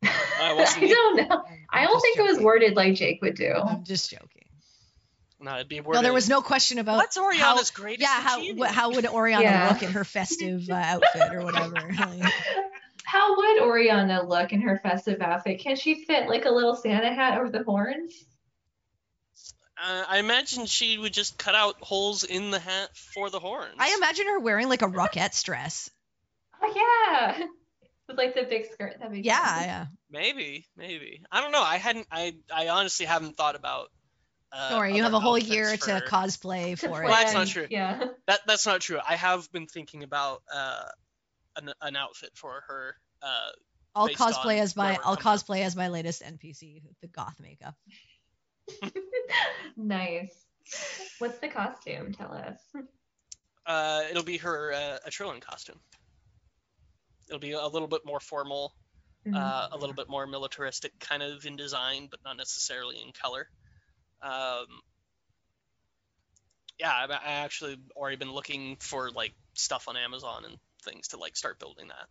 Wasn't 0.56 0.82
I 0.82 0.86
don't 0.88 1.16
know. 1.16 1.44
I'm 1.70 1.86
don't 1.86 1.94
just 1.94 2.02
think 2.04 2.18
it 2.18 2.22
was 2.22 2.38
worded 2.40 2.76
like 2.76 2.94
Jake 2.94 3.20
would 3.22 3.34
do. 3.36 3.52
I'm 3.52 3.84
just 3.84 4.10
joking. 4.10 4.28
No, 5.40 5.56
it'd 5.56 5.68
be 5.68 5.80
worded. 5.80 5.98
No, 5.98 6.02
there 6.02 6.12
was 6.12 6.28
no 6.28 6.40
question 6.40 6.78
about 6.78 6.96
What's 6.96 7.16
how, 7.16 7.60
greatest 7.74 8.00
yeah, 8.02 8.20
how 8.20 8.38
achievement? 8.40 8.70
how 8.70 8.90
would 8.90 9.06
Oriana 9.06 9.42
Yeah. 9.42 9.68
look 9.70 9.82
in 9.82 9.90
her 9.92 10.04
festive 10.04 10.68
uh, 10.70 10.74
outfit 10.74 11.34
or 11.34 11.42
whatever? 11.44 11.74
Like, 11.98 12.32
How 13.04 13.36
would 13.36 13.60
Oriana 13.62 14.22
look 14.26 14.52
in 14.52 14.62
her 14.62 14.78
festive 14.82 15.20
outfit? 15.20 15.60
Can 15.60 15.76
she 15.76 16.04
fit 16.04 16.28
like 16.28 16.46
a 16.46 16.50
little 16.50 16.74
Santa 16.74 17.12
hat 17.14 17.38
over 17.38 17.50
the 17.50 17.62
horns? 17.62 18.12
Uh, 19.76 20.04
I 20.08 20.18
imagine 20.18 20.66
she 20.66 20.96
would 20.96 21.12
just 21.12 21.36
cut 21.36 21.54
out 21.54 21.76
holes 21.80 22.24
in 22.24 22.50
the 22.50 22.58
hat 22.58 22.96
for 22.96 23.28
the 23.28 23.40
horns. 23.40 23.74
I 23.78 23.94
imagine 23.96 24.26
her 24.28 24.38
wearing 24.40 24.68
like 24.68 24.82
a 24.82 24.86
Rockette 24.88 25.42
dress. 25.44 25.90
Oh 26.62 26.72
yeah. 27.36 27.46
With 28.08 28.18
like 28.18 28.34
the 28.34 28.42
big 28.42 28.66
skirt. 28.70 28.96
That'd 28.98 29.12
be 29.12 29.20
Yeah, 29.20 29.38
fun. 29.58 29.62
yeah. 29.64 29.86
Maybe, 30.10 30.66
maybe. 30.76 31.22
I 31.32 31.40
don't 31.40 31.52
know. 31.52 31.62
I 31.62 31.76
hadn't. 31.78 32.06
I. 32.10 32.34
I 32.54 32.68
honestly 32.68 33.06
haven't 33.06 33.36
thought 33.36 33.56
about. 33.56 33.90
Uh, 34.52 34.68
Don't 34.70 34.78
worry, 34.78 34.96
you 34.96 35.02
have 35.02 35.14
a 35.14 35.20
whole 35.20 35.38
year 35.38 35.76
for- 35.76 35.86
to 35.86 36.02
cosplay 36.06 36.78
To 36.78 36.88
for 36.88 36.90
Well, 37.02 37.08
that's 37.08 37.34
not 37.34 37.46
true. 37.48 37.66
Yeah. 37.70 38.04
That 38.28 38.40
that's 38.46 38.66
not 38.66 38.80
true. 38.82 38.98
I 39.06 39.16
have 39.16 39.50
been 39.52 39.66
thinking 39.66 40.02
about 40.04 40.42
uh, 40.54 40.84
an 41.56 41.72
an 41.80 41.96
outfit 41.96 42.30
for 42.34 42.62
her. 42.68 42.94
Uh, 43.22 43.48
I'll 43.96 44.08
cosplay 44.08 44.58
as 44.60 44.76
my 44.76 44.98
I'll 45.02 45.16
coming 45.16 45.38
cosplay 45.38 45.60
as 45.64 45.74
my 45.74 45.88
latest 45.88 46.22
NPC, 46.22 46.82
the 47.00 47.08
goth 47.08 47.36
makeup. 47.40 47.74
nice. 49.76 50.34
What's 51.18 51.38
the 51.38 51.48
costume? 51.48 52.12
Tell 52.12 52.32
us. 52.32 52.58
uh, 53.66 54.02
it'll 54.10 54.22
be 54.24 54.38
her 54.38 54.72
uh, 54.72 54.98
a 55.06 55.10
Trillin 55.10 55.40
costume. 55.40 55.80
It'll 57.28 57.40
be 57.40 57.52
a 57.52 57.66
little 57.66 57.88
bit 57.88 58.02
more 58.04 58.20
formal, 58.20 58.74
Mhm. 59.26 59.34
uh, 59.36 59.68
a 59.72 59.78
little 59.78 59.94
bit 59.94 60.08
more 60.08 60.26
militaristic 60.26 60.98
kind 61.00 61.22
of 61.22 61.44
in 61.46 61.56
design, 61.56 62.08
but 62.10 62.20
not 62.24 62.36
necessarily 62.36 63.00
in 63.00 63.12
color. 63.12 63.48
Um, 64.20 64.82
yeah, 66.78 66.92
I've 66.94 67.10
I 67.10 67.20
actually 67.24 67.78
already 67.96 68.16
been 68.16 68.32
looking 68.32 68.76
for 68.76 69.10
like 69.10 69.32
stuff 69.54 69.88
on 69.88 69.96
Amazon 69.96 70.44
and 70.44 70.58
things 70.82 71.08
to 71.08 71.16
like 71.16 71.36
start 71.36 71.58
building 71.58 71.88
that. 71.88 72.08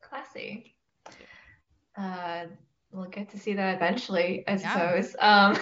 Classy. 0.00 0.74
Uh, 1.96 2.46
we'll 2.90 3.08
get 3.08 3.30
to 3.30 3.38
see 3.38 3.54
that 3.54 3.76
eventually, 3.76 4.44
I 4.46 4.56
Yeah. 4.56 4.72
suppose. 4.72 5.16
Um, 5.18 5.58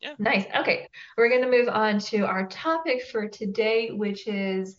Yeah. 0.00 0.14
Nice. 0.18 0.44
Okay, 0.54 0.86
we're 1.16 1.30
going 1.30 1.42
to 1.42 1.50
move 1.50 1.68
on 1.68 1.98
to 1.98 2.26
our 2.26 2.46
topic 2.48 3.02
for 3.06 3.26
today, 3.28 3.90
which 3.90 4.28
is 4.28 4.78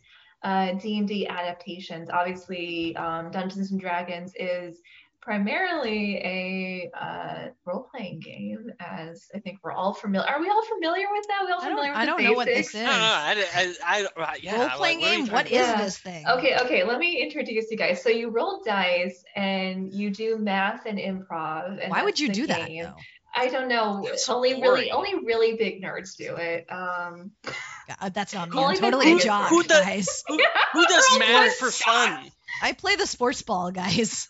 D&D 0.73 1.27
adaptations. 1.27 2.09
Obviously, 2.09 2.95
um, 2.97 3.31
Dungeons 3.31 3.71
and 3.71 3.79
Dragons 3.79 4.33
is 4.39 4.79
primarily 5.21 6.17
a 6.17 6.91
uh, 7.01 7.47
role-playing 7.65 8.19
game, 8.19 8.71
as 8.79 9.25
I 9.33 9.39
think 9.39 9.57
we're 9.63 9.71
all 9.71 9.91
familiar. 9.93 10.29
Are 10.29 10.39
we 10.39 10.49
all 10.49 10.63
familiar 10.65 11.07
with 11.11 11.25
that? 11.29 11.41
We 11.47 11.51
all 11.51 11.61
I 11.61 11.63
don't- 11.63 11.71
familiar 11.77 11.91
with 11.91 11.97
I 11.97 12.05
the 12.05 12.11
don't 12.11 12.23
know 12.23 12.33
what 12.33 12.45
this 12.45 12.71
basics? 12.71 12.75
is. 12.75 12.87
I 12.87 13.33
don't 13.33 13.41
know. 13.41 13.47
I, 13.55 13.73
I, 13.81 14.23
I, 14.23 14.23
I- 14.33 14.39
yeah, 14.43 14.51
Role 14.51 14.61
like, 14.67 14.99
playing 14.99 14.99
what 14.99 15.09
game. 15.09 15.25
talking 15.27 15.57
What 15.57 15.65
about? 15.69 15.79
is 15.79 15.85
this 15.85 15.97
thing? 15.97 16.27
Okay, 16.27 16.57
okay, 16.61 16.83
let 16.83 16.99
me 16.99 17.23
introduce 17.23 17.71
you 17.71 17.77
guys. 17.77 18.03
So 18.03 18.09
you 18.09 18.29
roll 18.29 18.61
dice 18.63 19.23
and 19.35 19.91
you 19.91 20.11
do 20.11 20.37
math 20.37 20.85
and 20.85 20.99
improv. 20.99 21.79
And 21.81 21.89
Why 21.89 22.03
would 22.03 22.19
you 22.19 22.27
the 22.27 22.33
do 22.35 22.47
that 22.47 22.69
though? 22.69 22.93
I 23.37 23.47
don't 23.49 23.67
know. 23.67 24.05
It's 24.07 24.29
only 24.29 24.53
boring. 24.53 24.61
really 24.63 24.91
only 24.91 25.15
really 25.25 25.55
big 25.57 25.81
nerds 25.83 26.15
do 26.15 26.35
it. 26.35 26.65
Um 26.71 27.31
God, 27.87 28.13
that's 28.13 28.33
not 28.33 28.49
me. 28.49 28.63
I'm 28.63 28.75
the 28.75 28.81
totally 28.81 29.05
a 29.05 29.09
biggest 29.09 29.25
jock, 29.25 29.49
Who 29.49 29.63
does- 29.63 29.85
guys. 29.85 30.23
Who, 30.27 30.37
who 30.73 30.85
does 30.85 31.05
Roll 31.11 31.19
math 31.19 31.55
for 31.55 31.65
for 31.67 31.71
fun? 31.71 32.31
I 32.61 32.73
play 32.73 32.95
the 32.95 33.05
sports 33.07 33.41
ball, 33.41 33.71
guys. 33.71 34.29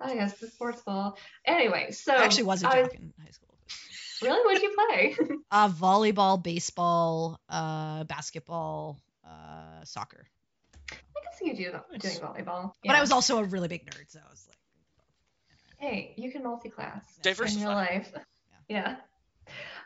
I 0.00 0.14
guess 0.14 0.34
the 0.38 0.46
sports 0.48 0.82
ball. 0.82 1.18
Anyway, 1.44 1.90
so 1.92 2.12
I 2.14 2.24
actually 2.24 2.44
was 2.44 2.60
a 2.62 2.66
jock 2.66 2.94
in 2.94 3.12
high 3.22 3.30
school. 3.30 3.54
really 4.22 4.44
what'd 4.44 4.62
you 4.62 4.74
play? 4.88 5.16
Uh, 5.50 5.68
volleyball, 5.68 6.42
baseball, 6.42 7.38
uh, 7.48 8.02
basketball, 8.04 8.98
uh, 9.24 9.84
soccer. 9.84 10.26
I 10.90 10.94
can 10.94 11.32
see 11.38 11.46
you 11.46 11.54
do 11.56 11.98
doing 11.98 12.14
volleyball. 12.16 12.72
But 12.84 12.96
I 12.96 13.00
was 13.00 13.12
also 13.12 13.38
a 13.38 13.44
really 13.44 13.68
big 13.68 13.86
nerd, 13.86 14.04
so 14.10 14.18
I 14.26 14.30
was 14.30 14.48
like, 14.48 14.56
Hey, 15.78 16.14
you 16.16 16.32
can 16.32 16.42
multi-class. 16.42 17.04
in 17.18 17.22
Diversify. 17.22 17.60
real 17.64 17.74
life. 17.74 18.12
Yeah. 18.68 18.96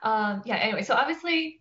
Um, 0.04 0.42
yeah, 0.46 0.54
anyway, 0.56 0.84
so 0.84 0.94
obviously 0.94 1.60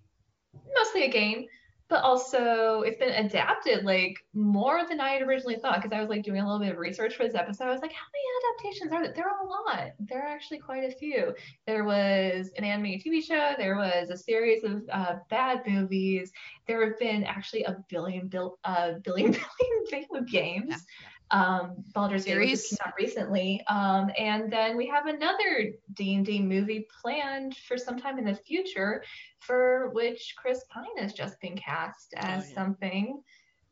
mostly 0.76 1.04
a 1.04 1.10
game, 1.10 1.46
but 1.90 2.04
also 2.04 2.82
it's 2.82 3.00
been 3.00 3.26
adapted 3.26 3.86
like 3.86 4.18
more 4.34 4.86
than 4.88 5.00
I 5.00 5.12
had 5.12 5.22
originally 5.22 5.56
thought 5.56 5.82
because 5.82 5.96
I 5.96 6.02
was 6.02 6.10
like 6.10 6.24
doing 6.24 6.42
a 6.42 6.46
little 6.46 6.60
bit 6.60 6.74
of 6.74 6.78
research 6.78 7.16
for 7.16 7.24
this 7.24 7.36
episode. 7.36 7.66
I 7.66 7.72
was 7.72 7.82
like, 7.82 7.94
how 7.94 8.06
many 8.14 8.72
adaptations 8.72 8.92
are 8.92 9.04
there? 9.04 9.14
There 9.14 9.30
are 9.30 9.46
a 9.46 9.48
lot. 9.48 9.92
There 10.00 10.22
are 10.22 10.28
actually 10.28 10.60
quite 10.60 10.84
a 10.84 10.92
few. 10.92 11.34
There 11.66 11.86
was 11.86 12.52
an 12.58 12.64
animated 12.64 13.06
TV 13.06 13.24
show, 13.24 13.54
there 13.58 13.78
was 13.78 14.10
a 14.10 14.18
series 14.18 14.64
of 14.64 14.84
uh, 14.92 15.16
bad 15.30 15.62
movies, 15.66 16.32
there 16.68 16.86
have 16.86 17.00
been 17.00 17.24
actually 17.24 17.64
a 17.64 17.78
billion 17.90 18.28
bill 18.28 18.60
uh 18.66 18.94
billion 19.04 19.32
billion 19.60 19.86
video 19.90 20.22
games 20.22 20.70
yeah, 20.70 20.78
um, 21.32 21.76
Baldur's 21.94 22.26
Gate 22.26 22.38
which 22.38 22.48
Series. 22.48 22.68
came 22.70 22.78
out 22.86 22.94
recently, 23.00 23.64
um, 23.68 24.10
and 24.18 24.52
then 24.52 24.78
we 24.78 24.88
have 24.88 25.08
another 25.08 25.72
D 25.94 26.16
and 26.16 26.26
D 26.26 26.42
movie 26.42 26.88
planned 27.02 27.56
for 27.68 27.78
sometime 27.78 28.18
in 28.18 28.26
the 28.26 28.36
future, 28.36 29.04
for 29.40 29.90
which 29.94 30.36
Chris 30.38 30.64
Pine 30.70 30.98
has 30.98 31.14
just 31.14 31.40
been 31.42 31.58
cast 31.58 32.14
as 32.16 32.44
Oh, 32.46 32.48
yeah. 32.48 32.56
something. 32.56 33.22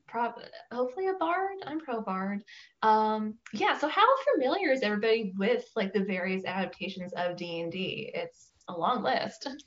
Prob- 0.07 0.39
hopefully 0.71 1.07
a 1.07 1.13
bard. 1.13 1.57
I'm 1.65 1.79
pro 1.79 2.01
bard. 2.01 2.43
Um, 2.83 3.35
yeah. 3.53 3.77
So 3.77 3.87
how 3.87 4.05
familiar 4.33 4.71
is 4.71 4.81
everybody 4.83 5.33
with 5.37 5.65
like 5.75 5.93
the 5.93 6.03
various 6.03 6.45
adaptations 6.45 7.11
of 7.17 7.35
D 7.37 7.61
and 7.61 7.71
D? 7.71 8.11
It's 8.13 8.51
a 8.67 8.77
long 8.77 9.01
list. 9.03 9.47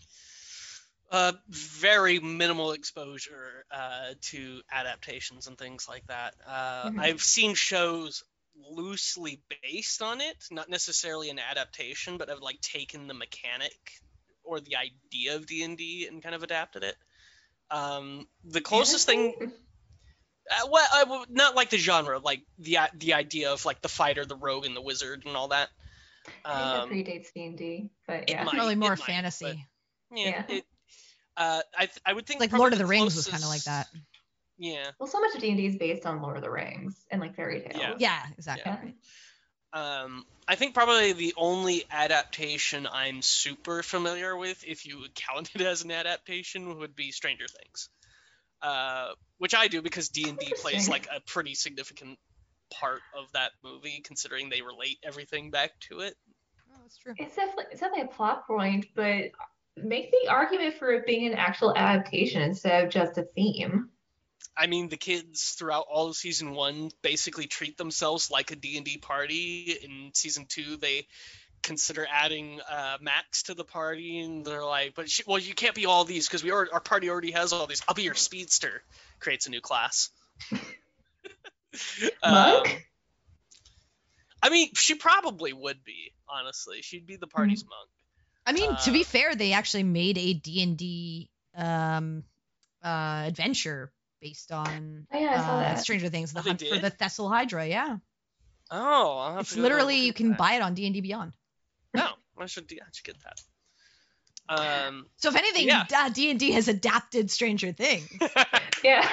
Uh, 1.11 1.33
very 1.49 2.19
minimal 2.21 2.73
exposure 2.73 3.65
uh, 3.71 4.13
to 4.21 4.61
adaptations 4.71 5.47
and 5.47 5.57
things 5.57 5.89
like 5.89 6.07
that. 6.07 6.35
Uh, 6.47 6.91
Mhm. 6.91 7.01
I've 7.01 7.23
seen 7.23 7.55
shows 7.55 8.23
loosely 8.55 9.41
based 9.63 10.03
on 10.03 10.21
it, 10.21 10.37
not 10.51 10.69
necessarily 10.69 11.31
an 11.31 11.39
adaptation, 11.39 12.19
but 12.19 12.29
have 12.29 12.41
like 12.41 12.61
taken 12.61 13.07
the 13.07 13.15
mechanic 13.15 14.03
or 14.45 14.61
the 14.61 14.77
idea 14.77 15.37
of 15.37 15.47
D 15.47 15.63
and 15.63 15.79
D 15.79 16.07
and 16.07 16.23
kind 16.23 16.35
of 16.35 16.43
adapted 16.43 16.83
it. 16.85 16.97
Um, 17.71 18.29
the 18.45 18.61
closest 18.61 19.07
thing, 19.07 19.35
uh, 20.51 20.67
well, 20.71 20.87
uh, 20.93 21.05
well, 21.09 21.25
not 21.31 21.55
like 21.55 21.71
the 21.71 21.79
genre, 21.79 22.19
like 22.19 22.43
the 22.59 22.79
the 22.95 23.15
idea 23.15 23.51
of 23.53 23.65
like 23.65 23.81
the 23.81 23.89
fighter, 23.89 24.27
the 24.27 24.37
rogue, 24.37 24.67
and 24.67 24.77
the 24.77 24.83
wizard, 24.83 25.25
and 25.25 25.37
all 25.37 25.49
that. 25.49 25.71
I 26.45 26.81
Um, 26.83 26.91
think 26.91 27.07
that 27.07 27.13
predates 27.23 27.33
D 27.33 27.45
and 27.47 27.57
D, 27.59 27.91
but 28.07 28.23
it 28.25 28.31
yeah. 28.31 28.45
might- 28.45 28.55
Probably 28.55 28.75
more 28.75 28.93
it 28.93 28.99
might, 28.99 29.07
fantasy. 29.07 29.67
yeah, 30.11 30.45
Yeah. 30.49 30.57
it. 30.57 30.67
Uh, 31.39 31.63
I 31.77 31.89
I 32.05 32.13
would 32.13 32.27
think 32.27 32.41
Like 32.41 32.53
Lord 32.53 32.73
of 32.73 32.79
the 32.81 32.85
the 32.85 32.91
Rings 32.91 33.15
was 33.15 33.29
kind 33.29 33.43
of 33.43 33.49
like 33.49 33.63
that. 33.65 33.87
Yeah. 34.59 34.91
Well, 34.99 35.07
so 35.07 35.21
much 35.21 35.37
of 35.37 35.41
D 35.41 35.51
and 35.51 35.57
D 35.57 35.67
is 35.67 35.77
based 35.77 36.05
on 36.05 36.21
Lord 36.21 36.37
of 36.37 36.43
the 36.43 36.51
Rings 36.51 37.07
and 37.13 37.21
like 37.21 37.37
fairy 37.37 37.61
tales. 37.61 37.77
Yeah. 37.77 37.95
Yeah, 37.97 38.23
exactly. 38.37 38.73
Yeah. 39.73 40.03
Um, 40.03 40.27
I 40.49 40.57
think 40.57 40.75
probably 40.75 41.13
the 41.13 41.35
only 41.37 41.85
adaptation 41.91 42.89
I'm 42.91 43.23
super 43.23 43.83
familiar 43.85 44.37
with, 44.37 44.65
if 44.67 44.85
you 44.85 44.99
would 45.01 45.15
count 45.15 45.51
it 45.55 45.61
as 45.61 45.85
an 45.85 45.93
adaptation, 45.93 46.79
would 46.79 46.97
be 46.97 47.13
Stranger 47.13 47.47
Things, 47.47 47.89
uh, 48.63 49.13
which 49.37 49.55
I 49.55 49.69
do 49.69 49.81
because 49.81 50.09
D 50.09 50.29
and 50.29 50.39
D 50.39 50.53
plays 50.57 50.89
like 50.89 51.07
a 51.15 51.21
pretty 51.21 51.55
significant 51.55 52.19
part 52.73 53.03
of 53.17 53.31
that 53.33 53.53
movie, 53.63 54.01
considering 54.03 54.49
they 54.49 54.63
relate 54.63 54.99
everything 55.05 55.51
back 55.51 55.79
to 55.91 56.01
it. 56.01 56.17
Oh, 56.69 56.79
that's 56.83 56.97
true. 56.97 57.15
It's 57.17 57.37
definitely 57.37 57.67
it's 57.71 57.81
definitely 57.81 58.07
a 58.07 58.15
plot 58.17 58.47
point, 58.47 58.87
but 58.97 59.33
make 59.85 60.11
the 60.11 60.31
argument 60.31 60.75
for 60.79 60.93
it 60.93 61.07
being 61.07 61.27
an 61.27 61.35
actual 61.35 61.75
adaptation 61.77 62.43
instead 62.43 62.85
of 62.85 62.91
just 62.91 63.19
a 63.19 63.23
theme. 63.23 63.91
I 64.57 64.67
mean, 64.67 64.89
the 64.89 64.97
kids 64.97 65.55
throughout 65.59 65.87
all 65.89 66.09
of 66.09 66.17
season 66.17 66.53
one 66.53 66.91
basically 67.03 67.47
treat 67.47 67.77
themselves 67.79 68.31
like 68.31 68.51
a 68.51 68.57
D&D 68.57 68.99
party. 68.99 69.77
In 69.83 70.11
season 70.15 70.47
two, 70.49 70.77
they 70.77 71.07
consider 71.63 72.07
adding 72.11 72.61
uh, 72.69 72.99
Max 73.01 73.45
to 73.45 73.55
the 73.55 73.65
party, 73.65 74.19
and 74.19 74.45
they're 74.45 74.65
like, 74.65 74.95
"But 74.95 75.09
she, 75.09 75.23
well, 75.27 75.39
you 75.39 75.55
can't 75.55 75.75
be 75.75 75.87
all 75.87 76.05
these 76.05 76.27
because 76.27 76.43
we 76.43 76.51
are, 76.51 76.69
our 76.73 76.81
party 76.81 77.09
already 77.09 77.31
has 77.33 77.53
all 77.53 77.67
these. 77.67 77.83
I'll 77.87 77.95
be 77.95 78.03
your 78.03 78.15
speedster." 78.15 78.83
Creates 79.21 79.47
a 79.47 79.51
new 79.51 79.61
class. 79.61 80.11
Monk? 80.53 80.65
Um, 82.23 82.65
I 84.43 84.51
mean, 84.51 84.71
she 84.75 84.95
probably 84.95 85.53
would 85.53 85.85
be. 85.85 86.13
Honestly, 86.29 86.83
she'd 86.83 87.07
be 87.07 87.17
the 87.17 87.27
party's 87.27 87.65
monk. 87.65 87.89
I 88.49 88.53
mean, 88.53 88.75
to 88.85 88.91
be 88.93 89.03
Uh, 89.03 89.05
fair, 89.05 89.35
they 89.35 89.53
actually 89.53 89.83
made 89.83 90.17
a 90.17 90.33
D&D 90.33 91.29
um, 91.55 92.25
uh, 92.83 93.25
adventure 93.27 93.93
based 94.23 94.51
on 94.53 95.07
Oh, 95.13 95.19
yeah, 95.19 95.31
I 95.35 95.37
saw 95.37 95.57
uh, 95.57 95.61
that. 95.61 95.81
Stranger 95.81 96.09
Things, 96.09 96.33
The 96.33 96.41
Oh, 96.41 96.43
they 96.43 96.49
Hunt 96.51 96.61
for 96.61 96.75
did? 96.77 96.83
the 96.83 96.91
Thessalhydra. 96.91 97.69
Yeah, 97.69 97.99
Oh, 98.71 99.19
I'll 99.19 99.33
have 99.33 99.41
it's 99.43 99.51
to 99.51 99.57
go 99.57 99.63
have 99.63 99.71
a 99.71 99.75
literally 99.75 100.01
you 100.07 100.13
can 100.15 100.31
that. 100.31 100.39
buy 100.39 100.53
it 100.55 100.63
on 100.63 100.73
D&D 100.75 101.01
Beyond. 101.03 101.33
No, 101.93 102.09
I 102.41 102.47
should, 102.47 102.73
I 102.73 102.87
should 102.93 103.05
get 103.05 103.17
that. 103.25 103.39
Um, 104.49 105.07
So 105.19 105.29
if 105.29 105.37
anything, 105.37 105.67
Yeah. 105.69 105.85
uh, 105.95 106.09
D&D 106.09 106.53
has 106.53 106.69
adapted 106.69 107.31
Stranger 107.31 107.73
Things. 107.73 108.09
Yeah. 108.85 109.07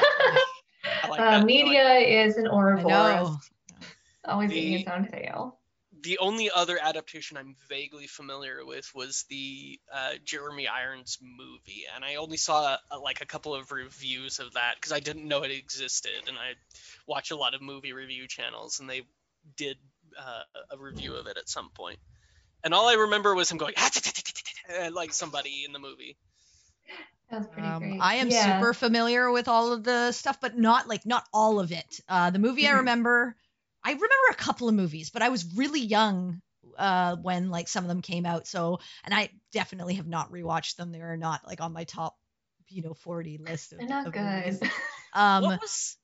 I 1.03 1.07
like 1.09 1.19
uh, 1.19 1.23
that. 1.23 1.33
I 1.33 1.37
like 1.37 1.45
media 1.45 1.93
is 1.97 2.37
an 2.37 2.47
I 2.47 2.51
Ouroboros, 2.51 3.35
always 4.23 4.49
The- 4.51 4.57
eating 4.59 4.79
its 4.79 4.89
own 4.89 5.07
tail. 5.07 5.59
The 6.05 6.19
only 6.19 6.49
other 6.51 6.79
adaptation 6.81 7.37
I'm 7.37 7.55
vaguely 7.67 8.07
familiar 8.07 8.65
with 8.65 8.89
was 8.95 9.25
the 9.29 9.79
uh, 9.93 10.13
Jeremy 10.23 10.67
Irons 10.67 11.17
movie, 11.21 11.85
and 11.93 12.05
I 12.05 12.15
only 12.15 12.37
saw 12.37 12.77
uh, 12.91 12.99
like 13.01 13.21
a 13.21 13.25
couple 13.25 13.55
of 13.55 13.71
reviews 13.71 14.39
of 14.39 14.53
that 14.53 14.75
because 14.75 14.93
I 14.93 15.01
didn't 15.01 15.27
know 15.27 15.43
it 15.43 15.51
existed, 15.51 16.27
and 16.27 16.37
I 16.37 16.53
watch 17.07 17.31
a 17.31 17.35
lot 17.35 17.55
of 17.55 17.61
movie 17.61 17.93
review 17.93 18.27
channels, 18.27 18.79
and 18.79 18.89
they 18.89 19.03
did 19.57 19.77
uh, 20.19 20.43
a 20.71 20.77
review 20.77 21.15
of 21.15 21.27
it 21.27 21.37
at 21.37 21.49
some 21.49 21.69
point. 21.71 21.99
And 22.63 22.73
all 22.73 22.87
I 22.87 22.93
remember 22.95 23.35
was 23.35 23.51
him 23.51 23.57
going 23.57 23.73
"Ah, 23.77 23.91
like 24.91 25.13
somebody 25.13 25.65
in 25.65 25.73
the 25.73 25.79
movie. 25.79 26.17
That 27.29 27.39
was 27.39 27.47
pretty 27.47 27.69
Um, 27.69 27.79
great. 27.79 28.01
I 28.01 28.15
am 28.15 28.29
yeah. 28.29 28.43
super 28.43 28.73
familiar 28.73 29.31
with 29.31 29.47
all 29.47 29.71
of 29.71 29.83
the 29.83 30.11
stuff, 30.11 30.39
but 30.41 30.57
not 30.57 30.87
like 30.87 31.05
not 31.05 31.25
all 31.33 31.59
of 31.59 31.71
it. 31.71 31.99
Uh, 32.07 32.29
the 32.29 32.39
movie 32.39 32.67
I 32.67 32.71
Mhm. 32.71 32.77
remember, 32.77 33.35
I 33.85 33.89
remember 33.91 34.09
a 34.31 34.35
couple 34.35 34.67
of 34.67 34.73
movies, 34.75 35.11
but 35.11 35.21
I 35.21 35.29
was 35.29 35.45
really 35.55 35.79
young 35.81 36.41
uh, 36.77 37.15
when 37.17 37.49
like 37.51 37.67
some 37.67 37.83
of 37.83 37.87
them 37.87 38.01
came 38.01 38.25
out. 38.25 38.47
So, 38.47 38.79
and 39.03 39.13
I 39.13 39.29
definitely 39.53 39.93
have 39.95 40.07
not 40.07 40.31
rewatched 40.31 40.75
them. 40.77 40.91
They 40.91 41.01
are 41.01 41.15
not 41.17 41.45
like 41.47 41.61
on 41.61 41.71
my 41.71 41.83
top, 41.83 42.15
you 42.69 42.81
know, 42.81 42.95
40 42.95 43.37
list. 43.37 43.71
Of, 43.73 43.79
They're 43.79 43.87
not 43.87 44.07
of 44.07 44.15
movies. 44.15 44.59
good. 44.59 44.71
Um, 45.13 45.43
what 45.43 45.61
was? 45.61 45.95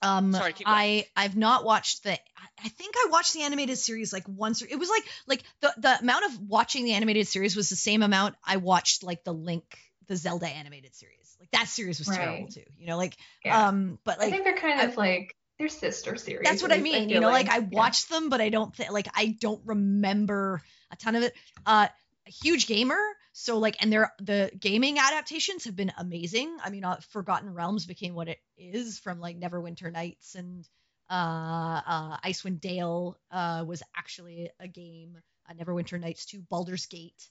um, 0.00 0.32
Sorry, 0.32 0.52
keep 0.54 0.66
going. 0.66 0.78
I 0.78 1.06
I've 1.16 1.36
not 1.36 1.64
watched 1.64 2.04
the. 2.04 2.12
I- 2.12 2.18
I 2.64 2.68
think 2.68 2.94
I 2.96 3.08
watched 3.10 3.34
the 3.34 3.42
animated 3.42 3.76
series 3.76 4.12
like 4.12 4.24
once. 4.28 4.62
Or, 4.62 4.66
it 4.70 4.78
was 4.78 4.88
like 4.88 5.02
like 5.26 5.42
the 5.60 5.74
the 5.76 5.98
amount 6.00 6.24
of 6.26 6.40
watching 6.48 6.84
the 6.86 6.92
animated 6.92 7.26
series 7.28 7.54
was 7.56 7.68
the 7.68 7.76
same 7.76 8.02
amount 8.02 8.36
I 8.42 8.56
watched 8.58 9.02
like 9.02 9.24
the 9.24 9.34
Link 9.34 9.64
the 10.06 10.16
Zelda 10.16 10.46
animated 10.46 10.94
series. 10.94 11.36
Like 11.40 11.50
that 11.50 11.66
series 11.68 11.98
was 11.98 12.08
terrible 12.08 12.48
too. 12.48 12.62
You 12.78 12.86
know, 12.86 12.96
like 12.96 13.16
Yeah. 13.44 13.68
um, 13.68 13.98
but 14.04 14.18
like 14.18 14.28
I 14.28 14.30
think 14.30 14.44
they're 14.44 14.56
kind 14.56 14.80
I- 14.80 14.84
of 14.84 14.96
like 14.96 15.36
they're 15.58 15.68
sister 15.68 16.16
series. 16.16 16.44
that's 16.48 16.62
what 16.62 16.72
I 16.72 16.78
mean. 16.78 17.08
You 17.08 17.20
know, 17.20 17.30
like 17.30 17.48
I 17.48 17.58
Yeah. 17.58 17.68
watched 17.70 18.08
them, 18.08 18.28
but 18.28 18.40
I 18.40 18.48
don't 18.48 18.74
think 18.74 18.90
like 18.90 19.08
I 19.14 19.36
don't 19.40 19.62
remember 19.64 20.62
a 20.90 20.96
ton 20.96 21.16
of 21.16 21.22
it. 21.22 21.34
Uh, 21.64 21.88
a 22.26 22.30
huge 22.30 22.66
gamer, 22.66 22.98
so 23.32 23.58
like, 23.58 23.76
and 23.80 23.92
they're 23.92 24.12
the 24.18 24.50
gaming 24.58 24.98
adaptations 24.98 25.64
have 25.64 25.76
been 25.76 25.92
amazing. 25.98 26.56
I 26.64 26.70
mean, 26.70 26.84
uh, 26.84 26.98
Forgotten 27.10 27.52
Realms 27.52 27.84
became 27.86 28.14
what 28.14 28.28
it 28.28 28.38
is 28.56 28.98
from 28.98 29.20
like 29.20 29.38
Neverwinter 29.38 29.92
Nights 29.92 30.34
and 30.34 30.66
uh, 31.10 31.80
uh, 31.86 32.16
Icewind 32.24 32.60
Dale 32.60 33.18
uh, 33.30 33.64
was 33.66 33.82
actually 33.96 34.50
a 34.58 34.66
game. 34.68 35.18
Uh, 35.48 35.52
Neverwinter 35.52 36.00
Nights 36.00 36.24
2, 36.24 36.40
Baldur's 36.50 36.86
Gate 36.86 37.28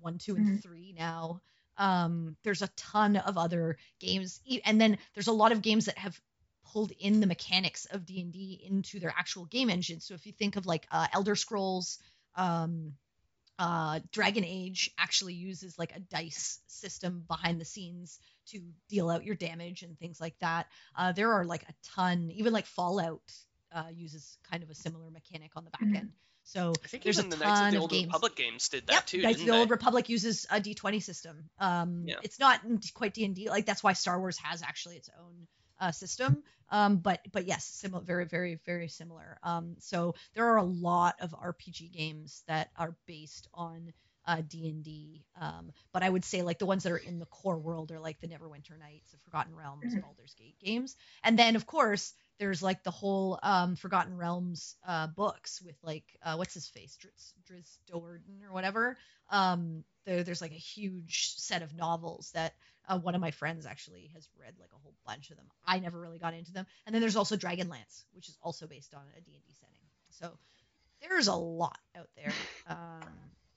1, 0.00 0.18
2, 0.18 0.36
and 0.36 0.62
3 0.62 0.94
now. 0.96 1.40
Um, 1.76 2.36
there's 2.44 2.62
a 2.62 2.68
ton 2.76 3.16
of 3.16 3.36
other 3.36 3.76
games, 3.98 4.40
and 4.64 4.80
then 4.80 4.98
there's 5.14 5.26
a 5.26 5.32
lot 5.32 5.50
of 5.50 5.60
games 5.62 5.86
that 5.86 5.98
have 5.98 6.18
pulled 6.72 6.92
in 6.98 7.20
the 7.20 7.26
mechanics 7.26 7.86
of 7.86 8.04
D&D 8.06 8.60
into 8.68 9.00
their 9.00 9.14
actual 9.16 9.44
game 9.46 9.70
engine. 9.70 10.00
So 10.00 10.14
if 10.14 10.26
you 10.26 10.32
think 10.32 10.56
of 10.56 10.66
like 10.66 10.86
uh, 10.90 11.06
Elder 11.12 11.34
Scrolls, 11.36 11.98
um, 12.34 12.94
uh, 13.58 14.00
Dragon 14.12 14.44
Age 14.44 14.90
actually 14.98 15.34
uses 15.34 15.78
like 15.78 15.96
a 15.96 16.00
dice 16.00 16.60
system 16.66 17.24
behind 17.26 17.60
the 17.60 17.64
scenes 17.64 18.18
to 18.48 18.60
deal 18.90 19.08
out 19.08 19.24
your 19.24 19.34
damage 19.34 19.82
and 19.82 19.98
things 19.98 20.20
like 20.20 20.38
that. 20.40 20.66
Uh, 20.96 21.12
there 21.12 21.32
are 21.32 21.44
like 21.44 21.62
a 21.62 21.74
ton, 21.94 22.30
even 22.32 22.52
like 22.52 22.66
Fallout 22.66 23.22
uh, 23.72 23.84
uses 23.94 24.36
kind 24.50 24.62
of 24.62 24.70
a 24.70 24.74
similar 24.74 25.10
mechanic 25.10 25.52
on 25.56 25.64
the 25.64 25.70
back 25.70 25.82
Mhm. 25.82 25.96
end. 25.96 26.12
So 26.44 26.72
I 26.84 26.86
think 26.86 27.02
there's 27.02 27.18
even 27.18 27.32
a 27.32 27.36
the 27.36 27.44
Knights 27.44 27.58
of 27.60 27.64
ton 27.64 27.70
the 27.72 27.76
of 27.78 27.82
Old 27.82 27.90
games. 27.90 28.06
Republic 28.06 28.36
games 28.36 28.68
did 28.68 28.86
that 28.86 28.92
Yep, 28.92 29.06
too, 29.06 29.22
Knights 29.22 29.40
of 29.40 29.46
the 29.46 29.52
they? 29.52 29.58
Old 29.58 29.70
Republic 29.70 30.08
uses 30.08 30.46
a 30.48 30.60
D20 30.60 31.02
system. 31.02 31.50
Um, 31.58 32.04
Yeah. 32.06 32.16
It's 32.22 32.38
not 32.38 32.60
quite 32.94 33.14
D&D. 33.14 33.48
Like 33.50 33.66
that's 33.66 33.82
why 33.82 33.94
Star 33.94 34.20
Wars 34.20 34.38
has 34.38 34.62
actually 34.62 34.96
its 34.96 35.10
own 35.18 35.48
uh, 35.80 35.92
system. 35.92 36.42
Um, 36.70 36.98
but 36.98 37.20
but 37.32 37.46
yes, 37.46 37.64
similar, 37.64 38.02
very 38.02 38.24
very 38.24 38.58
very 38.66 38.88
similar. 38.88 39.38
Um, 39.42 39.76
so 39.78 40.14
there 40.34 40.46
are 40.46 40.56
a 40.56 40.64
lot 40.64 41.16
of 41.20 41.32
RPG 41.34 41.88
games 41.92 42.42
that 42.48 42.70
are 42.76 42.96
based 43.06 43.48
on 43.54 43.92
uh, 44.26 44.42
D&D. 44.48 45.24
Um, 45.40 45.70
but 45.92 46.02
I 46.02 46.10
would 46.10 46.24
say 46.24 46.42
like 46.42 46.58
the 46.58 46.66
ones 46.66 46.82
that 46.82 46.92
are 46.92 46.96
in 46.96 47.20
the 47.20 47.26
core 47.26 47.58
world 47.58 47.92
are 47.92 48.00
like 48.00 48.18
the 48.20 48.26
Neverwinter 48.26 48.76
Nights, 48.78 49.12
the 49.12 49.18
Forgotten 49.18 49.54
Realms, 49.54 49.94
Mhm. 49.94 50.00
Baldur's 50.00 50.34
Gate 50.34 50.58
games. 50.58 50.96
And 51.22 51.38
then 51.38 51.54
of 51.54 51.66
course 51.66 52.12
there's 52.38 52.62
like 52.62 52.82
the 52.82 52.90
whole 52.90 53.38
um, 53.42 53.76
Forgotten 53.76 54.16
Realms 54.16 54.74
uh, 54.86 55.06
books 55.06 55.62
with 55.62 55.76
like 55.82 56.04
uh, 56.22 56.34
what's 56.34 56.54
his 56.54 56.66
face, 56.68 56.96
Drizzt, 57.00 57.34
Drizzt 57.48 57.78
Do'Urden 57.90 58.42
or 58.44 58.52
whatever. 58.52 58.96
Um, 59.30 59.84
there, 60.04 60.22
there's 60.24 60.42
like 60.42 60.52
a 60.52 60.54
huge 60.54 61.34
set 61.36 61.62
of 61.62 61.74
novels 61.74 62.30
that 62.32 62.54
uh, 62.88 62.98
one 62.98 63.14
of 63.14 63.20
my 63.20 63.30
friends 63.30 63.66
actually 63.66 64.10
has 64.14 64.28
read 64.40 64.54
like 64.60 64.70
a 64.74 64.78
whole 64.82 64.94
bunch 65.06 65.30
of 65.30 65.36
them. 65.36 65.46
I 65.66 65.78
never 65.80 66.00
really 66.00 66.18
got 66.18 66.34
into 66.34 66.52
them. 66.52 66.66
And 66.86 66.94
then 66.94 67.00
there's 67.00 67.16
also 67.16 67.36
Dragonlance, 67.36 68.04
which 68.12 68.28
is 68.28 68.36
also 68.42 68.66
based 68.66 68.94
on 68.94 69.02
a 69.16 69.20
D&D 69.20 69.54
setting. 69.60 69.80
So 70.10 70.38
there's 71.02 71.28
a 71.28 71.34
lot 71.34 71.78
out 71.96 72.08
there 72.16 72.32
um, 72.68 73.08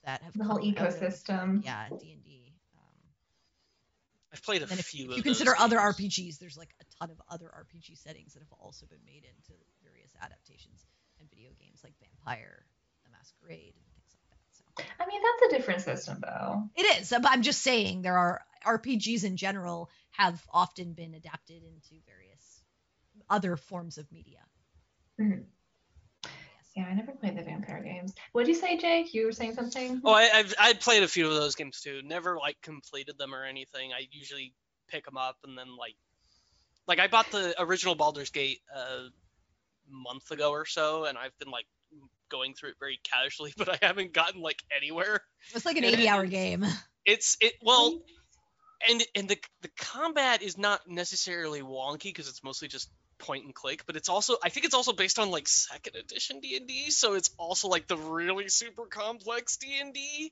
that 0.05 0.21
have 0.23 0.33
the 0.37 0.43
whole 0.43 0.57
come 0.59 0.75
out 0.77 0.87
of- 0.87 0.95
ecosystem. 0.95 1.63
yeah, 1.65 1.87
D&D. 1.89 2.53
Um, 2.75 2.81
I've 4.33 4.43
played 4.43 4.61
a 4.61 4.67
and 4.69 4.79
if, 4.79 4.85
few 4.85 5.05
if 5.05 5.11
of 5.11 5.17
you 5.17 5.23
those 5.23 5.37
consider 5.37 5.55
other 5.59 5.77
games. 5.77 5.95
RPGs, 5.97 6.39
there's 6.39 6.57
like 6.57 6.69
a 6.81 6.85
ton 6.99 7.11
of 7.11 7.21
other 7.29 7.45
RPG 7.47 7.97
settings 7.97 8.33
that 8.33 8.39
have 8.41 8.51
also 8.59 8.85
been 8.87 8.99
made 9.05 9.25
into 9.25 9.53
various 9.83 10.11
adaptations 10.21 10.85
and 11.19 11.29
video 11.29 11.49
games 11.59 11.81
like 11.83 11.93
Vampire, 11.99 12.65
The 13.03 13.11
Masquerade, 13.11 13.73
and 13.75 13.85
things 13.93 14.13
like 14.15 14.29
that. 14.31 14.39
So 14.51 14.63
I 14.99 15.05
mean, 15.07 15.21
that's 15.21 15.53
a 15.53 15.57
different 15.57 15.81
system 15.81 16.19
though. 16.21 16.63
it 16.75 17.01
is, 17.01 17.09
but 17.09 17.25
I'm 17.29 17.41
just 17.43 17.61
saying 17.61 18.01
there 18.01 18.17
are 18.17 18.41
RPGs 18.65 19.23
in 19.23 19.37
general 19.37 19.89
have 20.11 20.45
often 20.51 20.93
been 20.93 21.13
adapted 21.13 21.63
into 21.63 22.01
various 22.05 22.63
other 23.29 23.55
forms 23.55 23.97
of 23.97 24.11
media. 24.11 24.39
Mhm. 25.19 25.45
Yeah, 26.75 26.85
I 26.85 26.93
never 26.93 27.11
played 27.11 27.37
the 27.37 27.43
vampire 27.43 27.81
games. 27.83 28.13
What 28.31 28.45
did 28.45 28.55
you 28.55 28.61
say, 28.61 28.77
Jake? 28.77 29.13
You 29.13 29.25
were 29.25 29.31
saying 29.31 29.55
something? 29.55 30.01
Oh, 30.05 30.13
I, 30.13 30.29
I've 30.33 30.53
I 30.57 30.73
played 30.73 31.03
a 31.03 31.07
few 31.07 31.27
of 31.27 31.33
those 31.33 31.55
games 31.55 31.81
too. 31.81 32.01
Never 32.03 32.37
like 32.37 32.61
completed 32.61 33.17
them 33.17 33.33
or 33.33 33.43
anything. 33.43 33.91
I 33.91 34.07
usually 34.11 34.53
pick 34.87 35.05
them 35.05 35.17
up 35.17 35.37
and 35.43 35.57
then 35.57 35.75
like, 35.75 35.95
like 36.87 36.99
I 36.99 37.07
bought 37.07 37.31
the 37.31 37.53
original 37.59 37.95
Baldur's 37.95 38.29
Gate 38.29 38.61
a 38.73 39.09
month 39.89 40.31
ago 40.31 40.51
or 40.51 40.65
so, 40.65 41.05
and 41.05 41.17
I've 41.17 41.37
been 41.39 41.51
like 41.51 41.65
going 42.29 42.53
through 42.53 42.69
it 42.69 42.75
very 42.79 42.99
casually, 43.03 43.53
but 43.57 43.69
I 43.69 43.85
haven't 43.85 44.13
gotten 44.13 44.41
like 44.41 44.63
anywhere. 44.75 45.21
It's 45.53 45.65
like 45.65 45.77
an 45.77 45.83
80 45.83 46.07
hour 46.07 46.25
game. 46.25 46.65
It's 47.05 47.37
it 47.41 47.53
well, 47.61 47.99
and 48.87 49.03
and 49.15 49.27
the 49.27 49.37
the 49.61 49.69
combat 49.77 50.41
is 50.41 50.57
not 50.57 50.87
necessarily 50.87 51.61
wonky 51.61 52.03
because 52.03 52.29
it's 52.29 52.43
mostly 52.43 52.67
just 52.67 52.89
point 53.17 53.45
and 53.45 53.53
click, 53.53 53.85
but 53.85 53.95
it's 53.95 54.09
also 54.09 54.37
I 54.43 54.49
think 54.49 54.65
it's 54.65 54.75
also 54.75 54.93
based 54.93 55.19
on 55.19 55.31
like 55.31 55.47
second 55.47 55.95
edition 55.95 56.39
D 56.39 56.57
and 56.57 56.67
D, 56.67 56.89
so 56.91 57.13
it's 57.13 57.29
also 57.37 57.67
like 57.67 57.87
the 57.87 57.97
really 57.97 58.49
super 58.49 58.85
complex 58.85 59.57
D 59.57 59.79
and 59.79 59.93
D. 59.93 60.31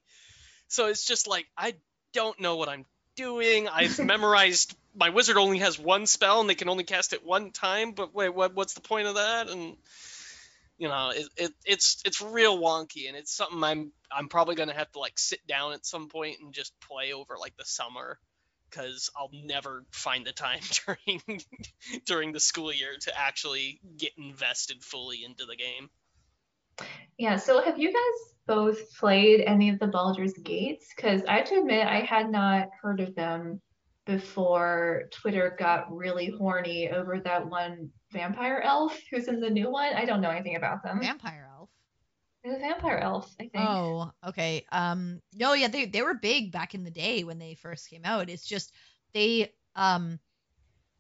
So 0.68 0.88
it's 0.88 1.06
just 1.06 1.28
like 1.28 1.46
I 1.58 1.76
don't 2.14 2.40
know 2.40 2.56
what 2.56 2.70
I'm 2.70 2.86
doing. 3.16 3.68
I've 3.68 4.00
memorized 4.06 4.76
my 4.96 5.10
wizard 5.10 5.38
only 5.38 5.60
has 5.60 5.78
one 5.78 6.08
spell 6.08 6.42
and 6.42 6.50
they 6.50 6.56
can 6.56 6.70
only 6.70 6.84
cast 6.84 7.14
it 7.14 7.26
one 7.26 7.52
time. 7.52 7.92
But 7.92 8.16
wait, 8.16 8.34
what 8.34 8.56
what's 8.56 8.74
the 8.74 8.82
point 8.82 9.08
of 9.08 9.16
that? 9.16 9.50
And 9.50 9.76
you 10.78 10.88
know, 10.88 11.12
it, 11.14 11.28
it 11.38 11.52
it's 11.66 12.02
it's 12.06 12.22
real 12.22 12.58
wonky, 12.60 13.08
and 13.08 13.18
it's 13.18 13.36
something 13.36 13.64
I'm 13.64 13.92
I'm 14.12 14.30
probably 14.30 14.56
gonna 14.56 14.74
have 14.74 14.92
to 14.92 15.00
like 15.00 15.18
sit 15.18 15.46
down 15.48 15.74
at 15.74 15.86
some 15.86 16.08
point 16.08 16.38
and 16.40 16.54
just 16.54 16.74
play 16.82 17.14
over 17.14 17.36
like 17.40 17.58
the 17.58 17.66
summer, 17.66 18.20
because 18.70 19.10
I'll 19.16 19.32
never 19.46 19.86
find 19.92 20.26
the 20.26 20.32
time 20.32 20.60
during 20.86 21.22
during 22.06 22.32
the 22.32 22.40
school 22.40 22.72
year 22.72 22.96
to 23.02 23.20
actually 23.20 23.80
get 23.98 24.12
invested 24.18 24.84
fully 24.84 25.24
into 25.24 25.46
the 25.46 25.56
game. 25.56 25.90
Yeah, 27.18 27.38
so 27.38 27.62
have 27.62 27.80
you 27.80 27.92
guys 27.92 28.34
both 28.46 28.96
played 28.98 29.42
any 29.42 29.70
of 29.70 29.80
the 29.80 29.88
Baldur's 29.88 30.34
Gates? 30.34 30.94
Because 30.96 31.24
I 31.28 31.38
have 31.38 31.50
to 31.50 31.60
admit, 31.60 31.88
I 31.88 32.02
had 32.02 32.30
not 32.30 32.70
heard 32.82 33.00
of 33.00 33.16
them 33.16 33.62
before 34.06 35.04
Twitter 35.12 35.56
got 35.60 35.94
really 35.94 36.30
horny 36.30 36.90
over 36.90 37.20
that 37.20 37.48
one 37.48 37.90
vampire 38.12 38.62
elf 38.64 38.98
who's 39.12 39.28
in 39.28 39.42
the 39.42 39.50
new 39.50 39.70
one. 39.70 39.94
I 39.94 40.06
don't 40.06 40.22
know 40.22 40.30
anything 40.30 40.56
about 40.56 40.84
them. 40.84 41.02
Vampire 41.02 41.47
vampire 42.56 42.98
elf, 42.98 43.36
I 43.40 43.48
think. 43.48 43.80
Oh, 43.80 44.12
okay. 44.28 44.66
Um, 44.72 45.22
no, 45.34 45.54
yeah, 45.54 45.68
they 45.68 45.86
they 45.86 46.02
were 46.02 46.14
big 46.14 46.52
back 46.52 46.76
in 46.76 46.84
the 46.84 46.92
day 46.92 47.24
when 47.24 47.40
they 47.40 47.56
first 47.56 47.90
came 47.90 48.04
out. 48.06 48.30
It's 48.30 48.46
just 48.46 48.72
they 49.14 49.52
um, 49.76 50.20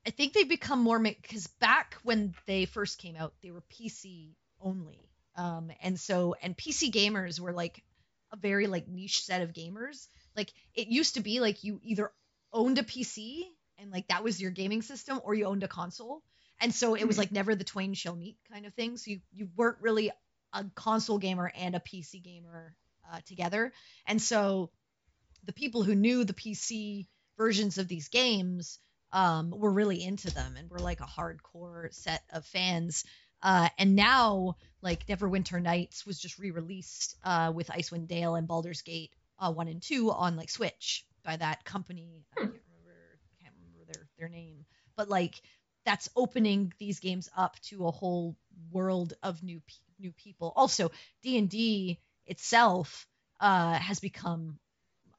I 0.05 0.11
think 0.11 0.33
they've 0.33 0.49
become 0.49 0.81
more 0.81 0.99
because 0.99 1.47
back 1.59 1.95
when 2.03 2.35
they 2.47 2.65
first 2.65 2.99
came 2.99 3.15
out, 3.15 3.33
they 3.43 3.51
were 3.51 3.61
PC 3.69 4.35
only. 4.61 5.09
Um, 5.35 5.71
and 5.81 5.99
so 5.99 6.35
and 6.41 6.57
PC 6.57 6.91
gamers 6.91 7.39
were 7.39 7.53
like 7.53 7.83
a 8.31 8.37
very 8.37 8.67
like 8.67 8.87
niche 8.87 9.23
set 9.23 9.41
of 9.41 9.53
gamers. 9.53 10.07
Like 10.35 10.53
it 10.75 10.87
used 10.87 11.15
to 11.15 11.21
be 11.21 11.39
like 11.39 11.63
you 11.63 11.79
either 11.83 12.11
owned 12.53 12.77
a 12.79 12.83
PC 12.83 13.51
and 13.79 13.91
like 13.91 14.07
that 14.09 14.23
was 14.23 14.41
your 14.41 14.51
gaming 14.51 14.81
system, 14.81 15.21
or 15.23 15.33
you 15.35 15.45
owned 15.45 15.63
a 15.63 15.67
console. 15.67 16.23
And 16.59 16.73
so 16.73 16.95
it 16.95 17.05
was 17.05 17.17
Mhm. 17.17 17.19
like 17.19 17.31
never 17.31 17.55
the 17.55 17.63
twain 17.63 17.93
shall 17.93 18.15
meet 18.15 18.37
kind 18.51 18.65
of 18.65 18.73
thing. 18.73 18.97
So 18.97 19.11
you 19.11 19.21
you 19.33 19.49
weren't 19.55 19.77
really 19.81 20.11
a 20.53 20.65
console 20.75 21.17
gamer 21.17 21.51
and 21.55 21.75
a 21.75 21.79
PC 21.79 22.23
gamer 22.23 22.75
uh, 23.11 23.19
together. 23.25 23.71
And 24.05 24.21
so 24.21 24.71
the 25.45 25.53
people 25.53 25.83
who 25.83 25.95
knew 25.95 26.23
the 26.23 26.33
PC 26.33 27.07
versions 27.37 27.77
of 27.77 27.87
these 27.87 28.09
games 28.09 28.79
um, 29.11 29.51
were 29.51 29.71
really 29.71 30.03
into 30.03 30.31
them 30.31 30.55
and 30.57 30.69
were 30.69 30.79
like 30.79 30.99
a 30.99 31.05
hardcore 31.05 31.93
set 31.93 32.23
of 32.31 32.45
fans. 32.45 33.05
Uh, 33.41 33.69
and 33.77 33.95
now, 33.95 34.55
like 34.81 35.05
Neverwinter 35.07 35.61
Nights 35.61 36.05
was 36.05 36.19
just 36.19 36.39
re-released 36.39 37.15
uh, 37.23 37.51
with 37.53 37.67
Icewind 37.67 38.07
Dale 38.07 38.35
and 38.35 38.47
Baldur's 38.47 38.81
Gate 38.81 39.11
uh, 39.39 39.51
one 39.51 39.67
and 39.67 39.81
two 39.81 40.11
on 40.11 40.35
like 40.35 40.49
Switch 40.49 41.05
by 41.23 41.37
that 41.37 41.63
company. 41.63 42.25
I 42.33 42.39
can't 42.39 42.53
remember, 42.67 43.19
can't 43.41 43.53
remember 43.55 43.85
their 43.85 44.07
their 44.17 44.29
name, 44.29 44.65
but 44.95 45.09
like 45.09 45.41
that's 45.85 46.09
opening 46.15 46.73
these 46.79 46.99
games 46.99 47.29
up 47.37 47.59
to 47.61 47.87
a 47.87 47.91
whole 47.91 48.35
world 48.71 49.13
of 49.23 49.43
new 49.43 49.59
pe- 49.59 49.86
new 49.99 50.11
people. 50.11 50.53
Also, 50.55 50.91
D 51.23 51.37
and 51.37 51.49
D 51.49 51.99
itself 52.25 53.07
uh, 53.39 53.73
has 53.73 53.99
become 53.99 54.59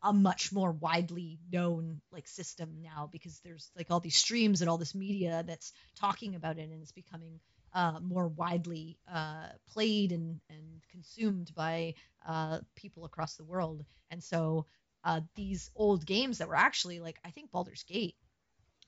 a 0.03 0.13
much 0.13 0.53
more 0.53 0.71
widely 0.71 1.39
known 1.53 2.01
like 2.13 2.29
system 2.29 2.77
now 2.83 3.09
because 3.11 3.41
there's 3.41 3.71
like 3.77 3.91
all 3.91 4.01
these 4.01 4.17
streams 4.17 4.61
and 4.61 4.71
all 4.71 4.79
this 4.79 4.95
media 4.95 5.43
that's 5.47 5.73
talking 5.99 6.37
about 6.37 6.59
it 6.59 6.71
and 6.71 6.83
it's 6.83 6.93
becoming 6.93 7.41
uh, 7.75 7.99
more 8.01 8.29
widely 8.29 8.97
uh, 9.13 9.49
played 9.73 10.13
and, 10.13 10.41
and 10.49 10.83
consumed 10.91 11.53
by 11.55 11.95
uh, 12.27 12.61
people 12.77 13.05
across 13.05 13.35
the 13.35 13.45
world. 13.45 13.85
And 14.11 14.23
so 14.23 14.67
uh, 15.05 15.21
these 15.35 15.71
old 15.75 16.07
games 16.07 16.39
that 16.39 16.49
were 16.49 16.57
actually 16.57 17.01
like 17.01 17.19
I 17.25 17.31
think 17.31 17.51
Baldur's 17.51 17.83
Gate 17.83 18.15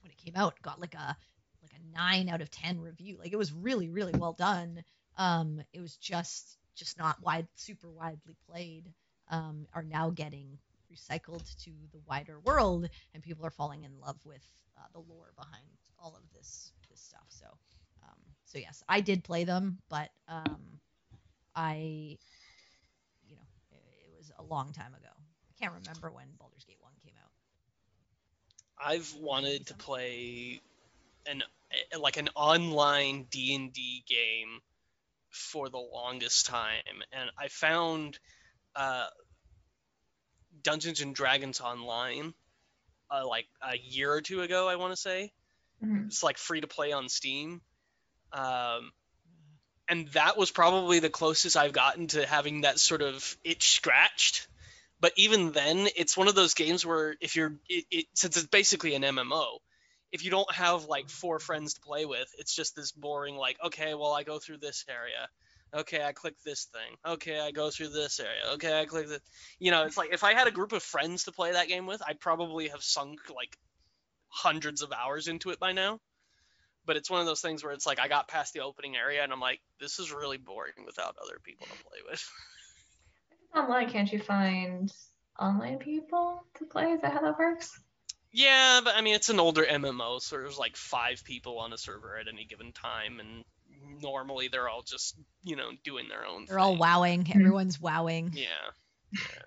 when 0.01 0.11
it 0.11 0.17
came 0.17 0.35
out 0.35 0.61
got 0.61 0.79
like 0.79 0.95
a 0.95 1.15
like 1.61 1.73
a 1.73 1.97
nine 1.97 2.29
out 2.29 2.41
of 2.41 2.49
ten 2.49 2.79
review. 2.79 3.17
Like 3.19 3.33
it 3.33 3.37
was 3.37 3.53
really 3.53 3.89
really 3.89 4.13
well 4.17 4.33
done. 4.33 4.83
Um, 5.17 5.61
it 5.73 5.81
was 5.81 5.97
just 5.97 6.57
just 6.75 6.97
not 6.97 7.21
wide 7.21 7.47
super 7.55 7.89
widely 7.89 8.35
played. 8.49 8.93
Um, 9.29 9.67
are 9.73 9.83
now 9.83 10.09
getting 10.09 10.57
recycled 10.91 11.45
to 11.63 11.71
the 11.93 11.99
wider 12.05 12.39
world, 12.39 12.89
and 13.13 13.23
people 13.23 13.45
are 13.45 13.51
falling 13.51 13.83
in 13.83 13.91
love 13.99 14.17
with 14.25 14.43
uh, 14.77 14.87
the 14.93 14.99
lore 14.99 15.31
behind 15.37 15.67
all 15.99 16.15
of 16.15 16.23
this 16.33 16.71
this 16.89 16.99
stuff. 16.99 17.25
So, 17.29 17.45
um, 18.03 18.17
so 18.45 18.57
yes, 18.57 18.83
I 18.89 19.01
did 19.01 19.23
play 19.23 19.43
them, 19.43 19.77
but 19.89 20.09
um, 20.27 20.79
I, 21.55 22.17
you 23.25 23.35
know, 23.35 23.47
it, 23.71 23.83
it 24.05 24.17
was 24.17 24.31
a 24.37 24.43
long 24.43 24.73
time 24.73 24.93
ago. 24.93 25.09
I 25.09 25.63
can't 25.63 25.73
remember 25.73 26.11
when 26.11 26.27
Baldur's 26.39 26.65
Gate 26.65 26.77
One 26.79 26.93
came 27.03 27.13
out. 27.23 27.31
I've 28.83 29.13
wanted 29.15 29.67
to 29.67 29.73
play 29.75 30.59
an 31.27 31.43
eh, 31.71 31.97
like 31.97 32.17
an 32.17 32.29
online 32.35 33.27
D&D 33.29 34.03
game 34.07 34.59
for 35.31 35.69
the 35.69 35.77
longest 35.77 36.45
time 36.45 37.03
and 37.11 37.29
I 37.37 37.47
found 37.47 38.19
uh, 38.75 39.07
Dungeons 40.63 41.01
and 41.01 41.15
Dragons 41.15 41.61
online 41.61 42.33
uh, 43.09 43.27
like 43.27 43.47
a 43.61 43.77
year 43.77 44.11
or 44.11 44.21
two 44.21 44.41
ago 44.41 44.67
I 44.67 44.75
want 44.75 44.93
to 44.93 44.97
say. 44.97 45.31
Mhm. 45.83 46.07
it's 46.07 46.21
like 46.21 46.37
free 46.37 46.61
to 46.61 46.67
play 46.67 46.91
on 46.91 47.09
Steam. 47.09 47.61
Um, 48.31 48.91
and 49.89 50.07
that 50.09 50.37
was 50.37 50.51
probably 50.51 50.99
the 50.99 51.09
closest 51.09 51.57
I've 51.57 51.73
gotten 51.73 52.07
to 52.07 52.25
having 52.25 52.61
that 52.61 52.79
sort 52.79 53.01
of 53.01 53.35
itch 53.43 53.71
scratched. 53.71 54.47
But 54.99 55.13
even 55.17 55.51
then 55.51 55.87
it's 55.95 56.15
one 56.15 56.27
of 56.27 56.35
those 56.35 56.53
games 56.53 56.85
where 56.85 57.15
if 57.19 57.35
you're 57.35 57.55
it, 57.67 57.85
it 57.89 58.05
since 58.13 58.37
it's 58.37 58.45
basically 58.45 58.93
an 58.93 59.01
mmo 59.01 59.57
if 60.11 60.23
you 60.23 60.31
don't 60.31 60.51
have 60.53 60.85
like 60.85 61.09
four 61.09 61.39
friends 61.39 61.73
to 61.73 61.81
play 61.81 62.05
with 62.05 62.29
it's 62.37 62.53
just 62.55 62.75
this 62.75 62.91
boring 62.91 63.35
like 63.35 63.57
okay 63.63 63.93
well 63.93 64.11
i 64.11 64.23
go 64.23 64.39
through 64.39 64.57
this 64.57 64.85
area. 64.89 65.27
Okay 65.73 66.03
i 66.03 66.11
click 66.11 66.35
this 66.43 66.65
thing. 66.65 66.97
Okay 67.05 67.39
i 67.39 67.51
go 67.51 67.69
through 67.69 67.89
this 67.89 68.19
area. 68.19 68.53
Okay 68.53 68.79
i 68.79 68.85
click 68.85 69.07
this 69.07 69.21
you 69.59 69.71
know 69.71 69.83
it's 69.83 69.97
like 69.97 70.13
if 70.13 70.23
i 70.23 70.33
had 70.33 70.47
a 70.47 70.51
group 70.51 70.73
of 70.73 70.83
friends 70.83 71.25
to 71.25 71.31
play 71.31 71.53
that 71.53 71.67
game 71.67 71.85
with 71.85 72.01
i'd 72.07 72.19
probably 72.19 72.67
have 72.69 72.83
sunk 72.83 73.19
like 73.35 73.57
hundreds 74.27 74.81
of 74.81 74.91
hours 74.91 75.27
into 75.27 75.49
it 75.49 75.59
by 75.59 75.71
now. 75.71 75.99
But 76.83 76.97
it's 76.97 77.11
one 77.11 77.19
of 77.19 77.27
those 77.27 77.41
things 77.41 77.63
where 77.63 77.73
it's 77.73 77.85
like 77.85 77.99
i 77.99 78.07
got 78.07 78.27
past 78.27 78.53
the 78.53 78.61
opening 78.61 78.95
area 78.95 79.23
and 79.23 79.31
i'm 79.31 79.39
like 79.39 79.61
this 79.79 79.99
is 79.99 80.11
really 80.11 80.37
boring 80.37 80.85
without 80.85 81.15
other 81.21 81.39
people 81.43 81.67
to 81.67 81.83
play 81.83 81.99
with. 82.09 82.29
Online, 83.55 83.89
can't 83.89 84.11
you 84.11 84.19
find 84.19 84.89
online 85.37 85.77
people 85.77 86.45
to 86.55 86.65
play? 86.65 86.91
Is 86.91 87.01
that 87.01 87.11
how 87.11 87.21
that 87.21 87.37
works? 87.37 87.77
Yeah, 88.31 88.81
but 88.83 88.95
I 88.95 89.01
mean 89.01 89.15
it's 89.15 89.29
an 89.29 89.39
older 89.39 89.63
MMO, 89.63 90.21
so 90.21 90.37
there's 90.37 90.57
like 90.57 90.77
five 90.77 91.23
people 91.23 91.59
on 91.59 91.73
a 91.73 91.77
server 91.77 92.17
at 92.17 92.27
any 92.27 92.45
given 92.45 92.71
time, 92.71 93.19
and 93.19 93.43
normally 94.01 94.47
they're 94.47 94.69
all 94.69 94.83
just 94.83 95.15
you 95.43 95.55
know 95.55 95.69
doing 95.83 96.07
their 96.07 96.25
own. 96.25 96.45
They're 96.47 96.59
all 96.59 96.71
thing. 96.71 96.79
wowing. 96.79 97.25
Hmm. 97.25 97.39
Everyone's 97.39 97.79
wowing. 97.79 98.31
Yeah. 98.33 98.45
yeah. 99.11 99.41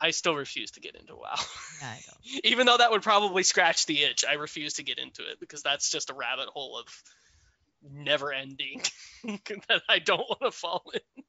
I 0.00 0.10
still 0.10 0.34
refuse 0.34 0.72
to 0.72 0.80
get 0.80 0.96
into 0.96 1.14
WoW. 1.14 1.36
Yeah, 1.80 1.88
I 1.88 2.00
don't. 2.06 2.44
Even 2.44 2.66
though 2.66 2.76
that 2.76 2.90
would 2.90 3.02
probably 3.02 3.44
scratch 3.44 3.86
the 3.86 4.02
itch, 4.02 4.24
I 4.28 4.34
refuse 4.34 4.74
to 4.74 4.82
get 4.82 4.98
into 4.98 5.22
it 5.22 5.38
because 5.38 5.62
that's 5.62 5.90
just 5.90 6.10
a 6.10 6.14
rabbit 6.14 6.48
hole 6.48 6.76
of 6.78 6.86
never 7.88 8.32
ending 8.32 8.82
that 9.24 9.82
I 9.88 10.00
don't 10.00 10.18
want 10.18 10.40
to 10.42 10.50
fall 10.50 10.82
in. 10.92 11.22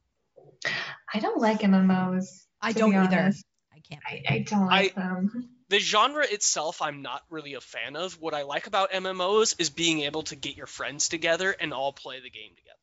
I 1.13 1.19
don't 1.19 1.39
like 1.39 1.59
MMOs. 1.59 2.45
I 2.61 2.71
don't 2.71 2.95
either. 2.95 3.31
I 3.71 3.79
can't. 3.87 4.01
I, 4.07 4.23
I 4.27 4.39
don't 4.39 4.65
like 4.65 4.95
them. 4.95 5.49
The 5.69 5.79
genre 5.79 6.25
itself, 6.29 6.81
I'm 6.81 7.01
not 7.01 7.21
really 7.29 7.53
a 7.55 7.61
fan 7.61 7.95
of. 7.95 8.13
What 8.21 8.33
I 8.33 8.43
like 8.43 8.67
about 8.67 8.91
MMOs 8.91 9.59
is 9.59 9.69
being 9.69 10.01
able 10.01 10.23
to 10.23 10.35
get 10.35 10.55
your 10.57 10.67
friends 10.67 11.09
together 11.09 11.55
and 11.59 11.73
all 11.73 11.93
play 11.93 12.19
the 12.19 12.29
game 12.29 12.51
together, 12.55 12.73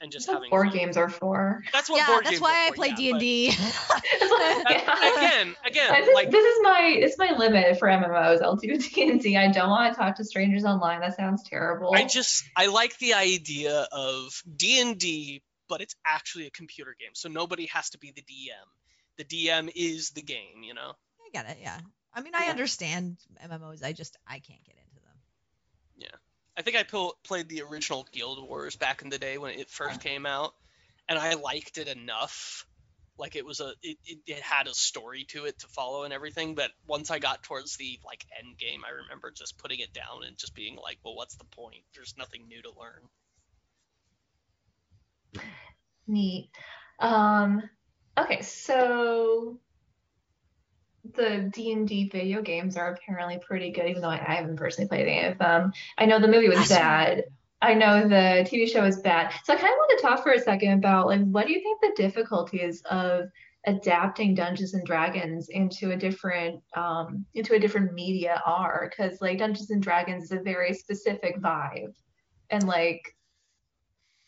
and 0.00 0.10
just 0.12 0.26
That's 0.26 0.34
what 0.34 0.38
having 0.38 0.50
board 0.50 0.68
fun. 0.68 0.76
games 0.76 0.96
are 0.96 1.08
for. 1.08 1.62
That's 1.72 1.90
what 1.90 1.98
yeah, 1.98 2.06
board 2.06 2.24
that's 2.24 2.30
games 2.30 2.42
why 2.42 2.50
are 2.50 2.66
I 2.66 2.68
for, 2.68 2.74
play 2.74 2.88
yeah, 2.88 2.94
D 2.96 3.10
and 3.10 3.20
D. 3.20 3.56
but- 3.88 4.02
again, 5.16 5.56
again, 5.66 6.04
this, 6.04 6.14
like 6.14 6.30
this 6.30 6.44
is 6.44 6.58
my 6.62 6.98
this 7.00 7.12
is 7.12 7.18
my 7.18 7.32
limit 7.36 7.78
for 7.78 7.88
MMOs. 7.88 8.42
I'll 8.42 8.56
do 8.56 8.76
D&D. 8.78 9.36
I 9.36 9.50
don't 9.50 9.68
want 9.70 9.92
to 9.92 9.98
talk 10.00 10.16
to 10.16 10.24
strangers 10.24 10.64
online. 10.64 11.00
That 11.00 11.16
sounds 11.16 11.42
terrible. 11.42 11.92
I 11.94 12.04
just 12.04 12.44
I 12.56 12.66
like 12.66 12.96
the 12.98 13.14
idea 13.14 13.86
of 13.92 14.42
D 14.56 14.80
and 14.80 14.98
D, 14.98 15.42
but 15.68 15.80
it's 15.80 15.94
actually 16.06 16.46
a 16.46 16.50
computer 16.50 16.94
game, 16.98 17.10
so 17.14 17.28
nobody 17.28 17.66
has 17.66 17.90
to 17.90 17.98
be 17.98 18.12
the 18.14 18.22
DM. 18.22 18.66
The 19.18 19.24
DM 19.24 19.70
is 19.74 20.10
the 20.10 20.22
game, 20.22 20.62
you 20.62 20.74
know. 20.74 20.92
I 20.92 21.28
get 21.32 21.50
it. 21.50 21.58
Yeah. 21.60 21.78
I 22.16 22.22
mean, 22.22 22.34
I 22.34 22.46
Yeah. 22.46 22.50
understand 22.52 23.18
MMOs. 23.42 23.84
I 23.84 23.92
just 23.92 24.16
I 24.26 24.38
can't 24.40 24.64
get 24.64 24.76
into 24.76 25.00
them. 25.02 25.22
Yeah, 25.96 26.16
I 26.56 26.62
think 26.62 26.76
I 26.76 26.82
pl- 26.82 27.18
played 27.24 27.48
the 27.48 27.62
original 27.62 28.04
Guild 28.10 28.42
Wars 28.48 28.74
back 28.74 29.02
in 29.02 29.10
the 29.10 29.18
day 29.18 29.36
when 29.38 29.58
it 29.58 29.68
first 29.68 30.00
came 30.00 30.24
out, 30.24 30.54
and 31.08 31.18
I 31.18 31.34
liked 31.34 31.76
it 31.78 31.88
enough. 31.88 32.66
Like 33.18 33.36
it 33.36 33.44
was 33.46 33.60
a, 33.60 33.74
it, 33.82 33.98
it, 34.06 34.18
it 34.26 34.40
had 34.40 34.66
a 34.66 34.74
story 34.74 35.24
to 35.24 35.44
it 35.44 35.58
to 35.60 35.68
follow 35.68 36.04
and 36.04 36.12
everything. 36.14 36.54
But 36.54 36.70
once 36.86 37.10
I 37.10 37.18
got 37.18 37.42
towards 37.42 37.76
the 37.76 37.98
like 38.04 38.26
end 38.38 38.56
game, 38.58 38.82
I 38.86 38.90
remember 38.90 39.30
just 39.30 39.58
putting 39.58 39.80
it 39.80 39.92
down 39.92 40.24
and 40.26 40.38
just 40.38 40.54
being 40.54 40.76
like, 40.76 40.98
well, 41.04 41.14
what's 41.16 41.36
the 41.36 41.44
point? 41.44 41.84
There's 41.94 42.14
nothing 42.16 42.48
new 42.48 42.62
to 42.62 42.70
learn. 42.78 43.08
Neat. 46.06 46.50
Um, 46.98 47.68
okay, 48.18 48.42
so 48.42 49.60
the 51.14 51.50
D&D 51.52 52.10
video 52.10 52.42
games 52.42 52.76
are 52.76 52.92
apparently 52.92 53.38
pretty 53.38 53.70
good, 53.70 53.86
even 53.86 54.02
though 54.02 54.10
I, 54.10 54.24
I 54.26 54.34
haven't 54.34 54.56
personally 54.56 54.88
played 54.88 55.06
any 55.06 55.26
of 55.26 55.38
them. 55.38 55.72
I 55.98 56.06
know 56.06 56.18
the 56.18 56.28
movie 56.28 56.48
was 56.48 56.68
bad. 56.68 57.24
I 57.62 57.74
know 57.74 58.02
the 58.02 58.46
TV 58.48 58.68
show 58.70 58.84
is 58.84 59.00
bad. 59.00 59.32
So 59.44 59.52
I 59.52 59.56
kind 59.56 59.72
of 59.72 59.76
want 59.76 59.98
to 59.98 60.06
talk 60.06 60.22
for 60.22 60.32
a 60.32 60.40
second 60.40 60.72
about 60.72 61.06
like 61.06 61.22
what 61.22 61.46
do 61.46 61.52
you 61.52 61.60
think 61.60 61.80
the 61.80 62.02
difficulties 62.02 62.82
of 62.90 63.28
adapting 63.66 64.34
Dungeons 64.34 64.74
and 64.74 64.84
Dragons 64.84 65.48
into 65.48 65.90
a 65.90 65.96
different 65.96 66.62
um, 66.76 67.24
into 67.34 67.54
a 67.54 67.58
different 67.58 67.94
media 67.94 68.42
are? 68.44 68.90
Because 68.90 69.20
like 69.20 69.38
Dungeons 69.38 69.70
and 69.70 69.82
Dragons 69.82 70.24
is 70.24 70.32
a 70.32 70.40
very 70.40 70.74
specific 70.74 71.40
vibe, 71.40 71.94
and 72.50 72.66
like 72.66 73.16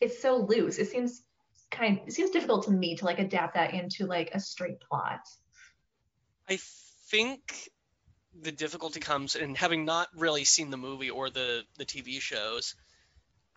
it's 0.00 0.20
so 0.20 0.36
loose. 0.36 0.78
It 0.78 0.88
seems 0.88 1.22
kind. 1.70 2.00
It 2.06 2.12
seems 2.12 2.30
difficult 2.30 2.64
to 2.64 2.70
me 2.70 2.96
to 2.96 3.04
like 3.04 3.18
adapt 3.18 3.54
that 3.54 3.74
into 3.74 4.06
like 4.06 4.30
a 4.32 4.40
straight 4.40 4.80
plot. 4.80 5.20
I 6.48 6.58
think 7.10 7.68
the 8.40 8.52
difficulty 8.52 9.00
comes 9.00 9.34
in 9.34 9.54
having 9.54 9.84
not 9.84 10.08
really 10.14 10.44
seen 10.44 10.70
the 10.70 10.76
movie 10.76 11.10
or 11.10 11.30
the 11.30 11.64
the 11.76 11.84
TV 11.84 12.20
shows. 12.20 12.74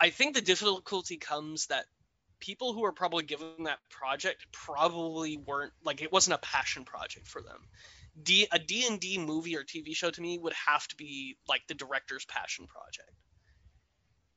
I 0.00 0.10
think 0.10 0.34
the 0.34 0.40
difficulty 0.40 1.16
comes 1.16 1.66
that 1.66 1.84
people 2.40 2.72
who 2.72 2.84
are 2.84 2.92
probably 2.92 3.24
given 3.24 3.64
that 3.64 3.78
project 3.88 4.46
probably 4.52 5.36
weren't 5.36 5.72
like 5.84 6.02
it 6.02 6.12
wasn't 6.12 6.34
a 6.34 6.38
passion 6.38 6.84
project 6.84 7.28
for 7.28 7.40
them. 7.40 7.68
D 8.20 8.46
a 8.52 8.58
D&D 8.58 9.18
movie 9.18 9.56
or 9.56 9.64
TV 9.64 9.94
show 9.94 10.10
to 10.10 10.20
me 10.20 10.38
would 10.38 10.52
have 10.66 10.86
to 10.88 10.96
be 10.96 11.36
like 11.48 11.62
the 11.68 11.74
director's 11.74 12.26
passion 12.26 12.66
project 12.66 13.10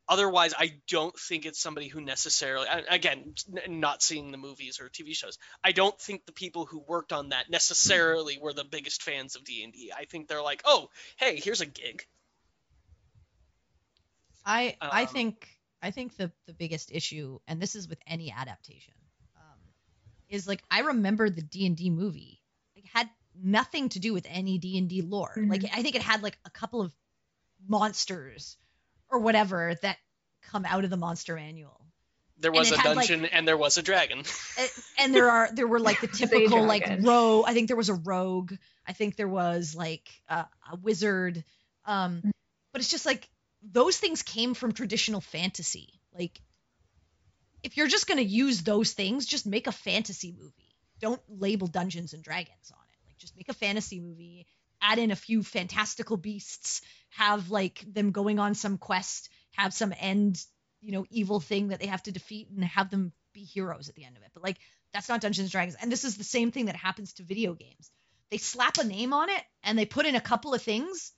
otherwise 0.08 0.54
i 0.58 0.74
don't 0.88 1.18
think 1.18 1.46
it's 1.46 1.60
somebody 1.60 1.88
who 1.88 2.02
necessarily 2.02 2.68
again 2.90 3.34
not 3.68 4.02
seeing 4.02 4.32
the 4.32 4.38
movies 4.38 4.80
or 4.80 4.90
tv 4.90 5.16
shows. 5.16 5.38
I 5.64 5.72
don't 5.72 6.00
think 6.00 6.26
the 6.26 6.32
people 6.32 6.66
who 6.66 6.80
worked 6.80 7.14
on 7.14 7.30
that 7.30 7.50
necessarily 7.50 8.38
were 8.42 8.54
the 8.54 8.64
biggest 8.64 9.04
fans 9.04 9.36
of 9.36 9.44
d&d 9.44 9.92
i 9.98 10.06
think 10.06 10.28
they're 10.28 10.42
like 10.42 10.62
oh 10.66 10.90
hey 11.18 11.40
here's 11.40 11.62
a 11.62 11.66
gig. 11.66 12.06
I 14.46 14.78
um, 14.82 14.90
i 14.92 15.06
think 15.06 15.48
i 15.82 15.92
think 15.92 16.18
the 16.18 16.32
the 16.46 16.54
biggest 16.54 16.92
issue 16.92 17.40
and 17.48 17.62
this 17.62 17.76
is 17.76 17.88
with 17.88 18.00
any 18.06 18.32
adaptation 18.32 18.94
um, 19.38 19.60
is 20.30 20.48
like 20.48 20.64
i 20.70 20.82
remember 20.82 21.30
the 21.30 21.42
d&d 21.42 21.90
movie. 21.90 22.42
Like 22.76 22.86
had 22.94 23.10
nothing 23.42 23.90
to 23.90 24.00
do 24.00 24.14
with 24.14 24.26
any 24.30 24.58
d&d 24.60 25.02
lore. 25.02 25.34
Mm-hmm. 25.38 25.52
like 25.52 25.66
i 25.74 25.82
think 25.82 25.96
it 25.96 26.02
had 26.02 26.22
like 26.22 26.38
a 26.46 26.50
couple 26.50 26.82
of 26.82 26.94
monsters 27.68 28.58
or 29.10 29.20
whatever 29.20 29.76
that 29.82 29.98
come 30.52 30.66
out 30.66 30.84
of 30.84 30.90
the 30.90 30.98
monster 30.98 31.36
manual. 31.36 31.82
There 32.38 32.52
was 32.52 32.72
a 32.72 32.78
dungeon 32.78 33.22
like, 33.22 33.32
and 33.34 33.48
there 33.48 33.58
was 33.58 33.78
a 33.78 33.82
dragon. 33.82 34.24
and 35.00 35.16
there 35.16 35.30
are 35.30 35.50
there 35.54 35.68
were 35.68 35.80
like 35.80 36.02
the 36.02 36.08
typical 36.14 36.66
like 36.66 36.86
rogue. 37.02 37.46
I 37.48 37.54
think 37.54 37.68
there 37.68 37.78
was 37.78 37.90
a 37.90 37.94
rogue. 37.94 38.54
I 38.86 38.94
think 38.94 39.16
there 39.16 39.28
was 39.28 39.74
like 39.74 40.10
a, 40.28 40.46
a 40.72 40.76
wizard. 40.82 41.44
Um, 41.86 42.22
but 42.74 42.82
it's 42.82 42.92
just 42.92 43.06
like 43.06 43.30
those 43.64 43.98
things 43.98 44.22
came 44.22 44.54
from 44.54 44.74
traditional 44.74 45.22
fantasy. 45.22 45.90
Like 46.14 46.42
if 47.64 47.78
you're 47.78 47.88
just 47.88 48.08
gonna 48.08 48.22
use 48.22 48.64
those 48.64 48.92
things, 48.92 49.26
just 49.26 49.46
make 49.46 49.68
a 49.68 49.72
fantasy 49.72 50.36
movie. 50.38 50.76
Don't 51.00 51.22
label 51.30 51.68
Dungeons 51.68 52.14
and 52.14 52.22
Dragons 52.22 52.72
on 52.72 52.84
it. 52.92 53.08
Like 53.08 53.18
just 53.18 53.38
make 53.38 53.48
a 53.48 53.54
fantasy 53.54 54.02
movie 54.02 54.46
add 54.82 55.00
in 55.00 55.12
a 55.12 55.16
few 55.16 55.44
fantastical 55.44 56.18
beasts, 56.18 56.82
have 57.10 57.50
like 57.50 57.84
them 57.88 58.12
going 58.12 58.40
on 58.40 58.56
some 58.56 58.78
quest, 58.78 59.30
have 59.52 59.74
some 59.74 59.94
end, 60.00 60.44
you 60.82 60.92
know, 60.92 61.06
evil 61.10 61.40
thing 61.40 61.70
that 61.70 61.80
they 61.80 61.88
have 61.88 62.04
to 62.04 62.12
defeat 62.12 62.50
and 62.50 62.64
have 62.64 62.90
them 62.90 63.12
be 63.34 63.44
heroes 63.44 63.90
at 63.90 63.96
the 63.96 64.06
end 64.06 64.18
of 64.18 64.24
it. 64.24 64.32
But 64.34 64.44
like 64.44 64.58
that's 64.94 65.10
not 65.10 65.22
Dungeons 65.22 65.46
and 65.46 65.52
Dragons. 65.52 65.76
And 65.82 65.92
this 65.92 66.06
is 66.06 66.18
the 66.18 66.24
same 66.24 66.52
thing 66.52 66.66
that 66.66 66.76
happens 66.76 67.14
to 67.14 67.24
video 67.24 67.54
games. 67.54 67.92
They 68.32 68.38
slap 68.38 68.78
a 68.78 68.84
name 68.84 69.14
on 69.14 69.30
it 69.30 69.42
and 69.64 69.78
they 69.78 69.86
put 69.86 70.06
in 70.06 70.16
a 70.16 70.22
couple 70.22 70.54
of 70.54 70.62
things 70.62 71.12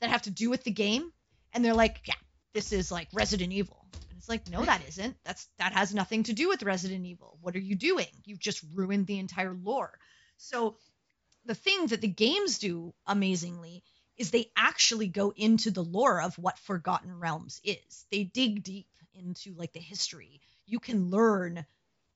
that 0.00 0.10
have 0.10 0.22
to 0.22 0.30
do 0.30 0.48
with 0.48 0.64
the 0.64 0.70
game 0.70 1.12
and 1.52 1.64
they're 1.64 1.74
like, 1.74 2.00
yeah, 2.06 2.14
this 2.54 2.72
is 2.72 2.92
like 2.92 3.08
Resident 3.12 3.52
Evil. 3.52 3.84
And 4.10 4.18
it's 4.18 4.28
like, 4.28 4.48
no, 4.48 4.64
that 4.64 4.82
isn't. 4.88 5.16
That's 5.24 5.48
that 5.58 5.72
has 5.72 5.94
nothing 5.94 6.22
to 6.24 6.32
do 6.32 6.48
with 6.48 6.62
Resident 6.62 7.04
Evil. 7.04 7.38
What 7.40 7.56
are 7.56 7.60
you 7.60 7.74
doing? 7.74 8.06
You've 8.24 8.38
just 8.38 8.62
ruined 8.74 9.06
the 9.06 9.18
entire 9.18 9.54
lore. 9.54 9.98
So 10.38 10.76
the 11.46 11.54
thing 11.54 11.88
that 11.88 12.00
the 12.00 12.08
games 12.08 12.58
do 12.58 12.94
amazingly 13.06 13.82
is 14.16 14.30
they 14.30 14.50
actually 14.56 15.08
go 15.08 15.32
into 15.36 15.70
the 15.70 15.84
lore 15.84 16.20
of 16.22 16.38
what 16.38 16.58
Forgotten 16.58 17.18
Realms 17.18 17.60
is. 17.64 18.06
They 18.10 18.24
dig 18.24 18.62
deep 18.62 18.88
into 19.14 19.54
like 19.54 19.72
the 19.72 19.80
history. 19.80 20.40
You 20.66 20.80
can 20.80 21.10
learn 21.10 21.66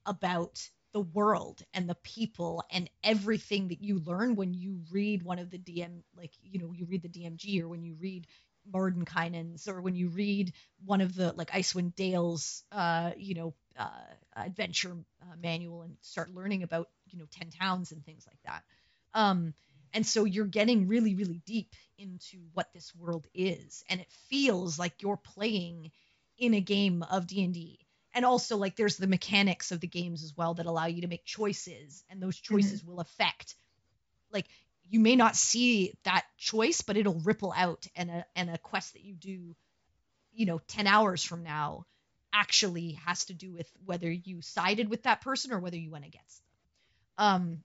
about 0.06 0.68
the 0.92 1.00
world 1.00 1.62
and 1.72 1.88
the 1.88 1.94
people 1.96 2.64
and 2.70 2.90
everything 3.04 3.68
that 3.68 3.82
you 3.82 4.00
learn 4.00 4.34
when 4.34 4.54
you 4.54 4.80
read 4.90 5.22
one 5.22 5.38
of 5.38 5.50
the 5.50 5.58
DM 5.58 6.02
like 6.16 6.32
you 6.42 6.58
know 6.58 6.72
you 6.72 6.86
read 6.86 7.02
the 7.02 7.08
DMG 7.08 7.62
or 7.62 7.68
when 7.68 7.82
you 7.82 7.94
read 8.00 8.26
Mordenkainen's 8.72 9.68
or 9.68 9.80
when 9.80 9.94
you 9.94 10.08
read 10.08 10.52
one 10.84 11.00
of 11.00 11.14
the 11.14 11.32
like 11.32 11.50
Icewind 11.50 11.94
Dale's 11.94 12.64
uh 12.72 13.12
you 13.16 13.34
know 13.34 13.54
uh 13.78 13.90
adventure 14.36 14.96
uh, 15.22 15.36
manual 15.40 15.82
and 15.82 15.96
start 16.02 16.34
learning 16.34 16.62
about 16.64 16.88
you 17.06 17.18
know 17.18 17.26
10 17.30 17.50
towns 17.50 17.92
and 17.92 18.04
things 18.04 18.26
like 18.26 18.38
that. 18.44 18.64
Um, 19.14 19.54
and 19.92 20.06
so 20.06 20.24
you're 20.24 20.46
getting 20.46 20.88
really, 20.88 21.14
really 21.14 21.42
deep 21.44 21.74
into 21.98 22.38
what 22.54 22.72
this 22.72 22.94
world 22.94 23.26
is, 23.34 23.84
and 23.88 24.00
it 24.00 24.10
feels 24.28 24.78
like 24.78 25.02
you're 25.02 25.16
playing 25.16 25.90
in 26.38 26.54
a 26.54 26.60
game 26.60 27.02
of 27.02 27.26
D 27.26 27.44
and 27.44 27.52
D. 27.52 27.78
And 28.12 28.24
also, 28.24 28.56
like, 28.56 28.74
there's 28.74 28.96
the 28.96 29.06
mechanics 29.06 29.70
of 29.70 29.80
the 29.80 29.86
games 29.86 30.24
as 30.24 30.36
well 30.36 30.54
that 30.54 30.66
allow 30.66 30.86
you 30.86 31.02
to 31.02 31.08
make 31.08 31.24
choices, 31.24 32.04
and 32.08 32.20
those 32.20 32.36
mm-hmm. 32.36 32.54
choices 32.54 32.80
mm-hmm. 32.80 32.90
will 32.90 33.00
affect, 33.00 33.54
like, 34.32 34.46
you 34.88 34.98
may 34.98 35.14
not 35.14 35.36
see 35.36 35.94
that 36.04 36.24
choice, 36.36 36.82
but 36.82 36.96
it'll 36.96 37.20
ripple 37.20 37.52
out, 37.56 37.86
and 37.94 38.10
a 38.10 38.26
and 38.34 38.50
a 38.50 38.58
quest 38.58 38.94
that 38.94 39.04
you 39.04 39.14
do, 39.14 39.54
you 40.32 40.46
know, 40.46 40.60
ten 40.66 40.86
hours 40.86 41.22
from 41.22 41.42
now, 41.42 41.84
actually 42.32 42.92
has 43.04 43.26
to 43.26 43.34
do 43.34 43.52
with 43.52 43.70
whether 43.84 44.10
you 44.10 44.40
sided 44.42 44.88
with 44.88 45.02
that 45.04 45.20
person 45.20 45.52
or 45.52 45.60
whether 45.60 45.76
you 45.76 45.90
went 45.90 46.06
against 46.06 46.38
them. 46.38 47.26
Um, 47.26 47.64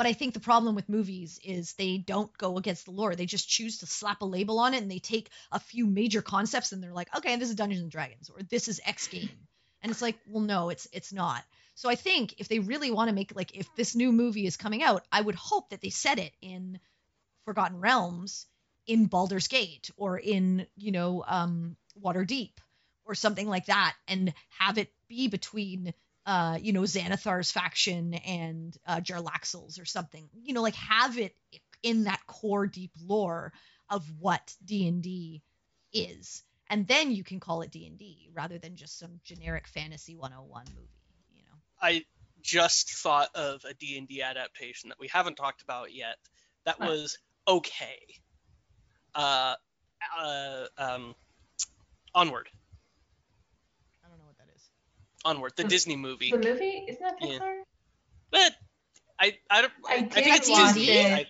but 0.00 0.06
I 0.06 0.14
think 0.14 0.32
the 0.32 0.40
problem 0.40 0.74
with 0.74 0.88
movies 0.88 1.38
is 1.44 1.74
they 1.74 1.98
don't 1.98 2.34
go 2.38 2.56
against 2.56 2.86
the 2.86 2.90
lore. 2.90 3.14
They 3.14 3.26
just 3.26 3.50
choose 3.50 3.76
to 3.80 3.86
slap 3.86 4.22
a 4.22 4.24
label 4.24 4.58
on 4.58 4.72
it 4.72 4.80
and 4.80 4.90
they 4.90 4.98
take 4.98 5.28
a 5.52 5.60
few 5.60 5.84
major 5.84 6.22
concepts 6.22 6.72
and 6.72 6.82
they're 6.82 6.94
like, 6.94 7.14
okay, 7.14 7.36
this 7.36 7.50
is 7.50 7.54
Dungeons 7.54 7.82
and 7.82 7.90
Dragons 7.90 8.30
or 8.30 8.42
this 8.42 8.66
is 8.68 8.80
X 8.86 9.08
game. 9.08 9.28
And 9.82 9.92
it's 9.92 10.00
like, 10.00 10.16
well, 10.26 10.42
no, 10.42 10.70
it's 10.70 10.88
it's 10.94 11.12
not. 11.12 11.44
So 11.74 11.90
I 11.90 11.96
think 11.96 12.36
if 12.38 12.48
they 12.48 12.60
really 12.60 12.90
want 12.90 13.10
to 13.10 13.14
make 13.14 13.36
like 13.36 13.54
if 13.54 13.68
this 13.76 13.94
new 13.94 14.10
movie 14.10 14.46
is 14.46 14.56
coming 14.56 14.82
out, 14.82 15.04
I 15.12 15.20
would 15.20 15.34
hope 15.34 15.68
that 15.68 15.82
they 15.82 15.90
set 15.90 16.18
it 16.18 16.32
in 16.40 16.80
Forgotten 17.44 17.78
Realms, 17.78 18.46
in 18.86 19.04
Baldur's 19.04 19.48
Gate, 19.48 19.90
or 19.98 20.18
in 20.18 20.66
you 20.78 20.92
know 20.92 21.22
um, 21.28 21.76
Waterdeep, 22.02 22.54
or 23.04 23.14
something 23.14 23.46
like 23.46 23.66
that, 23.66 23.94
and 24.08 24.32
have 24.60 24.78
it 24.78 24.90
be 25.08 25.28
between 25.28 25.92
uh, 26.26 26.58
you 26.60 26.72
know, 26.72 26.82
Xanathar's 26.82 27.50
faction 27.50 28.14
and 28.14 28.76
uh, 28.86 29.00
Jarlaxle's 29.00 29.78
or 29.78 29.84
something. 29.84 30.28
You 30.42 30.54
know, 30.54 30.62
like 30.62 30.74
have 30.74 31.18
it 31.18 31.34
in 31.82 32.04
that 32.04 32.20
core 32.26 32.66
deep 32.66 32.92
lore 33.02 33.52
of 33.88 34.04
what 34.18 34.54
D&D 34.64 35.42
is. 35.92 36.42
And 36.68 36.86
then 36.86 37.10
you 37.10 37.24
can 37.24 37.40
call 37.40 37.62
it 37.62 37.72
D&D 37.72 38.30
rather 38.32 38.58
than 38.58 38.76
just 38.76 38.98
some 38.98 39.20
generic 39.24 39.66
fantasy 39.66 40.14
101 40.14 40.64
movie, 40.74 40.88
you 41.34 41.42
know. 41.42 41.58
I 41.82 42.04
just 42.42 42.90
thought 42.90 43.28
of 43.34 43.64
a 43.64 43.74
D&D 43.74 44.22
adaptation 44.22 44.90
that 44.90 45.00
we 45.00 45.08
haven't 45.08 45.34
talked 45.36 45.62
about 45.62 45.92
yet 45.92 46.16
that 46.64 46.78
was 46.78 47.18
okay. 47.48 47.98
Uh, 49.14 49.54
uh 50.18 50.64
um, 50.78 51.14
onward. 52.14 52.48
Onward, 55.24 55.52
the 55.56 55.64
Disney 55.64 55.96
movie. 55.96 56.30
The 56.30 56.38
movie 56.38 56.84
isn't 56.88 57.02
that 57.02 57.20
Pixar? 57.20 57.40
Yeah. 57.40 57.62
But 58.30 58.52
I 59.18 59.38
I 59.50 59.62
don't 59.62 59.72
I, 59.86 59.94
I 59.94 60.02
think 60.02 60.36
it's 60.36 60.48
Disney. 60.48 60.90
It. 60.90 61.28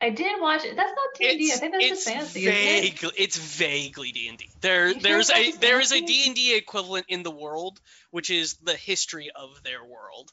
I, 0.00 0.06
I 0.06 0.10
did 0.10 0.40
watch 0.40 0.64
it. 0.64 0.76
That's 0.76 0.90
not 0.90 1.14
D 1.18 1.28
and 1.28 1.38
D. 1.38 1.52
I 1.52 1.56
think 1.56 1.72
that's 1.72 1.84
it's 1.84 2.04
just 2.04 2.08
fantasy. 2.08 2.44
Vaguely, 2.44 3.08
it? 3.08 3.14
It's 3.18 3.36
vaguely 3.36 4.12
D 4.12 4.28
and 4.28 4.38
D. 4.38 4.48
There, 4.60 4.94
there's 4.94 5.30
a 5.30 5.50
there 5.52 5.80
is 5.80 5.92
a 5.92 6.00
D 6.00 6.24
and 6.26 6.36
D 6.36 6.56
equivalent 6.56 7.06
in 7.08 7.22
the 7.22 7.30
world, 7.30 7.80
which 8.10 8.30
is 8.30 8.54
the 8.62 8.74
history 8.74 9.30
of 9.34 9.62
their 9.64 9.84
world. 9.84 10.32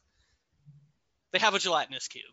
They 1.32 1.39
have 1.39 1.56
a 1.56 1.60
gelatinous 1.60 2.08
cube. 2.08 2.24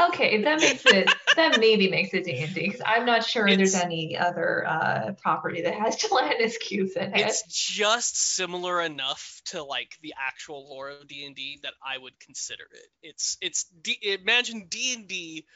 Okay, 0.00 0.42
that 0.42 0.60
makes 0.60 0.84
it 0.86 1.08
that 1.36 1.58
maybe 1.58 1.88
makes 1.88 2.12
it 2.14 2.24
D 2.24 2.38
and 2.38 2.54
D 2.54 2.66
because 2.66 2.82
I'm 2.84 3.06
not 3.06 3.24
sure 3.24 3.46
there's 3.46 3.74
any 3.74 4.16
other 4.16 4.66
uh, 4.66 5.12
property 5.22 5.62
that 5.62 5.74
has 5.74 5.96
gelatinous 5.96 6.58
cubes 6.58 6.96
in 6.96 7.14
it. 7.14 7.20
It's 7.20 7.42
just 7.46 8.34
similar 8.34 8.80
enough 8.80 9.40
to 9.46 9.62
like 9.62 9.96
the 10.02 10.14
actual 10.18 10.68
lore 10.68 10.88
of 10.88 11.06
D 11.06 11.24
and 11.26 11.36
D 11.36 11.60
that 11.62 11.74
I 11.84 11.96
would 11.96 12.18
consider 12.18 12.64
it. 12.72 12.88
It's 13.02 13.36
it's 13.40 13.64
D- 13.64 14.18
imagine 14.20 14.66
D 14.68 14.94
and 14.94 15.06
D, 15.06 15.46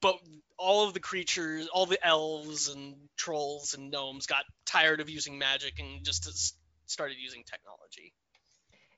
but 0.00 0.16
all 0.56 0.86
of 0.86 0.94
the 0.94 1.00
creatures, 1.00 1.66
all 1.66 1.86
the 1.86 2.04
elves 2.06 2.68
and 2.68 2.94
trolls 3.16 3.74
and 3.74 3.90
gnomes 3.90 4.26
got 4.26 4.44
tired 4.64 5.00
of 5.00 5.10
using 5.10 5.38
magic 5.38 5.80
and 5.80 6.04
just 6.04 6.56
started 6.86 7.16
using 7.18 7.42
technology. 7.44 8.12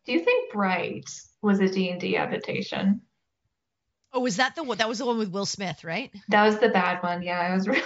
Do 0.04 0.12
you 0.12 0.20
think 0.20 0.52
Bright 0.52 1.08
was 1.40 1.60
a 1.60 1.68
D 1.68 1.88
and 1.88 2.00
D 2.00 2.18
adaptation? 2.18 3.00
Oh, 4.14 4.20
was 4.20 4.36
that 4.36 4.54
the 4.54 4.62
one? 4.62 4.78
That 4.78 4.88
was 4.88 4.98
the 4.98 5.06
one 5.06 5.18
with 5.18 5.30
Will 5.30 5.44
Smith, 5.46 5.82
right? 5.84 6.10
That 6.28 6.44
was 6.46 6.58
the 6.58 6.68
bad 6.68 7.02
one. 7.02 7.22
Yeah, 7.22 7.50
it 7.52 7.56
was 7.56 7.66
really. 7.68 7.82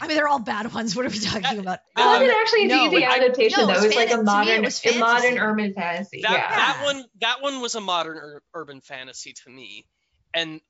I 0.00 0.06
mean, 0.06 0.16
they're 0.16 0.28
all 0.28 0.38
bad 0.38 0.72
ones. 0.72 0.94
What 0.94 1.06
are 1.06 1.08
we 1.08 1.18
talking 1.18 1.58
about? 1.58 1.80
It 1.96 2.04
wasn't 2.04 2.30
actually 2.30 2.70
a 2.70 2.74
Um, 2.76 2.84
no, 2.84 2.90
D&D 2.90 3.04
I- 3.04 3.16
adaptation 3.16 3.60
no, 3.62 3.66
though. 3.66 3.72
it 3.72 3.76
It 3.76 3.78
was 3.78 3.86
was 3.86 3.96
like 3.96 4.08
a 4.08 4.10
to 4.10 4.16
me, 4.18 4.22
it 4.22 4.24
modern, 4.24 4.64
a 4.94 4.98
modern 4.98 5.38
urban 5.38 5.74
fantasy. 5.74 6.20
That 6.22 6.30
yeah. 6.32 6.48
that 6.56 6.80
one 6.84 7.04
that 7.20 7.42
one 7.42 7.60
was 7.60 7.74
a 7.74 7.80
modern 7.80 8.16
ur- 8.18 8.42
urban 8.54 8.80
fantasy 8.80 9.32
to 9.44 9.50
me, 9.50 9.86
and 10.34 10.60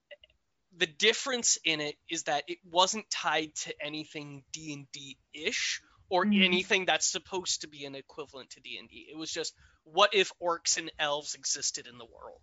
the 0.76 0.86
difference 0.86 1.58
in 1.64 1.80
it 1.80 1.96
is 2.08 2.22
that 2.24 2.44
it 2.46 2.58
wasn't 2.64 3.10
tied 3.10 3.54
to 3.56 3.74
anything 3.84 4.44
D 4.52 4.72
and 4.72 4.86
D 4.92 5.18
ish 5.34 5.82
or 6.08 6.24
Mhm. 6.24 6.44
anything 6.44 6.84
that's 6.86 7.06
supposed 7.10 7.62
to 7.62 7.68
be 7.68 7.84
an 7.84 7.94
equivalent 7.96 8.50
to 8.50 8.60
D 8.60 8.78
and 8.78 8.88
D. 8.88 9.08
It 9.10 9.16
was 9.18 9.30
just 9.30 9.52
what 9.84 10.14
if 10.14 10.32
orcs 10.42 10.78
and 10.78 10.90
elves 10.98 11.34
existed 11.34 11.86
in 11.86 11.98
the 11.98 12.06
world. 12.06 12.40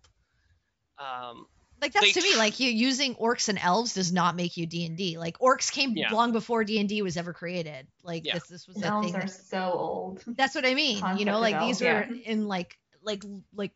Um, 0.98 1.46
like 1.80 1.92
that's 1.92 2.12
to 2.12 2.22
me 2.22 2.36
like 2.36 2.58
you 2.60 2.70
using 2.70 3.14
orcs 3.16 3.48
and 3.48 3.58
elves 3.58 3.94
does 3.94 4.12
not 4.12 4.34
make 4.36 4.56
you 4.56 4.66
D 4.66 4.86
and 4.86 4.96
D. 4.96 5.18
Like 5.18 5.38
orcs 5.38 5.70
came 5.70 5.92
Yeah. 5.96 6.12
long 6.12 6.32
before 6.32 6.64
D 6.64 6.78
and 6.78 6.88
D 6.88 7.02
was 7.02 7.16
ever 7.16 7.32
created. 7.32 7.86
Like 8.02 8.24
Yeah. 8.24 8.34
this 8.34 8.46
this 8.48 8.66
was 8.66 8.82
a 8.82 8.86
Elves 8.86 9.12
thing. 9.12 9.16
are 9.20 9.26
so 9.28 9.72
old. 9.72 10.22
that's 10.26 10.54
what 10.54 10.64
I 10.66 10.74
mean. 10.74 11.02
you 11.18 11.24
know, 11.24 11.38
like 11.38 11.60
these 11.60 11.80
elves, 11.82 12.08
were 12.10 12.14
yeah. 12.14 12.22
in 12.30 12.46
like 12.48 12.78
like 13.02 13.22
like 13.54 13.72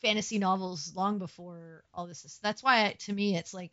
fantasy 0.00 0.38
novels 0.38 0.92
long 0.96 1.18
before 1.18 1.84
all 1.94 2.06
this. 2.06 2.24
Is, 2.24 2.38
that's 2.42 2.62
why 2.62 2.96
to 3.00 3.12
me 3.12 3.36
it's 3.36 3.52
like 3.54 3.70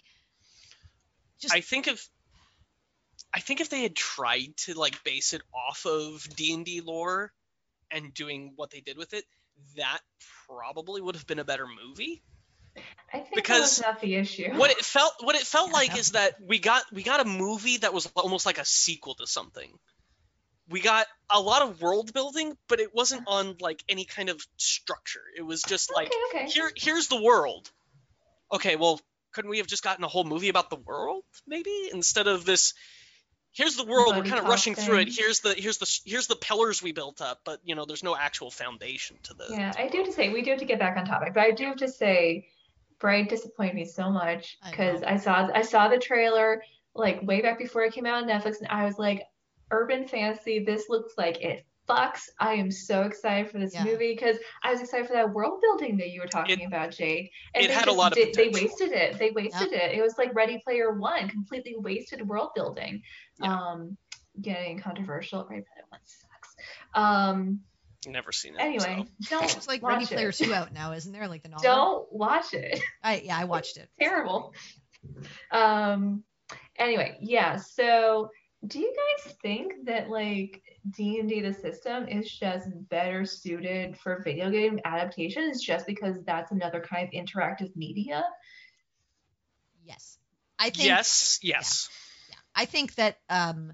just 1.39 1.53
I 1.55 1.61
think 1.61 1.87
if 1.87 2.07
I 3.33 3.39
think 3.39 3.61
if 3.61 3.69
they 3.69 3.81
had 3.83 3.95
tried 3.95 4.57
to 4.65 4.73
like 4.73 5.03
base 5.03 5.33
it 5.33 5.41
off 5.53 5.85
of 5.85 6.27
D 6.35 6.53
and 6.53 6.65
D 6.65 6.81
lore 6.81 7.31
and 7.91 8.13
doing 8.13 8.53
what 8.55 8.71
they 8.71 8.81
did 8.81 8.97
with 8.97 9.13
it, 9.13 9.23
that 9.77 9.99
probably 10.47 11.01
would 11.01 11.15
have 11.15 11.27
been 11.27 11.39
a 11.39 11.43
better 11.45 11.65
movie. 11.67 12.21
I 13.13 13.19
think 13.19 13.35
Because 13.35 13.77
that 13.77 13.87
was 13.87 13.93
not 13.93 14.01
the 14.01 14.15
issue. 14.15 14.53
what 14.53 14.71
it 14.71 14.83
felt 14.83 15.13
what 15.21 15.35
it 15.35 15.41
felt 15.41 15.69
Yeah, 15.69 15.73
like 15.73 15.97
is 15.97 16.11
that 16.11 16.35
we 16.41 16.59
got 16.59 16.83
we 16.93 17.03
got 17.03 17.19
a 17.19 17.25
movie 17.25 17.77
that 17.77 17.93
was 17.93 18.05
almost 18.15 18.45
like 18.45 18.57
a 18.59 18.65
sequel 18.65 19.15
to 19.15 19.27
something. 19.27 19.71
We 20.69 20.81
got 20.81 21.07
a 21.31 21.39
lot 21.39 21.63
of 21.63 21.81
world 21.81 22.13
building 22.13 22.55
but 22.67 22.79
it 22.79 22.93
wasn't 22.93 23.23
on 23.27 23.55
like 23.59 23.83
any 23.89 24.05
kind 24.05 24.29
of 24.29 24.39
structure. 24.57 25.23
It 25.35 25.41
was 25.41 25.63
just 25.63 25.93
like 25.93 26.07
okay, 26.07 26.41
okay. 26.43 26.51
here 26.51 26.71
here's 26.75 27.07
the 27.07 27.21
world. 27.21 27.71
Okay 28.51 28.75
well 28.75 28.99
couldn't 29.33 29.49
we 29.49 29.57
have 29.59 29.67
just 29.67 29.83
gotten 29.83 30.03
a 30.03 30.07
whole 30.07 30.23
movie 30.23 30.49
about 30.49 30.69
the 30.69 30.75
world 30.75 31.23
maybe? 31.47 31.89
Instead 31.91 32.27
of 32.27 32.45
this 32.45 32.73
here's 33.51 33.75
the 33.75 33.85
world 33.85 34.15
we're 34.15 34.21
kind 34.21 34.35
of 34.35 34.41
cop 34.41 34.49
rushing 34.51 34.75
through 34.75 34.99
it. 34.99 35.09
here's 35.11 35.39
the 35.39 35.55
here's 35.55 35.79
the 35.79 35.99
here's 36.05 36.27
the 36.27 36.35
pillars 36.35 36.83
we 36.83 36.91
built 36.91 37.19
up 37.19 37.41
but 37.43 37.59
you 37.63 37.73
know 37.73 37.83
there's 37.85 38.03
no 38.03 38.15
actual 38.15 38.51
foundation 38.51 39.17
to 39.23 39.33
this 39.33 39.49
Yeah, 39.49 39.73
I 39.75 39.87
do 39.87 39.97
have 39.97 40.05
to 40.05 40.13
say 40.13 40.29
we 40.29 40.43
do 40.43 40.51
have 40.51 40.59
to 40.59 40.65
get 40.65 40.77
back 40.77 40.97
on 40.97 41.05
topic, 41.05 41.33
but 41.33 41.41
I 41.41 41.51
do 41.51 41.65
have 41.65 41.77
to 41.77 41.87
say, 41.87 42.47
Bright 42.99 43.29
disappointed 43.29 43.75
me 43.75 43.85
so 43.85 44.09
much 44.09 44.57
because 44.69 45.01
know. 45.01 45.07
I, 45.07 45.17
saw 45.17 45.49
I 45.53 45.61
saw 45.61 45.87
the 45.87 45.97
trailer 45.97 46.61
like 46.95 47.21
way 47.23 47.41
back 47.41 47.57
before 47.57 47.83
it 47.83 47.93
came 47.93 48.05
out 48.05 48.21
on 48.21 48.29
Netflix, 48.29 48.59
and 48.59 48.67
I 48.69 48.85
was 48.85 48.97
like, 48.99 49.23
urban 49.71 50.07
fantasy. 50.07 50.63
This 50.63 50.85
looks 50.89 51.13
like 51.17 51.41
it 51.41 51.65
fucks. 51.87 52.29
I 52.39 52.53
am 52.53 52.69
so 52.71 53.03
excited 53.03 53.51
for 53.51 53.57
this 53.57 53.73
Yeah. 53.73 53.83
movie 53.83 54.13
because 54.13 54.37
I 54.63 54.71
was 54.71 54.81
excited 54.81 55.07
for 55.07 55.13
that 55.13 55.33
world 55.33 55.59
building 55.61 55.97
that 55.97 56.09
you 56.09 56.21
were 56.21 56.27
talking 56.27 56.65
about, 56.65 56.91
Jade. 56.91 57.29
And 57.55 57.65
it 57.65 57.69
they 57.69 57.73
had 57.73 57.87
a 57.87 57.93
lot 57.93 58.11
of 58.11 58.17
did- 58.17 58.35
They 58.35 58.49
wasted 58.49 58.91
it. 58.91 59.17
They 59.17 59.31
wasted 59.31 59.73
it. 59.73 59.91
It 59.97 60.01
was 60.01 60.17
like 60.17 60.33
Ready 60.35 60.61
Player 60.63 60.93
One, 60.93 61.27
completely 61.29 61.75
wasted 61.77 62.27
world 62.27 62.51
building. 62.53 63.01
Yeah. 63.41 63.53
Um, 63.55 63.97
getting 64.41 64.79
controversial. 64.79 65.47
Ready 65.49 65.63
Player 65.63 65.85
One 65.89 66.01
sucks. 66.03 66.55
Um. 66.93 67.61
Never 68.07 68.31
seen 68.31 68.55
it 68.55 68.61
Anyway, 68.61 69.05
don't 69.29 69.43
it's 69.43 69.67
like 69.67 69.81
watch 69.81 69.93
Ready 69.93 70.05
it. 70.05 70.11
Player 70.11 70.31
Two 70.31 70.53
out 70.53 70.73
now, 70.73 70.93
isn't 70.93 71.11
there? 71.11 71.27
Like 71.27 71.43
the 71.43 71.49
novel. 71.49 71.63
Don't 71.63 72.13
watch 72.13 72.53
it. 72.53 72.79
I 73.03 73.21
yeah, 73.25 73.37
I 73.37 73.45
watched 73.45 73.77
it. 73.77 73.89
Terrible. 73.99 74.53
Um. 75.51 76.23
Anyway, 76.77 77.17
yeah. 77.21 77.57
So, 77.57 78.31
do 78.65 78.79
you 78.79 78.93
guys 79.25 79.33
think 79.41 79.73
that 79.85 80.09
like 80.09 80.61
D 80.89 81.19
and 81.19 81.29
D 81.29 81.41
the 81.41 81.53
system 81.53 82.07
is 82.07 82.31
just 82.31 82.67
better 82.89 83.25
suited 83.25 83.97
for 83.97 84.21
video 84.23 84.49
game 84.49 84.79
adaptations 84.85 85.61
just 85.61 85.85
because 85.85 86.15
that's 86.25 86.51
another 86.51 86.81
kind 86.81 87.07
of 87.07 87.13
interactive 87.13 87.75
media? 87.75 88.23
Yes, 89.83 90.17
I 90.57 90.69
think. 90.69 90.85
yes 90.85 91.39
yes 91.41 91.89
yeah 92.29 92.35
i 92.55 92.65
think 92.65 92.93
that 92.95 93.17
um 93.29 93.73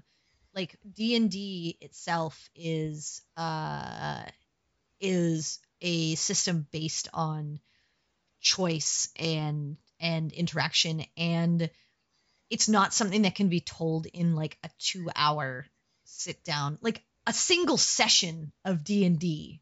like 0.56 0.76
d&d 0.94 1.78
itself 1.80 2.48
is 2.56 3.20
uh 3.36 4.22
is 5.00 5.60
a 5.82 6.14
system 6.16 6.66
based 6.72 7.08
on 7.14 7.60
choice 8.40 9.08
and 9.16 9.76
and 10.00 10.32
interaction 10.32 11.04
and 11.16 11.70
it's 12.50 12.68
not 12.68 12.94
something 12.94 13.22
that 13.22 13.34
can 13.34 13.48
be 13.48 13.60
told 13.60 14.06
in 14.06 14.34
like 14.34 14.58
a 14.64 14.70
2 14.78 15.10
hour 15.14 15.66
sit 16.04 16.42
down 16.44 16.78
like 16.80 17.02
a 17.26 17.32
single 17.32 17.76
session 17.76 18.52
of 18.64 18.82
d&d 18.84 19.60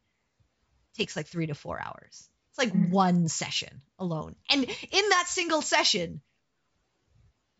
takes 0.95 1.15
like 1.15 1.27
3 1.27 1.47
to 1.47 1.55
4 1.55 1.79
hours. 1.79 2.29
It's 2.49 2.57
like 2.57 2.71
Mhm. 2.71 2.89
one 2.89 3.27
session 3.27 3.81
alone. 3.99 4.35
And 4.49 4.63
in 4.63 5.09
that 5.09 5.25
single 5.27 5.61
session 5.61 6.21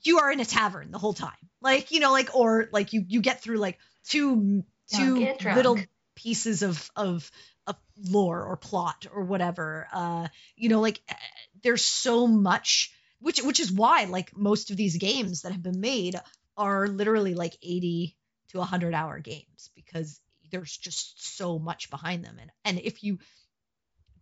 you 0.05 0.19
are 0.19 0.31
in 0.31 0.39
a 0.39 0.45
tavern 0.45 0.91
the 0.91 0.99
whole 0.99 1.13
time. 1.13 1.33
Like 1.61 1.91
you 1.91 1.99
know 1.99 2.11
like 2.11 2.35
or 2.35 2.69
like 2.71 2.93
you 2.93 3.03
you 3.07 3.21
get 3.21 3.41
through 3.41 3.57
like 3.57 3.79
two 4.07 4.63
two 4.93 5.27
little 5.55 5.79
pieces 6.15 6.61
of 6.61 6.89
of 6.95 7.29
of 7.67 7.75
lore 8.09 8.43
or 8.43 8.57
plot 8.57 9.07
or 9.11 9.23
whatever. 9.23 9.87
Uh 9.91 10.27
you 10.55 10.69
know 10.69 10.81
like 10.81 11.01
eh, 11.09 11.15
there's 11.63 11.83
so 11.83 12.27
much 12.27 12.91
which 13.19 13.41
which 13.41 13.59
is 13.59 13.71
why 13.71 14.05
like 14.05 14.35
most 14.35 14.71
of 14.71 14.77
these 14.77 14.97
games 14.97 15.41
that 15.41 15.51
have 15.51 15.63
been 15.63 15.81
made 15.81 16.15
are 16.57 16.87
literally 16.87 17.33
like 17.33 17.57
80 17.61 18.15
to 18.49 18.59
100 18.59 18.93
hour 18.93 19.19
games 19.19 19.71
because 19.75 20.19
there's 20.51 20.77
just 20.77 21.37
so 21.37 21.59
much 21.59 21.89
behind 21.89 22.23
them. 22.23 22.37
And 22.39 22.51
and 22.63 22.79
if 22.79 23.03
you 23.03 23.19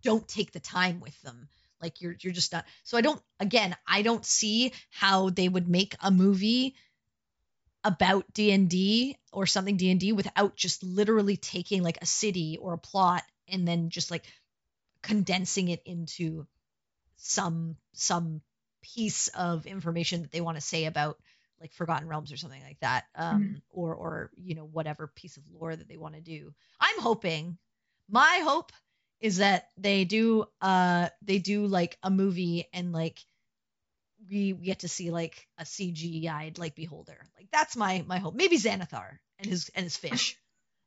don't 0.04 0.28
take 0.28 0.52
the 0.52 0.60
time 0.60 1.00
with 1.00 1.20
them 1.22 1.48
like 1.84 2.02
you're 2.02 2.16
you're 2.22 2.34
just 2.34 2.52
not 2.52 2.66
so 2.84 2.98
i 2.98 3.02
don't 3.02 3.22
again 3.40 3.76
i 3.86 4.02
don't 4.02 4.26
see 4.26 4.72
how 4.90 5.30
they 5.30 5.48
would 5.48 5.68
make 5.68 5.96
a 6.02 6.10
movie 6.10 6.76
about 7.84 8.26
d&d 8.34 9.18
or 9.32 9.46
something 9.46 9.78
d&d 9.78 10.14
without 10.14 10.56
just 10.56 10.82
literally 10.84 11.38
taking 11.38 11.84
like 11.84 12.00
a 12.02 12.06
city 12.06 12.58
or 12.60 12.74
a 12.74 12.78
plot 12.78 13.24
and 13.50 13.68
then 13.68 13.90
just 13.90 14.10
like 14.10 14.24
condensing 15.02 15.68
it 15.68 15.82
into 15.86 16.48
some 17.18 17.76
some 17.92 18.42
piece 18.82 19.28
of 19.30 19.66
information 19.66 20.22
that 20.22 20.32
they 20.32 20.42
want 20.42 20.58
to 20.58 20.62
say 20.62 20.86
about 20.86 21.18
like 21.60 21.74
forgotten 21.74 22.08
realms 22.08 22.32
or 22.32 22.38
something 22.38 22.62
like 22.64 22.80
that 22.82 23.06
um 23.16 23.62
or 23.70 23.96
or 23.96 24.32
you 24.36 24.56
know 24.56 24.66
whatever 24.66 25.08
piece 25.08 25.38
of 25.38 25.44
lore 25.54 25.76
that 25.76 25.88
they 25.88 25.98
want 25.98 26.16
to 26.16 26.22
do. 26.22 26.54
I'm 26.80 27.00
hoping 27.00 27.58
my 28.10 28.42
hope 28.44 28.72
is 29.24 29.38
that 29.38 29.70
they 29.78 30.04
do 30.04 30.46
uh 30.62 31.08
they 31.24 31.40
do 31.40 31.66
like 31.66 31.98
a 32.04 32.12
movie 32.12 32.68
and 32.74 32.92
like 32.94 33.20
we, 34.30 34.54
we 34.54 34.66
get 34.66 34.80
to 34.80 34.90
see 34.90 35.12
like 35.12 35.48
a 35.58 35.66
CGI'd 35.66 36.58
like 36.60 36.76
beholder. 36.76 37.18
Like 37.38 37.48
that's 37.52 37.76
my 37.76 38.04
my 38.08 38.20
hope. 38.20 38.36
Maybe 38.36 38.58
Xanathar 38.58 39.18
and 39.40 39.50
his 39.50 39.72
and 39.76 39.84
his 39.84 39.98
fish. 39.98 40.38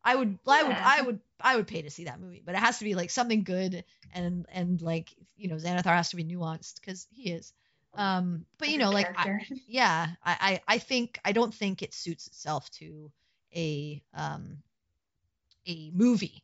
I 0.05 0.15
would 0.15 0.39
I 0.47 0.63
would 0.63 0.77
I 0.77 1.03
would 1.03 1.21
I 1.41 1.57
would 1.57 1.67
pay 1.67 1.83
to 1.83 1.91
see 1.91 2.05
that 2.05 2.21
movie, 2.21 2.43
but 2.45 2.55
it 2.55 2.59
has 2.59 2.79
to 2.79 2.85
be 2.85 2.95
like 2.95 3.11
something 3.11 3.43
good 3.43 3.85
and 4.15 4.47
and 4.53 4.81
like 4.83 5.15
you 5.37 5.49
know 5.49 5.57
Xanathar 5.57 5.97
has 5.97 6.11
to 6.11 6.17
be 6.17 6.25
nuanced 6.25 6.77
because 6.77 7.07
he 7.11 7.31
is. 7.33 7.53
Um, 7.95 8.45
but 8.59 8.69
you 8.69 8.77
know 8.77 8.91
like 8.91 9.09
I, 9.17 9.47
yeah 9.67 10.09
I, 10.23 10.61
I 10.69 10.75
i 10.75 10.79
think 10.79 11.19
i 11.25 11.33
don't 11.33 11.55
think 11.55 11.81
it 11.81 11.95
suits 11.95 12.27
itself 12.27 12.71
to 12.73 13.11
a 13.55 14.03
um 14.13 14.59
a 15.67 15.91
movie 15.95 16.43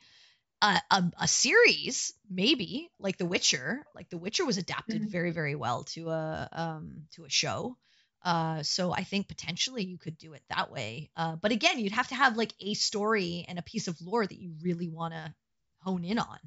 uh, 0.62 0.80
a, 0.92 1.04
a 1.22 1.28
series 1.28 2.14
maybe 2.30 2.90
like 3.00 3.18
the 3.18 3.26
witcher 3.26 3.84
like 3.94 4.10
the 4.10 4.18
witcher 4.18 4.46
was 4.46 4.58
adapted 4.58 5.04
Mhm. 5.04 5.10
very 5.10 5.32
very 5.32 5.56
well 5.56 5.84
to 5.84 6.10
a 6.10 6.48
um 6.52 7.04
to 7.12 7.24
a 7.26 7.30
show 7.30 7.76
uh 8.24 8.62
so 8.62 8.92
i 8.92 9.04
think 9.04 9.28
potentially 9.28 9.84
you 9.84 9.98
could 9.98 10.18
do 10.18 10.34
it 10.34 10.42
that 10.50 10.72
way 10.72 11.10
uh 11.16 11.36
but 11.36 11.52
again 11.52 11.78
you'd 11.80 11.92
have 11.92 12.08
to 12.08 12.14
have 12.16 12.36
like 12.38 12.54
a 12.60 12.74
story 12.74 13.44
and 13.48 13.58
a 13.58 13.62
piece 13.62 13.88
of 13.88 14.00
lore 14.02 14.26
that 14.26 14.38
you 14.38 14.54
really 14.62 14.88
want 14.88 15.14
to 15.14 15.34
hone 15.80 16.04
in 16.04 16.18
on 16.18 16.38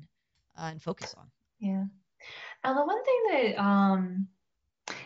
uh, 0.58 0.70
and 0.72 0.82
focus 0.82 1.14
on 1.18 1.30
Yeah. 1.60 1.86
And 2.64 2.78
the 2.78 2.86
one 2.86 3.04
thing 3.06 3.24
that 3.32 3.60
um 3.62 4.30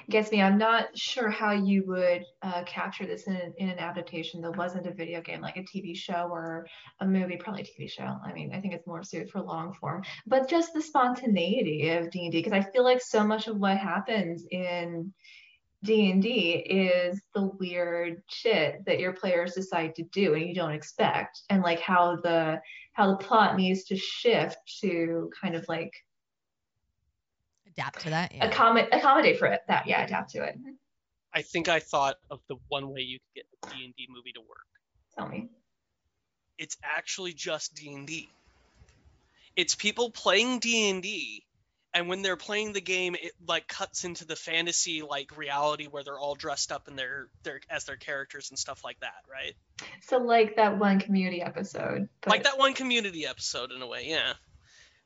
gets 0.09 0.31
me. 0.31 0.41
I'm 0.41 0.57
not 0.57 0.97
sure 0.97 1.29
how 1.29 1.51
you 1.51 1.83
would 1.87 2.23
uh, 2.41 2.63
capture 2.65 3.05
this 3.05 3.27
in, 3.27 3.35
an- 3.35 3.53
in 3.57 3.69
an 3.69 3.79
adaptation 3.79 4.41
that 4.41 4.57
wasn't 4.57 4.87
a 4.87 4.93
video 4.93 5.21
game, 5.21 5.41
like 5.41 5.57
a 5.57 5.63
TV 5.63 5.95
show 5.95 6.29
or 6.31 6.67
a 6.99 7.05
movie, 7.05 7.37
probably 7.37 7.61
a 7.61 7.65
TV 7.81 7.89
show. 7.89 8.17
I 8.25 8.33
mean, 8.33 8.53
I 8.53 8.59
think 8.59 8.73
it's 8.73 8.87
more 8.87 9.03
suited 9.03 9.29
for 9.29 9.41
long 9.41 9.73
form, 9.73 10.03
but 10.25 10.49
just 10.49 10.73
the 10.73 10.81
spontaneity 10.81 11.89
of 11.89 12.09
D&D, 12.11 12.31
because 12.31 12.53
I 12.53 12.61
feel 12.61 12.83
like 12.83 13.01
so 13.01 13.23
much 13.23 13.47
of 13.47 13.57
what 13.57 13.77
happens 13.77 14.45
in 14.51 15.13
D&D 15.83 16.29
is 16.69 17.21
the 17.33 17.51
weird 17.59 18.21
shit 18.29 18.83
that 18.85 18.99
your 18.99 19.13
players 19.13 19.53
decide 19.53 19.95
to 19.95 20.03
do 20.11 20.33
and 20.33 20.45
you 20.45 20.53
don't 20.53 20.73
expect, 20.73 21.41
and 21.49 21.61
like 21.61 21.79
how 21.79 22.17
the 22.17 22.59
how 22.93 23.11
the 23.11 23.17
plot 23.17 23.55
needs 23.55 23.85
to 23.85 23.95
shift 23.95 24.57
to 24.81 25.29
kind 25.41 25.55
of 25.55 25.65
like 25.69 25.93
Adapt 27.79 28.01
to 28.01 28.09
that. 28.09 28.35
Yeah. 28.35 28.45
accommodate 28.45 28.89
accommodate 28.93 29.39
for 29.39 29.47
it. 29.47 29.61
That 29.69 29.87
yeah, 29.87 30.03
adapt 30.03 30.31
to 30.31 30.43
it. 30.43 30.57
I 31.33 31.43
think 31.43 31.69
I 31.69 31.79
thought 31.79 32.17
of 32.29 32.41
the 32.49 32.57
one 32.67 32.89
way 32.89 33.01
you 33.01 33.19
could 33.19 33.43
get 33.43 33.45
a 33.71 33.75
D&D 33.75 34.07
movie 34.09 34.33
to 34.33 34.41
work. 34.41 34.67
Tell 35.17 35.29
me. 35.29 35.47
It's 36.57 36.75
actually 36.83 37.33
just 37.33 37.75
D&D. 37.75 38.29
It's 39.55 39.75
people 39.75 40.09
playing 40.09 40.59
D&D 40.59 41.45
and 41.93 42.09
when 42.09 42.21
they're 42.21 42.35
playing 42.35 42.73
the 42.73 42.81
game 42.81 43.15
it 43.15 43.31
like 43.47 43.67
cuts 43.67 44.03
into 44.03 44.25
the 44.25 44.35
fantasy 44.35 45.01
like 45.01 45.37
reality 45.37 45.85
where 45.85 46.03
they're 46.03 46.19
all 46.19 46.35
dressed 46.35 46.71
up 46.71 46.87
in 46.87 46.95
their 46.95 47.27
their 47.43 47.61
as 47.69 47.85
their 47.85 47.95
characters 47.95 48.49
and 48.49 48.59
stuff 48.59 48.83
like 48.83 48.99
that, 48.99 49.23
right? 49.31 49.55
So 50.01 50.17
like 50.17 50.57
that 50.57 50.77
one 50.77 50.99
community 50.99 51.41
episode. 51.41 52.09
But 52.21 52.29
like 52.29 52.43
that 52.43 52.57
one 52.57 52.73
community 52.73 53.25
episode 53.25 53.71
in 53.71 53.81
a 53.81 53.87
way 53.87 54.07
yeah 54.09 54.33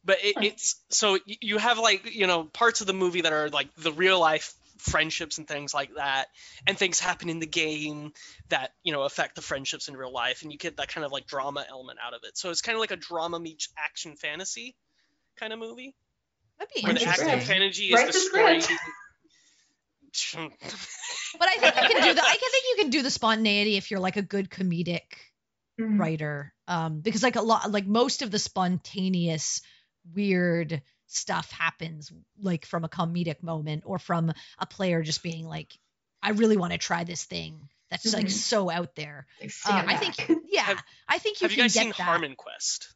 but 0.06 0.18
it, 0.24 0.36
it's 0.42 0.82
so 0.90 1.18
you 1.26 1.58
have 1.58 1.80
like 1.80 2.14
you 2.14 2.28
know 2.28 2.44
parts 2.44 2.82
of 2.82 2.88
the 2.88 2.94
movie 2.94 3.22
that 3.22 3.34
are 3.34 3.50
like 3.50 3.74
the 3.76 3.92
real 3.92 4.20
life 4.20 4.54
friendships 4.78 5.38
and 5.38 5.48
things 5.48 5.74
like 5.74 5.96
that 5.96 6.28
and 6.68 6.78
things 6.78 7.00
happen 7.00 7.30
in 7.30 7.40
the 7.40 7.46
game 7.48 8.12
that 8.50 8.72
you 8.84 8.92
know 8.92 9.04
affect 9.04 9.36
the 9.36 9.42
friendships 9.42 9.88
in 9.88 9.96
real 9.96 10.12
life 10.12 10.42
and 10.42 10.52
you 10.52 10.58
get 10.58 10.78
that 10.78 10.90
kind 10.90 11.06
of 11.06 11.12
like 11.12 11.26
drama 11.26 11.66
element 11.70 12.00
out 12.06 12.14
of 12.14 12.22
it 12.24 12.38
so 12.38 12.50
it's 12.50 12.62
kind 12.62 12.76
of 12.76 12.80
like 12.82 12.92
a 12.92 12.98
drama 12.98 13.40
meets 13.40 13.70
action 13.78 14.16
fantasy 14.16 14.76
kind 15.38 15.54
of 15.54 15.60
movie 15.60 15.96
That'd 16.60 16.74
be 16.76 16.82
where 16.84 16.94
the 16.94 17.06
action 17.06 17.40
fantasy 17.40 17.86
is 17.86 17.94
Write 17.94 18.08
the 18.08 18.14
the 18.14 18.20
story. 18.20 18.62
But 21.40 21.48
I 21.48 21.56
think 21.58 21.76
you 21.76 21.90
can 21.90 22.04
do 22.04 22.14
the. 22.14 22.22
I 22.22 22.38
can 22.38 22.52
think 22.52 22.64
you 22.70 22.76
can 22.84 22.90
do 22.92 23.02
the 23.02 23.10
spontaneity 23.10 23.76
if 23.76 23.90
you're 23.90 24.00
like 24.00 24.18
a 24.18 24.22
good 24.22 24.50
comedic 24.50 25.02
Mhm. 25.80 26.00
writer. 26.00 26.54
Um, 26.68 27.00
because 27.00 27.24
like 27.24 27.36
a 27.36 27.42
lot, 27.42 27.72
like 27.72 27.88
most 27.88 28.22
of 28.22 28.30
the 28.30 28.38
spontaneous, 28.38 29.62
weird 30.14 30.82
stuff 31.08 31.52
happens 31.52 32.12
like 32.42 32.66
from 32.66 32.84
a 32.84 32.90
comedic 32.90 33.44
moment 33.44 33.84
or 33.86 34.00
from 34.00 34.32
a 34.60 34.66
player 34.66 35.02
just 35.04 35.22
being 35.24 35.46
like, 35.46 35.78
I 36.22 36.32
really 36.32 36.58
want 36.58 36.72
to 36.74 36.80
try 36.80 37.04
this 37.04 37.24
thing 37.24 37.70
that's 37.90 38.12
like 38.14 38.26
Mhm. 38.28 38.32
so 38.32 38.70
out 38.72 38.96
there. 38.96 39.28
Like, 39.40 39.52
Um, 39.66 39.90
I 39.90 39.96
think, 39.98 40.16
yeah, 40.48 40.62
Have- 40.64 40.84
I 41.08 41.20
think 41.20 41.42
you 41.42 41.46
have 41.46 41.52
you 41.52 41.58
can 41.58 41.64
guys 41.66 41.74
get 41.74 41.82
seen 41.84 41.94
that. 41.98 42.22
HarmonQuest 42.22 42.88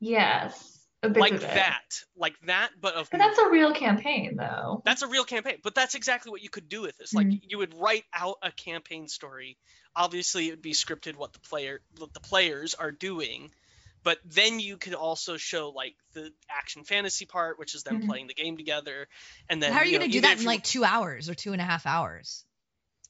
yes, 0.00 0.72
like 1.02 1.40
that 1.40 1.82
like 2.16 2.34
that 2.46 2.70
but 2.80 2.94
of 2.94 3.08
But 3.10 3.18
that's 3.18 3.38
a 3.38 3.48
real 3.48 3.72
campaign 3.74 4.36
though. 4.36 4.82
That's 4.84 5.02
a 5.02 5.06
real 5.08 5.24
campaign, 5.24 5.58
but 5.62 5.74
that's 5.74 5.94
exactly 5.94 6.30
what 6.30 6.42
you 6.42 6.48
could 6.50 6.68
do 6.68 6.82
with 6.82 6.96
this. 6.98 7.14
Like 7.14 7.26
Mhm. 7.26 7.40
you 7.42 7.58
would 7.58 7.74
write 7.74 8.04
out 8.12 8.38
a 8.42 8.50
campaign 8.50 9.08
story. 9.08 9.56
Obviously, 9.94 10.48
it 10.48 10.52
would 10.52 10.62
be 10.62 10.72
scripted 10.72 11.16
what 11.16 11.32
the 11.32 11.40
player 11.40 11.80
what 11.98 12.12
the 12.12 12.20
players 12.20 12.74
are 12.74 12.92
doing, 12.92 13.52
but 14.06 14.18
then 14.24 14.60
you 14.60 14.76
could 14.76 14.94
also 14.94 15.36
show 15.36 15.70
like 15.70 15.96
the 16.12 16.32
action 16.48 16.84
fantasy 16.84 17.26
part, 17.26 17.58
which 17.58 17.74
is 17.74 17.82
them 17.82 18.00
Mhm. 18.02 18.06
playing 18.06 18.26
the 18.28 18.34
game 18.34 18.56
together, 18.56 19.08
and 19.50 19.60
then 19.60 19.72
How 19.72 19.80
are 19.80 19.84
you 19.84 19.94
know, 19.94 19.98
going 19.98 20.10
to 20.12 20.16
do 20.18 20.20
that 20.22 20.36
in 20.36 20.42
you- 20.42 20.46
like 20.46 20.62
two 20.62 20.84
hours 20.84 21.28
or 21.28 21.34
two 21.34 21.52
and 21.52 21.60
a 21.60 21.64
half 21.64 21.86
hours? 21.86 22.44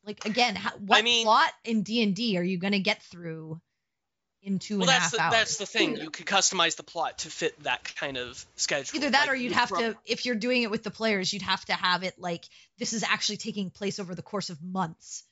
Like 0.05 0.25
again, 0.25 0.57
how, 0.57 0.71
what 0.79 1.05
mean- 1.05 1.25
plot 1.27 1.53
in 1.65 1.83
D 1.83 2.03
and 2.03 2.17
D 2.17 2.39
are 2.39 2.43
you 2.43 2.57
going 2.59 2.73
to 2.73 2.81
get 2.81 3.03
through 3.03 3.61
in 4.43 4.59
two 4.59 4.79
well, 4.79 4.89
and 4.89 4.91
a 4.91 4.93
that's 4.93 5.05
half 5.05 5.13
the, 5.13 5.21
hours? 5.23 5.33
that's 5.33 5.57
the 5.59 5.67
thing. 5.67 5.97
You 5.99 6.09
could 6.11 6.25
customize 6.27 6.77
the 6.77 6.83
plot 6.85 7.19
to 7.19 7.31
fit 7.31 7.61
that 7.65 7.83
kind 7.97 8.17
of 8.17 8.43
schedule. 8.57 8.97
Either 8.97 9.11
that 9.11 9.23
Like, 9.23 9.31
or 9.31 9.35
you'd 9.35 9.53
have 9.53 9.69
throw- 9.69 9.93
to, 9.93 9.99
if 10.07 10.25
you're 10.25 10.35
doing 10.37 10.63
it 10.63 10.71
with 10.71 10.83
the 10.83 10.91
players, 10.93 11.31
you'd 11.33 11.43
have 11.43 11.65
to 11.67 11.75
have 11.75 12.05
it 12.05 12.19
like 12.19 12.45
this 12.79 12.93
is 12.95 13.03
actually 13.03 13.37
taking 13.39 13.69
place 13.71 13.99
over 13.99 14.15
the 14.15 14.23
course 14.23 14.49
of 14.49 14.63
months, 14.63 15.25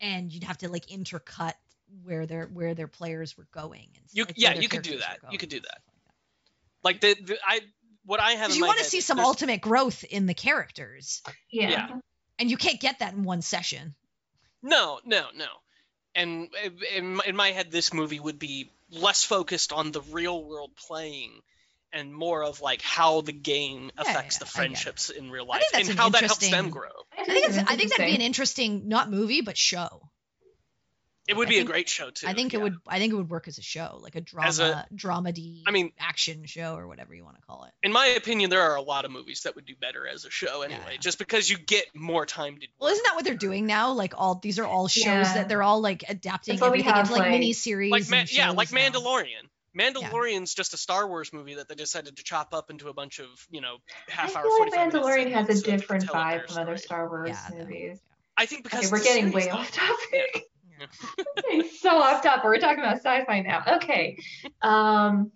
and 0.00 0.32
you'd 0.32 0.44
have 0.44 0.58
to 0.58 0.68
like 0.68 0.86
intercut 0.86 1.52
where 2.02 2.26
their 2.26 2.46
where 2.46 2.74
their 2.74 2.88
players 2.88 3.36
were 3.36 3.46
going. 3.52 3.88
And 3.94 4.04
You, 4.12 4.24
like, 4.24 4.34
yeah, 4.36 4.54
you 4.54 4.68
could 4.68 4.82
do 4.82 4.98
that. 4.98 5.18
were 5.22 5.30
You 5.32 5.38
could 5.38 5.48
do 5.48 5.60
that. 5.60 5.78
like 6.82 7.00
that. 7.00 7.10
Like 7.12 7.18
the, 7.18 7.24
the 7.34 7.38
I 7.46 7.60
what 8.04 8.20
I 8.20 8.32
have. 8.32 8.48
Because 8.48 8.56
in 8.56 8.58
you 8.58 8.66
want 8.66 8.78
to 8.78 8.84
see 8.84 9.00
some 9.00 9.16
there's- 9.18 9.26
ultimate 9.28 9.60
growth 9.60 10.04
in 10.04 10.26
the 10.26 10.34
characters, 10.34 11.22
yeah. 11.50 11.70
yeah. 11.70 11.98
and 12.38 12.50
you 12.50 12.56
can't 12.56 12.80
get 12.80 12.98
that 12.98 13.14
in 13.14 13.22
one 13.22 13.42
session. 13.42 13.94
No, 14.62 15.00
no, 15.04 15.26
no. 15.36 15.46
And 16.14 16.48
in, 16.94 17.20
in 17.26 17.34
my 17.36 17.50
head, 17.50 17.70
this 17.70 17.92
movie 17.92 18.20
would 18.20 18.38
be 18.38 18.70
less 18.90 19.24
focused 19.24 19.72
on 19.72 19.90
the 19.90 20.00
real 20.12 20.42
world 20.44 20.70
playing 20.86 21.32
and 21.92 22.14
more 22.14 22.44
of 22.44 22.60
like 22.60 22.80
how 22.82 23.20
the 23.20 23.32
game 23.32 23.90
affects 23.96 24.36
yeah, 24.36 24.38
the 24.38 24.44
I 24.44 24.46
get 24.46 24.48
it. 24.48 24.48
friendships 24.56 25.10
in 25.10 25.30
real 25.30 25.46
life 25.46 25.64
think 25.72 25.82
and 25.82 25.90
an 25.90 25.96
how 25.96 26.08
that 26.10 26.22
helps 26.24 26.38
them 26.38 26.66
interesting- 26.66 26.70
grow. 26.70 26.90
I 27.18 27.24
think 27.24 27.46
it's, 27.46 27.56
that's 27.56 27.70
I 27.70 27.76
think 27.76 27.90
that'd 27.90 28.06
be 28.06 28.14
an 28.14 28.20
interesting. 28.20 28.74
interesting 28.74 28.88
not 28.88 29.10
movie 29.10 29.40
but 29.40 29.56
show. 29.58 30.08
It 31.26 31.36
would 31.36 31.48
I 31.48 31.50
be 31.50 31.56
think- 31.56 31.68
a 31.68 31.72
great 31.72 31.88
show 31.88 32.10
too. 32.10 32.26
I 32.26 32.34
think 32.34 32.52
yeah. 32.52 32.58
it 32.58 32.62
would 32.62 32.76
I 32.86 32.98
think 32.98 33.12
it 33.12 33.16
would 33.16 33.30
work 33.30 33.48
as 33.48 33.56
a 33.58 33.62
show, 33.62 33.98
like 34.02 34.14
a 34.14 34.20
drama 34.20 34.48
As 34.48 34.58
a- 34.58 34.86
dramedy 34.94 35.62
I 35.66 35.70
mean- 35.70 35.92
action 35.98 36.44
show 36.44 36.76
or 36.76 36.86
whatever 36.86 37.14
you 37.14 37.24
want 37.24 37.36
to 37.36 37.42
call 37.46 37.64
it. 37.64 37.72
In 37.82 37.92
my 37.92 38.06
opinion, 38.08 38.50
there 38.50 38.60
are 38.62 38.76
a 38.76 38.82
lot 38.82 39.04
of 39.06 39.10
movies 39.10 39.42
that 39.44 39.54
would 39.56 39.64
do 39.64 39.74
better 39.74 40.06
as 40.06 40.24
a 40.26 40.30
show 40.30 40.62
anyway, 40.62 40.80
yeah. 40.92 40.96
just 40.98 41.18
because 41.18 41.48
you 41.48 41.56
get 41.56 41.86
more 41.94 42.26
time 42.26 42.58
to. 42.60 42.66
Well, 42.78 42.90
isn't 42.90 43.04
that 43.04 43.14
what 43.14 43.24
they're 43.24 43.34
doing 43.34 43.66
now? 43.66 43.92
Like 43.92 44.12
all 44.18 44.34
these 44.34 44.58
are 44.58 44.66
all 44.66 44.86
shows 44.88 45.04
Yeah. 45.04 45.34
that 45.34 45.48
they're 45.48 45.62
all 45.62 45.80
like 45.80 46.04
adapting 46.08 46.56
That's 46.56 46.66
everything 46.66 46.90
have, 46.92 47.00
into 47.06 47.12
like, 47.12 47.20
like- 47.22 47.30
mini 47.30 47.52
series. 47.54 47.90
like 47.90 48.08
Ma- 48.10 48.24
yeah, 48.28 48.50
like 48.50 48.70
now. 48.70 48.78
Mandalorian. 48.80 49.48
Mandalorian's 49.76 50.54
just 50.54 50.72
a 50.72 50.76
Star 50.76 51.08
Wars 51.08 51.32
movie 51.32 51.54
that 51.54 51.68
they 51.68 51.74
decided 51.74 52.16
to 52.18 52.22
chop 52.22 52.54
up 52.54 52.70
into 52.70 52.88
a 52.88 52.92
bunch 52.92 53.18
of 53.18 53.26
you 53.50 53.60
know 53.60 53.78
half 54.08 54.28
feel 54.30 54.38
hour, 54.38 54.44
like 54.44 54.72
45 54.74 54.92
minute 54.92 55.04
Mandalorian 55.04 55.32
has 55.32 55.48
a 55.48 55.56
segments 55.56 55.60
so 55.60 55.64
they 55.64 55.70
can 55.70 55.78
different 55.80 56.04
tell 56.04 56.14
a 56.14 56.24
better 56.24 56.38
vibe 56.44 56.48
from 56.52 56.62
other. 56.62 56.76
Star 56.76 57.08
Wars 57.08 57.30
Yeah, 57.30 57.48
no. 57.50 57.64
movies. 57.64 57.98
I 58.36 58.46
think 58.46 58.62
because 58.64 58.84
Okay, 58.84 58.90
we're 58.92 59.02
getting 59.02 59.30
series, 59.30 59.46
way 59.46 59.50
off 59.50 59.70
topic. 59.72 60.44
Getting 61.36 61.68
so 61.80 61.90
off 61.90 62.22
topic. 62.22 62.44
We're 62.44 62.58
talking 62.58 62.80
about 62.80 62.96
sci-fi 62.96 63.40
now. 63.40 63.62
Okay. 63.76 64.18
Um, 64.62 65.32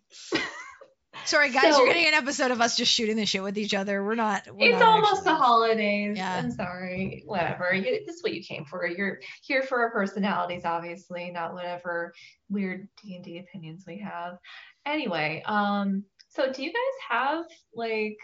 Sorry 1.25 1.51
guys, 1.51 1.75
So- 1.75 1.79
you're 1.85 1.89
getting 1.93 2.07
an 2.07 2.15
episode 2.15 2.53
of 2.53 2.61
us 2.61 2.77
just 2.77 2.93
shooting 2.93 3.17
the 3.17 3.27
shit 3.27 3.43
with 3.43 3.59
each 3.59 3.75
other. 3.75 4.03
We're 4.05 4.15
not. 4.15 4.47
We're 4.51 4.71
it's 4.71 4.81
not 4.81 4.89
almost 5.05 5.25
the 5.25 5.31
actually- 5.31 5.45
holidays. 5.45 6.17
Yeah. 6.17 6.37
I'm 6.39 6.51
sorry. 6.53 7.23
Whatever. 7.27 7.75
You, 7.75 8.05
this 8.07 8.17
is 8.17 8.23
what 8.23 8.33
you 8.33 8.43
came 8.43 8.65
for. 8.65 8.87
You're 8.87 9.21
here 9.43 9.63
for 9.63 9.81
our 9.81 9.91
personalities, 9.91 10.65
obviously, 10.65 11.31
not 11.31 11.55
whatever 11.55 12.15
weird 12.49 12.89
D 13.03 13.17
and 13.17 13.25
D 13.25 13.39
opinions 13.39 13.85
we 13.87 13.99
have. 13.99 14.39
Anyway, 14.87 15.43
um, 15.45 16.05
so 16.29 16.51
do 16.53 16.63
you 16.63 16.73
guys 16.73 17.19
have 17.19 17.45
like 17.75 18.17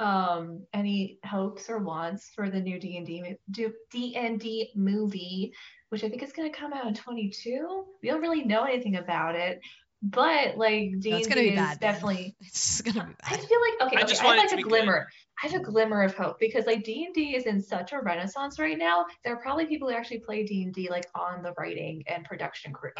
um 0.00 0.62
any 0.72 1.18
hopes 1.24 1.68
or 1.68 1.78
wants 1.78 2.30
for 2.36 2.48
the 2.50 2.60
new 2.60 2.78
D 2.78 2.98
and 2.98 3.06
D 3.06 3.34
D 3.90 4.14
and 4.14 4.38
D 4.38 4.70
movie, 4.76 5.52
which 5.90 6.04
I 6.04 6.08
think 6.08 6.22
is 6.22 6.32
going 6.32 6.50
to 6.50 6.56
come 6.58 6.72
out 6.72 6.86
in 6.86 6.94
22? 6.94 7.84
We 8.02 8.08
don't 8.08 8.20
really 8.20 8.44
know 8.44 8.64
anything 8.64 8.96
about 8.96 9.34
it, 9.34 9.60
but 10.02 10.56
like 10.56 11.00
D 11.00 11.10
No, 11.10 11.16
and 11.16 11.18
it's 11.18 11.26
D 11.26 11.34
gonna 11.34 11.42
be 11.42 11.48
is 11.50 11.56
bad. 11.56 11.80
man. 11.80 11.92
definitely. 11.92 12.36
It's 12.42 12.80
gonna 12.82 13.04
be 13.06 13.14
bad. 13.20 13.32
I 13.32 13.36
feel 13.36 13.60
like 13.60 13.88
okay, 13.88 13.96
I 13.96 14.00
okay, 14.02 14.08
just 14.08 14.22
I 14.22 14.26
have 14.28 14.36
like 14.36 14.52
a 14.52 14.56
be 14.56 14.62
good. 14.62 14.68
glimmer. 14.68 15.08
I 15.42 15.48
have 15.48 15.60
a 15.60 15.64
glimmer 15.64 16.02
of 16.02 16.14
hope 16.14 16.38
because 16.38 16.66
like 16.66 16.84
D 16.84 17.04
and 17.04 17.14
D 17.14 17.34
is 17.36 17.46
in 17.46 17.60
such 17.62 17.92
a 17.92 18.00
renaissance 18.00 18.58
right 18.58 18.78
now. 18.78 19.06
There 19.24 19.34
are 19.34 19.40
probably 19.40 19.66
people 19.66 19.88
who 19.88 19.94
actually 19.94 20.20
play 20.20 20.44
D 20.44 20.62
and 20.64 20.72
D 20.74 20.88
like 20.90 21.06
on 21.14 21.42
the 21.42 21.52
writing 21.58 22.04
and 22.06 22.24
production 22.24 22.72
crew. 22.72 22.90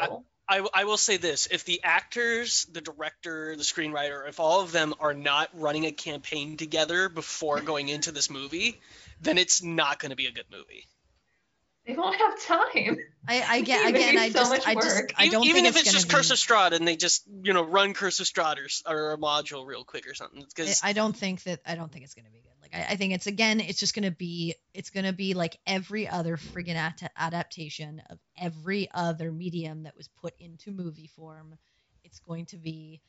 I 0.47 0.65
I 0.73 0.83
will 0.85 0.97
say 0.97 1.17
this: 1.17 1.47
if 1.51 1.63
the 1.63 1.81
actors, 1.83 2.65
the 2.71 2.81
director, 2.81 3.55
the 3.55 3.63
screenwriter, 3.63 4.27
if 4.27 4.39
all 4.39 4.61
of 4.61 4.71
them 4.71 4.93
are 4.99 5.13
not 5.13 5.49
running 5.53 5.85
a 5.85 5.91
campaign 5.91 6.57
together 6.57 7.07
before 7.07 7.61
going 7.61 7.87
into 7.87 8.11
this 8.11 8.29
movie, 8.29 8.81
then 9.21 9.37
it's 9.37 9.61
not 9.63 9.99
going 9.99 10.09
to 10.09 10.15
be 10.15 10.25
a 10.25 10.31
good 10.31 10.45
movie. 10.51 10.87
They 11.89 11.95
won't 11.95 12.15
have 12.15 12.39
time. 12.43 12.97
I, 13.27 13.43
I 13.47 13.61
get 13.65 13.89
again. 13.89 14.17
I 14.17 14.29
so 14.29 14.39
just 14.39 14.51
much 14.51 14.67
I 14.67 14.75
just 14.75 14.95
work. 14.95 15.13
I 15.17 15.27
don't 15.27 15.43
even 15.45 15.63
think 15.63 15.67
if 15.67 15.75
it's, 15.75 15.87
it's, 15.87 15.93
just 15.93 16.07
be, 16.07 16.13
Curse 16.13 16.29
of 16.29 16.37
Strahd 16.37 16.73
and 16.73 16.87
they 16.87 16.95
just 16.95 17.23
you 17.43 17.53
know 17.53 17.63
run 17.63 17.95
Curse 17.95 18.19
of 18.19 18.27
Strahd 18.27 18.57
or, 18.57 18.93
or 18.93 19.13
a 19.13 19.17
module 19.17 19.65
real 19.65 19.83
quick 19.83 20.07
or 20.07 20.13
something. 20.13 20.41
I, 20.41 20.45
Because 20.45 20.81
I 20.83 20.93
don't 20.93 21.15
think 21.15 21.41
that 21.43 21.61
I 21.65 21.73
don't 21.73 21.91
think 21.91 22.05
it's 22.05 22.13
gonna 22.13 22.29
be 22.29 22.41
good. 22.41 22.51
Like 22.61 22.75
I, 22.75 22.93
I 22.93 22.95
think 22.95 23.13
it's 23.13 23.25
again, 23.25 23.59
it's 23.59 23.79
just 23.79 23.95
gonna 23.95 24.11
be 24.11 24.53
it's 24.73 24.91
gonna 24.91 25.13
be 25.13 25.33
like 25.33 25.57
every 25.65 26.07
other 26.07 26.37
friggin' 26.37 26.75
at- 26.75 27.11
adaptation 27.17 28.03
of 28.09 28.19
every 28.37 28.87
other 28.93 29.31
medium 29.31 29.83
that 29.83 29.97
was 29.97 30.07
put 30.07 30.35
into 30.39 30.71
movie 30.71 31.09
form. 31.15 31.55
It's 32.03 32.19
going 32.19 32.45
to 32.47 32.57
be 32.57 33.01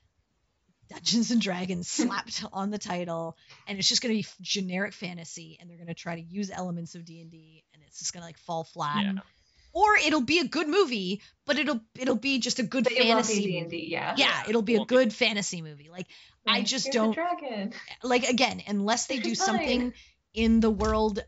Dungeons 0.91 1.31
and 1.31 1.41
Dragons 1.41 1.89
slapped 1.89 2.45
on 2.53 2.71
the 2.71 2.79
title, 2.79 3.37
and 3.67 3.79
it's 3.79 3.89
just 3.89 4.03
gonna 4.03 4.15
be 4.15 4.27
generic 4.41 4.93
fantasy, 4.93 5.57
and 5.61 5.71
they're 5.71 5.79
gonna 5.79 5.95
try 5.95 6.17
to 6.17 6.21
use 6.23 6.51
elements 6.51 6.95
of 6.95 7.05
D 7.05 7.21
and 7.21 7.31
D, 7.31 7.65
and 7.75 7.83
it's 7.87 7.99
just 7.99 8.13
gonna 8.13 8.27
like 8.27 8.39
fall 8.39 8.65
flat. 8.65 9.05
Yeah. 9.05 9.21
Or 9.73 9.97
it'll 10.05 10.21
be 10.23 10.41
a 10.41 10.45
good 10.49 10.69
movie, 10.69 11.23
but 11.47 11.57
it'll 11.57 11.81
it'll 11.97 12.17
be 12.17 12.41
just 12.41 12.59
a 12.59 12.65
good 12.65 12.83
But 12.85 12.93
it 12.95 13.07
won't 13.07 13.09
be 13.29 13.33
fantasy. 13.35 13.45
D 13.45 13.59
and 13.59 13.67
movie. 13.67 13.87
D. 13.87 13.93
Yeah. 13.93 14.15
Yeah, 14.17 14.43
it'll 14.49 14.63
be 14.63 14.75
a 14.75 14.79
Won't 14.79 14.89
be. 14.89 14.95
good 14.97 15.13
fantasy 15.15 15.63
movie. 15.63 15.89
Like 15.91 16.09
I 16.47 16.63
just 16.63 16.91
don't 16.91 17.17
like 18.03 18.25
again 18.29 18.63
unless 18.67 19.07
they 19.07 19.17
Which 19.17 19.25
do 19.25 19.35
fine. 19.37 19.47
something 19.47 19.93
in 20.35 20.59
the 20.61 20.71
world 20.71 21.23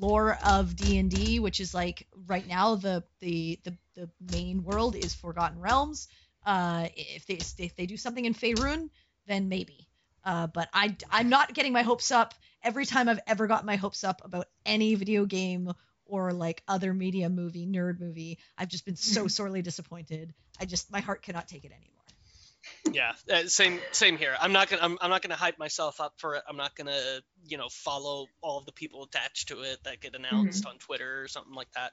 lore 0.00 0.38
of 0.44 0.76
D&D, 0.76 1.40
which 1.40 1.60
is 1.60 1.74
like 1.74 2.06
right 2.26 2.46
now 2.46 2.76
the 2.76 3.02
the 3.20 3.58
the, 3.64 3.76
the 3.96 4.10
main 4.32 4.62
world 4.62 4.94
is 4.94 5.14
Forgotten 5.14 5.58
Realms. 5.60 6.06
Uh, 6.46 6.88
if 6.94 7.26
they 7.26 7.38
if 7.64 7.74
they 7.74 7.86
do 7.86 7.96
something 7.96 8.24
in 8.24 8.32
Faerun, 8.32 8.90
then 9.28 9.48
maybe. 9.48 9.88
Uh, 10.24 10.46
but 10.46 10.68
I 10.72 10.96
I'm 11.10 11.28
not 11.28 11.54
getting 11.54 11.72
my 11.72 11.82
hopes 11.82 12.10
up 12.10 12.34
every 12.62 12.86
time 12.86 13.08
I've 13.08 13.20
ever 13.26 13.46
got 13.46 13.64
my 13.64 13.76
hopes 13.76 14.04
up 14.04 14.22
about 14.24 14.46
any 14.66 14.94
video 14.94 15.24
game 15.24 15.72
or 16.04 16.32
like 16.32 16.62
other 16.66 16.92
media 16.92 17.28
movie, 17.28 17.66
nerd 17.66 18.00
movie. 18.00 18.38
I've 18.56 18.68
just 18.68 18.84
been 18.84 18.96
so 18.96 19.28
sorely 19.28 19.62
disappointed. 19.62 20.34
I 20.60 20.64
just 20.64 20.90
my 20.90 21.00
heart 21.00 21.22
cannot 21.22 21.48
take 21.48 21.64
it 21.64 21.72
anymore. 21.72 21.94
Yeah, 22.92 23.12
uh, 23.32 23.46
same 23.46 23.80
same 23.92 24.16
here. 24.18 24.34
I'm 24.38 24.52
not 24.52 24.68
gonna 24.68 24.82
I'm, 24.82 24.98
I'm 25.00 25.10
not 25.10 25.22
gonna 25.22 25.36
hype 25.36 25.58
myself 25.58 26.00
up 26.00 26.14
for 26.16 26.34
it. 26.34 26.42
I'm 26.48 26.56
not 26.56 26.74
gonna 26.74 27.20
you 27.46 27.56
know 27.56 27.68
follow 27.70 28.26
all 28.42 28.58
of 28.58 28.66
the 28.66 28.72
people 28.72 29.04
attached 29.04 29.48
to 29.48 29.60
it 29.60 29.78
that 29.84 30.00
get 30.00 30.14
announced 30.14 30.66
on 30.66 30.78
Twitter 30.78 31.22
or 31.22 31.28
something 31.28 31.54
like 31.54 31.70
that. 31.72 31.92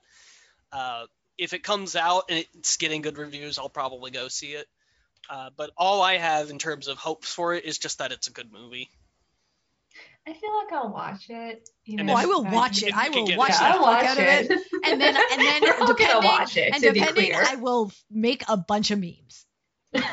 Uh, 0.71 1.05
if 1.38 1.53
it 1.53 1.63
comes 1.63 1.95
out 1.95 2.25
and 2.29 2.45
it's 2.57 2.77
getting 2.77 3.01
good 3.01 3.17
reviews, 3.17 3.59
I'll 3.59 3.69
probably 3.69 4.11
go 4.11 4.27
see 4.27 4.53
it. 4.53 4.67
Uh, 5.30 5.49
but 5.55 5.71
all 5.78 6.01
I 6.01 6.17
have 6.17 6.49
in 6.49 6.57
terms 6.59 6.88
of 6.88 6.97
hopes 6.97 7.34
for 7.34 7.53
it 7.55 7.65
is 7.65 7.78
just 7.80 7.99
that 7.99 8.11
it's 8.11 8.28
a 8.28 8.32
good 8.32 8.51
movie. 8.51 8.89
I 10.28 10.34
feel 10.34 10.55
like 10.57 10.73
I'll 10.73 10.91
watch 10.91 11.30
it. 11.30 11.69
You 11.86 11.97
know, 12.03 12.13
Oh, 12.13 12.15
I 12.15 12.26
will 12.26 12.45
if 12.45 12.51
watch 12.51 12.82
it. 12.84 12.93
I 12.95 13.09
will 13.09 13.36
watch 13.38 13.51
it. 13.51 13.53
the 13.59 13.63
Yeah, 13.63 13.73
fuck 13.73 13.82
I'll 13.82 13.86
out 13.86 14.17
of 14.17 14.23
it. 14.23 14.51
it. 14.51 14.61
And 14.86 14.99
then 15.01 15.15
and 15.15 15.41
then 15.41 15.61
We're 15.63 15.76
all 15.80 15.88
depending 15.88 16.23
watch 16.23 16.57
it, 16.57 16.73
and 16.73 16.82
depending. 16.82 17.34
I 17.36 17.55
will 17.55 17.91
make 18.09 18.43
a 18.47 18.57
bunch 18.57 18.89
of 18.91 18.99
memes. 18.99 19.45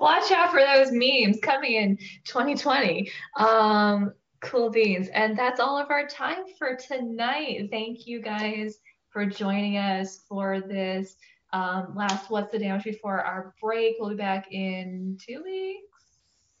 Watch 0.00 0.30
out 0.30 0.50
for 0.50 0.60
those 0.60 0.92
memes 0.92 1.38
coming 1.40 1.72
in 1.72 1.96
2020. 2.26 3.10
Um, 3.38 4.12
cool 4.40 4.70
beans. 4.70 5.08
And 5.08 5.36
that's 5.38 5.58
all 5.58 5.78
of 5.78 5.90
our 5.90 6.06
time 6.06 6.44
for 6.58 6.76
tonight. 6.76 7.68
Thank 7.70 8.06
you 8.06 8.20
guys 8.20 8.76
for 9.10 9.24
joining 9.26 9.78
us 9.78 10.18
for 10.28 10.60
this 10.60 11.16
um, 11.52 11.94
last 11.96 12.30
What's 12.30 12.52
the 12.52 12.58
Damage 12.58 12.84
before 12.84 13.20
our 13.22 13.54
break. 13.60 13.96
We'll 13.98 14.10
be 14.10 14.16
back 14.16 14.52
in 14.52 15.18
two 15.24 15.42
weeks, 15.44 16.04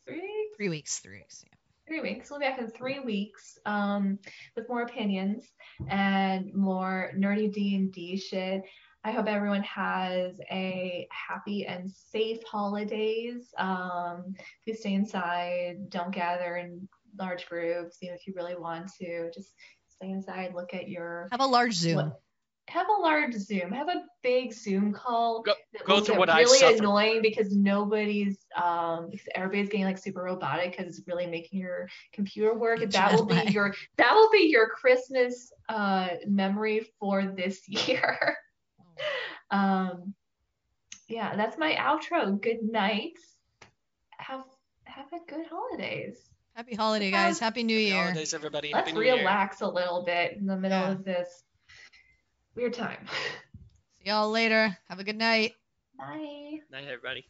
three 0.06 0.20
weeks, 0.20 0.56
Three 0.56 0.68
weeks, 0.70 0.98
three 1.00 1.18
weeks. 1.18 1.44
Yeah. 1.46 1.54
three 1.86 2.00
weeks. 2.00 2.30
We'll 2.30 2.40
be 2.40 2.46
back 2.46 2.58
in 2.58 2.68
three 2.68 3.00
weeks 3.00 3.58
um, 3.66 4.18
with 4.56 4.68
more 4.68 4.82
opinions 4.82 5.44
and 5.88 6.52
more 6.54 7.12
nerdy 7.16 7.52
D 7.52 7.76
and 7.76 7.92
D 7.92 8.16
shit. 8.16 8.62
I 9.04 9.12
hope 9.12 9.26
everyone 9.28 9.62
has 9.62 10.40
a 10.50 11.06
happy 11.10 11.64
and 11.66 11.90
safe 11.90 12.40
holidays. 12.50 13.54
Um, 13.56 14.34
please 14.64 14.80
stay 14.80 14.94
inside. 14.94 15.88
Don't 15.88 16.10
gather 16.10 16.56
in 16.56 16.88
large 17.18 17.46
groups. 17.48 17.98
You 18.02 18.08
know, 18.08 18.14
if 18.16 18.26
you 18.26 18.34
really 18.36 18.56
want 18.56 18.90
to, 19.00 19.30
just 19.32 19.52
stay 19.88 20.10
inside. 20.10 20.52
Look 20.54 20.74
at 20.74 20.88
your 20.88 21.28
Have 21.30 21.40
a 21.40 21.46
large 21.46 21.74
Zoom. 21.74 21.96
what- 21.96 22.20
have 22.68 22.86
a 22.88 23.00
large 23.02 23.34
Zoom. 23.34 23.72
Have 23.72 23.88
a 23.88 24.02
big 24.22 24.52
Zoom 24.52 24.92
call. 24.92 25.42
Go- 25.42 25.54
that 25.72 25.84
go 25.84 25.94
will 25.96 26.00
through 26.04 26.14
get 26.14 26.18
what 26.18 26.28
I 26.30 26.40
really 26.42 26.76
annoying 26.78 27.22
because 27.22 27.54
nobody's 27.54 28.38
um 28.56 29.08
because 29.10 29.26
everybody's 29.34 29.68
getting 29.70 29.84
like 29.86 29.98
super 29.98 30.22
robotic 30.22 30.76
because 30.76 30.98
it's 30.98 31.06
really 31.08 31.26
making 31.26 31.60
your 31.60 31.88
computer 32.12 32.54
work. 32.54 32.80
And 32.82 32.92
that 32.92 33.14
will 33.14 33.24
be 33.26 33.34
Jedi. 33.34 33.52
your 33.54 33.74
that 33.96 34.14
will 34.14 34.30
be 34.30 34.48
your 34.50 34.68
Christmas 34.68 35.50
uh 35.68 36.08
memory 36.26 36.86
for 37.00 37.24
this 37.24 37.66
year. 37.88 38.36
um 39.50 40.14
yeah, 41.08 41.36
that's 41.36 41.56
my 41.56 41.72
outro. 41.74 42.40
Good 42.40 42.62
night. 42.62 43.14
Have 44.18 44.44
have 44.84 45.06
a 45.12 45.18
good 45.30 45.46
holidays. 45.50 46.18
Happy 46.54 46.74
holiday, 46.74 47.10
guys. 47.10 47.38
Happy 47.38 47.62
New 47.62 47.74
Happy 47.78 47.84
Year. 47.84 48.02
holidays, 48.02 48.34
everybody. 48.34 48.72
Let's 48.74 48.88
Happy 48.88 48.98
New 48.98 49.04
Year. 49.06 49.16
relax 49.18 49.60
a 49.60 49.68
little 49.68 50.02
bit 50.04 50.32
in 50.36 50.44
the 50.46 50.56
middle 50.56 50.78
Yeah. 50.80 50.90
of 50.90 51.04
this 51.04 51.44
weird 52.58 52.74
time. 52.74 53.06
See 53.98 54.08
y'all 54.10 54.30
later. 54.30 54.76
Have 54.88 54.98
a 54.98 55.04
good 55.04 55.16
night. 55.16 55.54
Bye. 55.96 56.58
Night, 56.70 56.84
everybody. 56.88 57.24